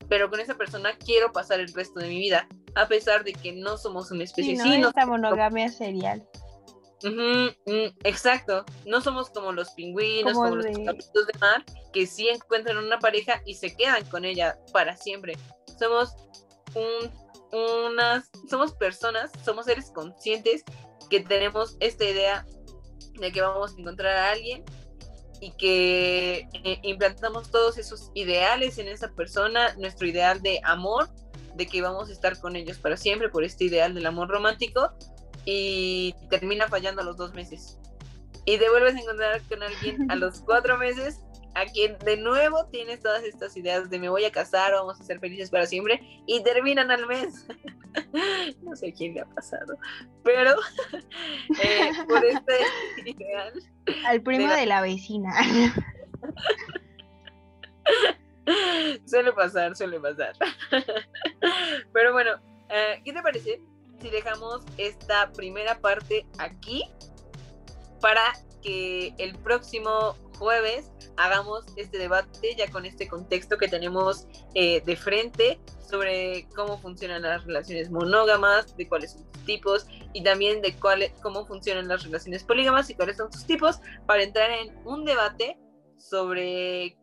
pero 0.08 0.32
con 0.32 0.40
esa 0.40 0.56
persona 0.56 0.98
quiero 0.98 1.32
pasar 1.32 1.60
el 1.60 1.72
resto 1.76 2.00
de 2.00 2.08
mi 2.08 2.18
vida, 2.18 2.48
a 2.74 2.88
pesar 2.88 3.24
de 3.24 3.34
que 3.34 3.54
no 3.54 3.78
somos 3.78 4.10
una 4.10 4.24
especie. 4.24 4.58
Sí, 4.58 4.80
no, 4.80 4.88
esta 4.88 5.06
monogamia 5.06 5.70
serial. 5.70 6.28
Mm, 7.04 7.48
exacto, 8.04 8.66
no 8.86 9.00
somos 9.00 9.30
como 9.30 9.54
los 9.54 9.70
pingüinos, 9.72 10.34
como, 10.34 10.56
los 10.56 10.66
capítulos 10.66 11.28
de 11.28 11.40
mar, 11.40 11.64
que 11.94 12.06
sí 12.06 12.28
encuentran 12.28 12.78
una 12.78 13.00
pareja 13.00 13.42
y 13.46 13.56
se 13.56 13.76
quedan 13.76 14.06
con 14.06 14.26
ella 14.26 14.60
para 14.74 14.98
siempre. 14.98 15.38
Somos 15.78 16.14
un, 16.76 17.10
unas, 17.58 18.30
somos 18.50 18.74
personas, 18.74 19.32
somos 19.46 19.66
seres 19.66 19.92
conscientes 19.92 20.64
que 21.10 21.22
tenemos 21.22 21.78
esta 21.80 22.04
idea 22.06 22.46
de 23.20 23.32
que 23.32 23.42
vamos 23.42 23.76
a 23.76 23.80
encontrar 23.80 24.16
a 24.16 24.32
alguien 24.32 24.64
y 25.42 25.52
que 25.52 26.50
eh, 26.66 26.80
implantamos 26.84 27.50
todos 27.50 27.78
esos 27.78 28.12
ideales 28.14 28.78
en 28.78 28.90
esa 28.90 29.12
persona, 29.14 29.74
nuestro 29.76 30.06
ideal 30.08 30.42
de 30.42 30.60
amor, 30.64 31.10
de 31.56 31.66
que 31.66 31.82
vamos 31.82 32.10
a 32.10 32.12
estar 32.12 32.40
con 32.40 32.56
ellos 32.56 32.78
para 32.78 32.98
siempre 32.98 33.30
por 33.30 33.44
este 33.44 33.66
ideal 33.66 33.94
del 33.94 34.06
amor 34.06 34.30
romántico, 34.30 34.92
y 35.52 36.14
termina 36.30 36.68
fallando 36.68 37.02
a 37.02 37.06
los 37.06 37.18
dos 37.18 37.34
meses. 37.34 37.80
Y 38.46 38.58
te 38.58 38.70
vuelves 38.70 38.96
a 38.96 39.00
encontrar 39.00 39.42
con 39.50 39.64
alguien 39.64 40.12
a 40.12 40.16
los 40.16 40.42
cuatro 40.42 40.78
meses 40.78 41.20
a 41.56 41.66
quien 41.66 41.98
de 42.00 42.18
nuevo 42.18 42.68
tienes 42.68 43.02
todas 43.02 43.24
estas 43.24 43.58
ideas 43.58 43.90
de 43.90 43.98
me 43.98 44.10
voy 44.10 44.26
a 44.26 44.32
casar, 44.32 44.74
vamos 44.74 45.02
a 45.02 45.04
ser 45.04 45.20
felices 45.20 45.50
para 45.50 45.66
siempre 45.66 46.00
y 46.28 46.44
terminan 46.44 46.92
al 46.92 47.08
mes. 47.08 47.48
no 48.62 48.76
sé 48.76 48.94
quién 48.94 49.16
le 49.16 49.22
ha 49.22 49.26
pasado, 49.26 49.76
pero 50.24 50.52
eh, 51.64 51.92
por 52.08 52.24
este 52.24 52.54
ideal. 53.06 53.54
Al 54.06 54.22
primo 54.22 54.54
de 54.54 54.68
la, 54.68 54.82
vecina. 54.82 55.34
suele 59.06 59.34
pasar, 59.34 59.76
suele 59.76 60.00
pasar. 60.00 60.34
pero 61.92 62.14
bueno, 62.14 62.34
eh, 62.70 63.02
¿qué 63.04 63.12
te 63.12 63.24
parece 63.24 63.60
si 64.02 64.10
dejamos 64.10 64.64
esta 64.78 65.32
primera 65.32 65.80
parte 65.80 66.26
aquí 66.38 66.84
para 68.02 68.34
que 68.62 69.14
el 69.18 69.38
próximo 69.40 70.16
jueves 70.38 70.92
hagamos 71.18 71.66
este 71.76 71.98
debate 71.98 72.56
ya 72.56 72.72
con 72.72 72.86
este 72.86 73.08
contexto 73.08 73.58
que 73.58 73.68
tenemos 73.68 74.28
eh, 74.54 74.82
de 74.86 74.96
frente 74.96 75.60
sobre 75.90 76.48
cómo 76.56 76.78
funcionan 76.80 77.24
las 77.24 77.46
relaciones 77.46 77.90
monógamas, 77.90 78.76
de 78.78 78.88
cuáles 78.88 79.14
son 79.14 79.26
sus 79.34 79.46
tipos 79.46 79.88
y 80.14 80.24
también 80.24 80.62
de 80.62 80.76
cuáles, 80.76 81.12
cómo 81.22 81.46
funcionan 81.46 81.88
las 81.88 82.04
relaciones 82.04 82.44
polígamas 82.44 82.90
y 82.90 82.96
cuáles 82.96 83.18
son 83.18 83.32
sus 83.34 83.46
tipos 83.46 83.80
para 84.06 84.24
entrar 84.24 84.50
en 84.52 84.76
un 84.86 85.04
debate 85.04 85.58
sobre, 85.98 86.98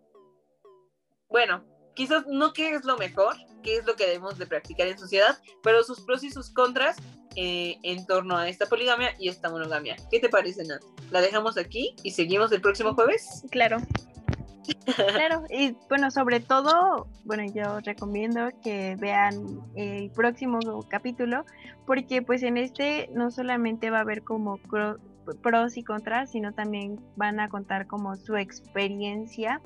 bueno, 1.29 1.65
quizás 1.95 2.25
no 2.27 2.53
qué 2.53 2.75
es 2.75 2.85
lo 2.85 2.97
mejor, 2.97 3.35
qué 3.67 3.77
es 3.79 3.85
lo 3.85 3.97
que 3.97 4.07
debemos 4.07 4.39
de 4.39 4.47
practicar 4.47 4.87
en 4.87 4.97
sociedad, 4.97 5.37
pero 5.63 5.83
sus 5.83 6.01
pros 6.01 6.23
y 6.23 6.31
sus 6.31 6.51
contras 6.51 6.97
eh, 7.35 7.77
en 7.83 8.07
torno 8.07 8.37
a 8.37 8.49
esta 8.49 8.67
poligamia 8.67 9.11
y 9.19 9.29
esta 9.29 9.51
monogamia. 9.51 9.97
¿Qué 10.09 10.21
te 10.21 10.29
parece, 10.29 10.65
Nat? 10.65 10.83
¿La 11.11 11.21
dejamos 11.21 11.59
aquí 11.59 11.97
y 12.05 12.13
seguimos 12.13 12.53
el 12.53 12.61
próximo 12.61 12.95
jueves? 12.95 13.45
Claro. 13.51 13.79
claro, 14.97 15.45
y 15.51 15.77
bueno, 15.89 16.11
sobre 16.11 16.41
todo, 16.41 17.09
bueno, 17.25 17.45
yo 17.53 17.81
recomiendo 17.81 18.51
que 18.63 18.97
vean 18.99 19.61
el 19.75 20.11
próximo 20.11 20.59
capítulo, 20.89 21.45
porque 21.87 22.23
pues 22.23 22.43
en 22.43 22.57
este 22.57 23.09
no 23.13 23.31
solamente 23.31 23.91
va 23.91 23.99
a 23.99 24.03
haber 24.03 24.23
como 24.23 24.59
pros 25.43 25.77
y 25.77 25.83
contras, 25.83 26.31
sino 26.31 26.53
también 26.53 27.01
van 27.17 27.41
a 27.41 27.49
contar 27.49 27.87
como 27.87 28.17
su 28.17 28.37
experiencia 28.37 29.61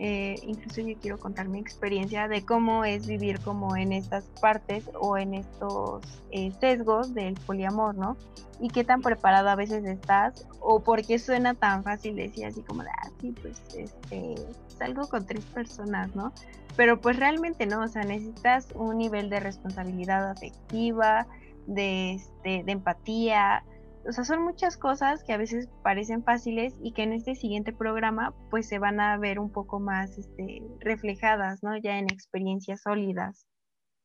eh, 0.00 0.36
incluso 0.44 0.80
yo 0.80 0.96
quiero 1.00 1.18
contar 1.18 1.48
mi 1.48 1.58
experiencia 1.58 2.28
de 2.28 2.44
cómo 2.44 2.84
es 2.84 3.08
vivir 3.08 3.40
como 3.40 3.76
en 3.76 3.92
estas 3.92 4.24
partes 4.40 4.88
o 4.94 5.18
en 5.18 5.34
estos 5.34 6.02
eh, 6.30 6.52
sesgos 6.60 7.14
del 7.14 7.34
poliamor, 7.34 7.96
¿no? 7.96 8.16
Y 8.60 8.68
qué 8.68 8.84
tan 8.84 9.02
preparado 9.02 9.48
a 9.48 9.56
veces 9.56 9.84
estás 9.84 10.46
o 10.60 10.80
por 10.84 11.04
qué 11.04 11.18
suena 11.18 11.54
tan 11.54 11.82
fácil 11.82 12.14
decir 12.14 12.46
así 12.46 12.62
como, 12.62 12.82
ah, 12.82 13.10
sí, 13.20 13.34
pues 13.42 13.60
este, 13.76 14.36
salgo 14.78 15.08
con 15.08 15.26
tres 15.26 15.44
personas, 15.46 16.14
¿no? 16.14 16.32
Pero 16.76 17.00
pues 17.00 17.16
realmente 17.18 17.66
no, 17.66 17.82
o 17.82 17.88
sea, 17.88 18.04
necesitas 18.04 18.68
un 18.76 18.98
nivel 18.98 19.30
de 19.30 19.40
responsabilidad 19.40 20.30
afectiva, 20.30 21.26
de, 21.66 22.14
este, 22.14 22.62
de 22.62 22.72
empatía, 22.72 23.64
o 24.08 24.12
sea, 24.12 24.24
son 24.24 24.42
muchas 24.42 24.78
cosas 24.78 25.22
que 25.22 25.34
a 25.34 25.36
veces 25.36 25.68
parecen 25.84 26.24
fáciles 26.24 26.74
y 26.82 26.92
que 26.92 27.02
en 27.02 27.12
este 27.12 27.34
siguiente 27.34 27.74
programa 27.74 28.34
pues 28.50 28.66
se 28.66 28.78
van 28.78 29.00
a 29.00 29.18
ver 29.18 29.38
un 29.38 29.52
poco 29.52 29.80
más 29.80 30.16
este, 30.16 30.62
reflejadas, 30.80 31.62
¿no? 31.62 31.76
Ya 31.76 31.98
en 31.98 32.06
experiencias 32.10 32.82
sólidas. 32.82 33.46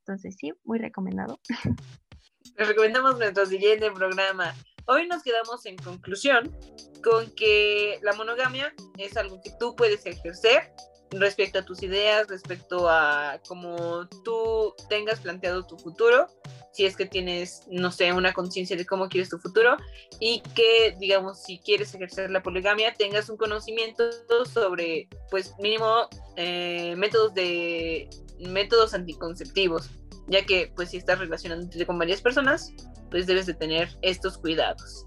Entonces 0.02 0.36
sí, 0.38 0.52
muy 0.66 0.80
recomendado. 0.80 1.40
Les 2.58 2.68
recomendamos 2.68 3.18
nuestro 3.18 3.46
siguiente 3.46 3.90
programa. 3.92 4.54
Hoy 4.86 5.08
nos 5.08 5.24
quedamos 5.24 5.66
en 5.66 5.78
conclusión 5.78 6.54
con 7.02 7.34
que 7.36 8.00
la 8.02 8.12
monogamia 8.12 8.74
es 8.98 9.16
algo 9.16 9.40
que 9.42 9.52
tú 9.58 9.74
puedes 9.78 10.06
ejercer 10.06 10.74
respecto 11.20 11.60
a 11.60 11.66
tus 11.66 11.84
ideas, 11.84 12.28
respecto 12.28 12.90
a 12.90 13.40
cómo 13.48 14.08
tú 14.24 14.74
tengas 14.90 15.20
planteado 15.20 15.66
tu 15.66 15.78
futuro 15.78 16.28
si 16.74 16.86
es 16.86 16.98
que 16.98 17.06
tienes, 17.06 17.62
no 17.70 17.92
sé, 17.92 18.12
una 18.14 18.34
conciencia 18.34 18.76
de 18.76 18.86
cómo 18.86 19.08
quieres 19.08 19.30
tu 19.30 19.38
futuro 19.38 19.78
y 20.20 20.42
que, 20.56 20.96
digamos, 21.00 21.42
si 21.44 21.60
quieres 21.60 21.94
ejercer 21.94 22.32
la 22.32 22.42
poligamia, 22.42 22.94
tengas 22.96 23.30
un 23.30 23.38
conocimiento 23.38 24.04
sobre, 24.52 25.08
pues, 25.30 25.54
mínimo 25.60 26.10
eh, 26.36 26.96
métodos 26.98 27.36
de 27.36 28.10
métodos 28.40 28.96
anticonceptivos, 28.96 29.92
ya 30.28 30.44
que, 30.46 30.74
pues, 30.76 30.90
si 30.90 30.98
estás 30.98 31.20
relacionándote 31.20 31.86
con 31.86 32.00
varias 32.00 32.22
personas, 32.22 32.74
pues 33.12 33.28
debes 33.28 33.46
de 33.46 33.54
tener 33.54 33.96
estos 34.02 34.40
cuidados. 34.40 35.06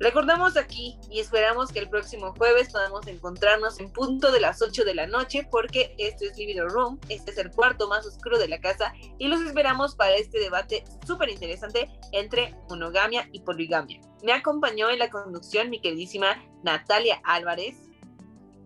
Recordamos 0.00 0.56
aquí 0.56 0.98
y 1.08 1.20
esperamos 1.20 1.70
que 1.70 1.78
el 1.78 1.88
próximo 1.88 2.34
jueves 2.36 2.70
podamos 2.72 3.06
encontrarnos 3.06 3.78
en 3.78 3.92
punto 3.92 4.32
de 4.32 4.40
las 4.40 4.60
8 4.60 4.84
de 4.84 4.94
la 4.94 5.06
noche 5.06 5.46
porque 5.48 5.94
esto 5.98 6.24
es 6.24 6.36
Living 6.36 6.60
Room, 6.68 6.98
este 7.08 7.30
es 7.30 7.38
el 7.38 7.50
cuarto 7.50 7.88
más 7.88 8.04
oscuro 8.04 8.38
de 8.38 8.48
la 8.48 8.60
casa 8.60 8.92
y 9.18 9.28
los 9.28 9.40
esperamos 9.42 9.94
para 9.94 10.16
este 10.16 10.40
debate 10.40 10.84
súper 11.06 11.28
interesante 11.28 11.88
entre 12.10 12.56
monogamia 12.68 13.28
y 13.32 13.40
poligamia. 13.40 14.00
Me 14.24 14.32
acompañó 14.32 14.90
en 14.90 14.98
la 14.98 15.10
conducción 15.10 15.70
mi 15.70 15.80
queridísima 15.80 16.42
Natalia 16.64 17.20
Álvarez, 17.22 17.76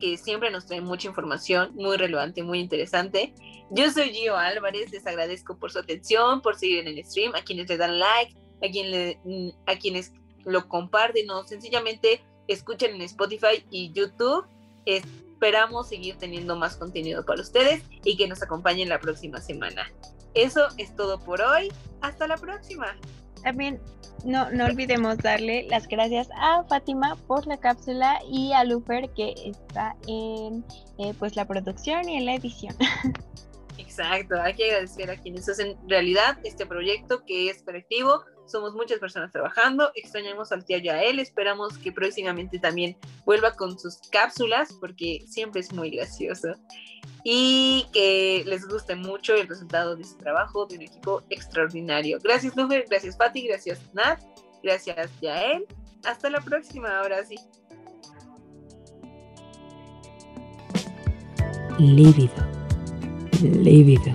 que 0.01 0.17
siempre 0.17 0.51
nos 0.51 0.67
trae 0.67 0.81
mucha 0.81 1.09
información 1.09 1.75
muy 1.75 1.97
relevante, 1.99 2.43
muy 2.43 2.61
interesante. 2.61 3.35
Yo 3.71 3.91
soy 3.91 4.15
Gio 4.15 4.37
Álvarez, 4.37 4.91
les 4.93 5.07
agradezco 5.07 5.59
por 5.59 5.73
su 5.73 5.79
atención, 5.79 6.41
por 6.41 6.57
seguir 6.57 6.79
en 6.79 6.89
el 6.89 7.05
stream, 7.05 7.35
a 7.35 7.43
quienes 7.43 7.69
le 7.69 7.77
dan 7.77 7.99
like, 7.99 8.35
a, 8.63 8.71
quien 8.71 8.91
le, 8.91 9.21
a 9.67 9.77
quienes 9.77 10.13
lo 10.49 10.69
comparten 10.69 11.31
o 11.31 11.45
sencillamente 11.45 12.23
escuchen 12.47 12.95
en 12.95 13.03
Spotify 13.03 13.65
y 13.71 13.93
YouTube. 13.93 14.47
Esperamos 14.87 15.89
seguir 15.89 16.17
teniendo 16.17 16.57
más 16.57 16.77
contenido 16.77 17.25
para 17.25 17.43
ustedes 17.43 17.83
y 18.05 18.17
que 18.17 18.27
nos 18.27 18.43
acompañen 18.43 18.89
la 18.89 18.99
próxima 18.99 19.41
semana. 19.41 19.91
Eso 20.35 20.69
es 20.77 20.95
todo 20.97 21.21
por 21.21 21.41
hoy. 21.41 21.73
Hasta 22.01 22.27
la 22.27 22.37
próxima. 22.37 22.97
También 23.43 23.81
no, 24.25 24.51
no 24.51 24.65
olvidemos 24.65 25.19
darle 25.19 25.67
las 25.71 25.87
gracias 25.87 26.29
a 26.37 26.65
Fátima 26.65 27.17
por 27.27 27.47
la 27.47 27.59
cápsula 27.59 28.19
y 28.29 28.53
a 28.53 28.65
Luper 28.65 29.11
que 29.11 29.35
está 29.45 29.97
en 30.07 30.65
eh, 30.99 31.15
pues 31.19 31.37
la 31.37 31.47
producción 31.47 32.09
y 32.09 32.17
en 32.17 32.27
la 32.27 32.35
edición. 32.35 32.75
Exacto, 33.79 34.35
hay 34.41 34.55
que 34.55 34.71
agradecer 34.71 35.11
a 35.11 35.17
quienes 35.17 35.49
hacen 35.49 35.77
realidad 35.87 36.39
este 36.43 36.67
proyecto 36.67 37.25
que 37.25 37.49
es 37.49 37.63
colectivo, 37.63 38.25
somos 38.49 38.75
muchas 38.75 38.99
personas 38.99 39.31
trabajando, 39.31 39.91
extrañamos 39.95 40.53
al 40.53 40.65
tío 40.65 40.79
Yael, 40.79 41.19
esperamos 41.19 41.79
que 41.79 41.93
próximamente 41.93 42.59
también 42.59 42.97
vuelva 43.25 43.53
con 43.53 43.79
sus 43.79 43.99
cápsulas 44.11 44.73
porque 44.81 45.25
siempre 45.27 45.61
es 45.61 45.73
muy 45.73 45.91
gracioso 45.91 46.55
y 47.25 47.87
que 47.93 48.43
les 48.47 48.67
guste 48.67 48.95
mucho 48.95 49.35
el 49.35 49.49
resultado 49.49 49.97
de 49.97 50.05
su 50.05 50.17
trabajo 50.17 50.67
de 50.67 50.77
un 50.77 50.83
equipo 50.83 51.23
extraordinario. 51.31 52.19
Gracias 52.23 52.57
Lufer, 52.57 52.87
gracias 52.89 53.17
Patti, 53.17 53.47
gracias 53.47 53.81
Nat, 53.93 54.21
gracias 54.63 55.11
Yael. 55.21 55.67
Hasta 56.05 56.31
la 56.31 56.41
próxima, 56.41 56.99
ahora 57.01 57.25
sí. 57.25 57.37
Lívido. 61.79 62.35
Lívido. 63.43 64.13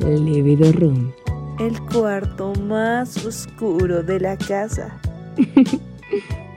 Lívido 0.00 0.72
Room. 0.72 1.12
El 1.58 1.80
cuarto 1.86 2.52
más 2.54 3.24
oscuro 3.26 4.04
de 4.04 4.20
la 4.20 4.36
casa. 4.36 4.96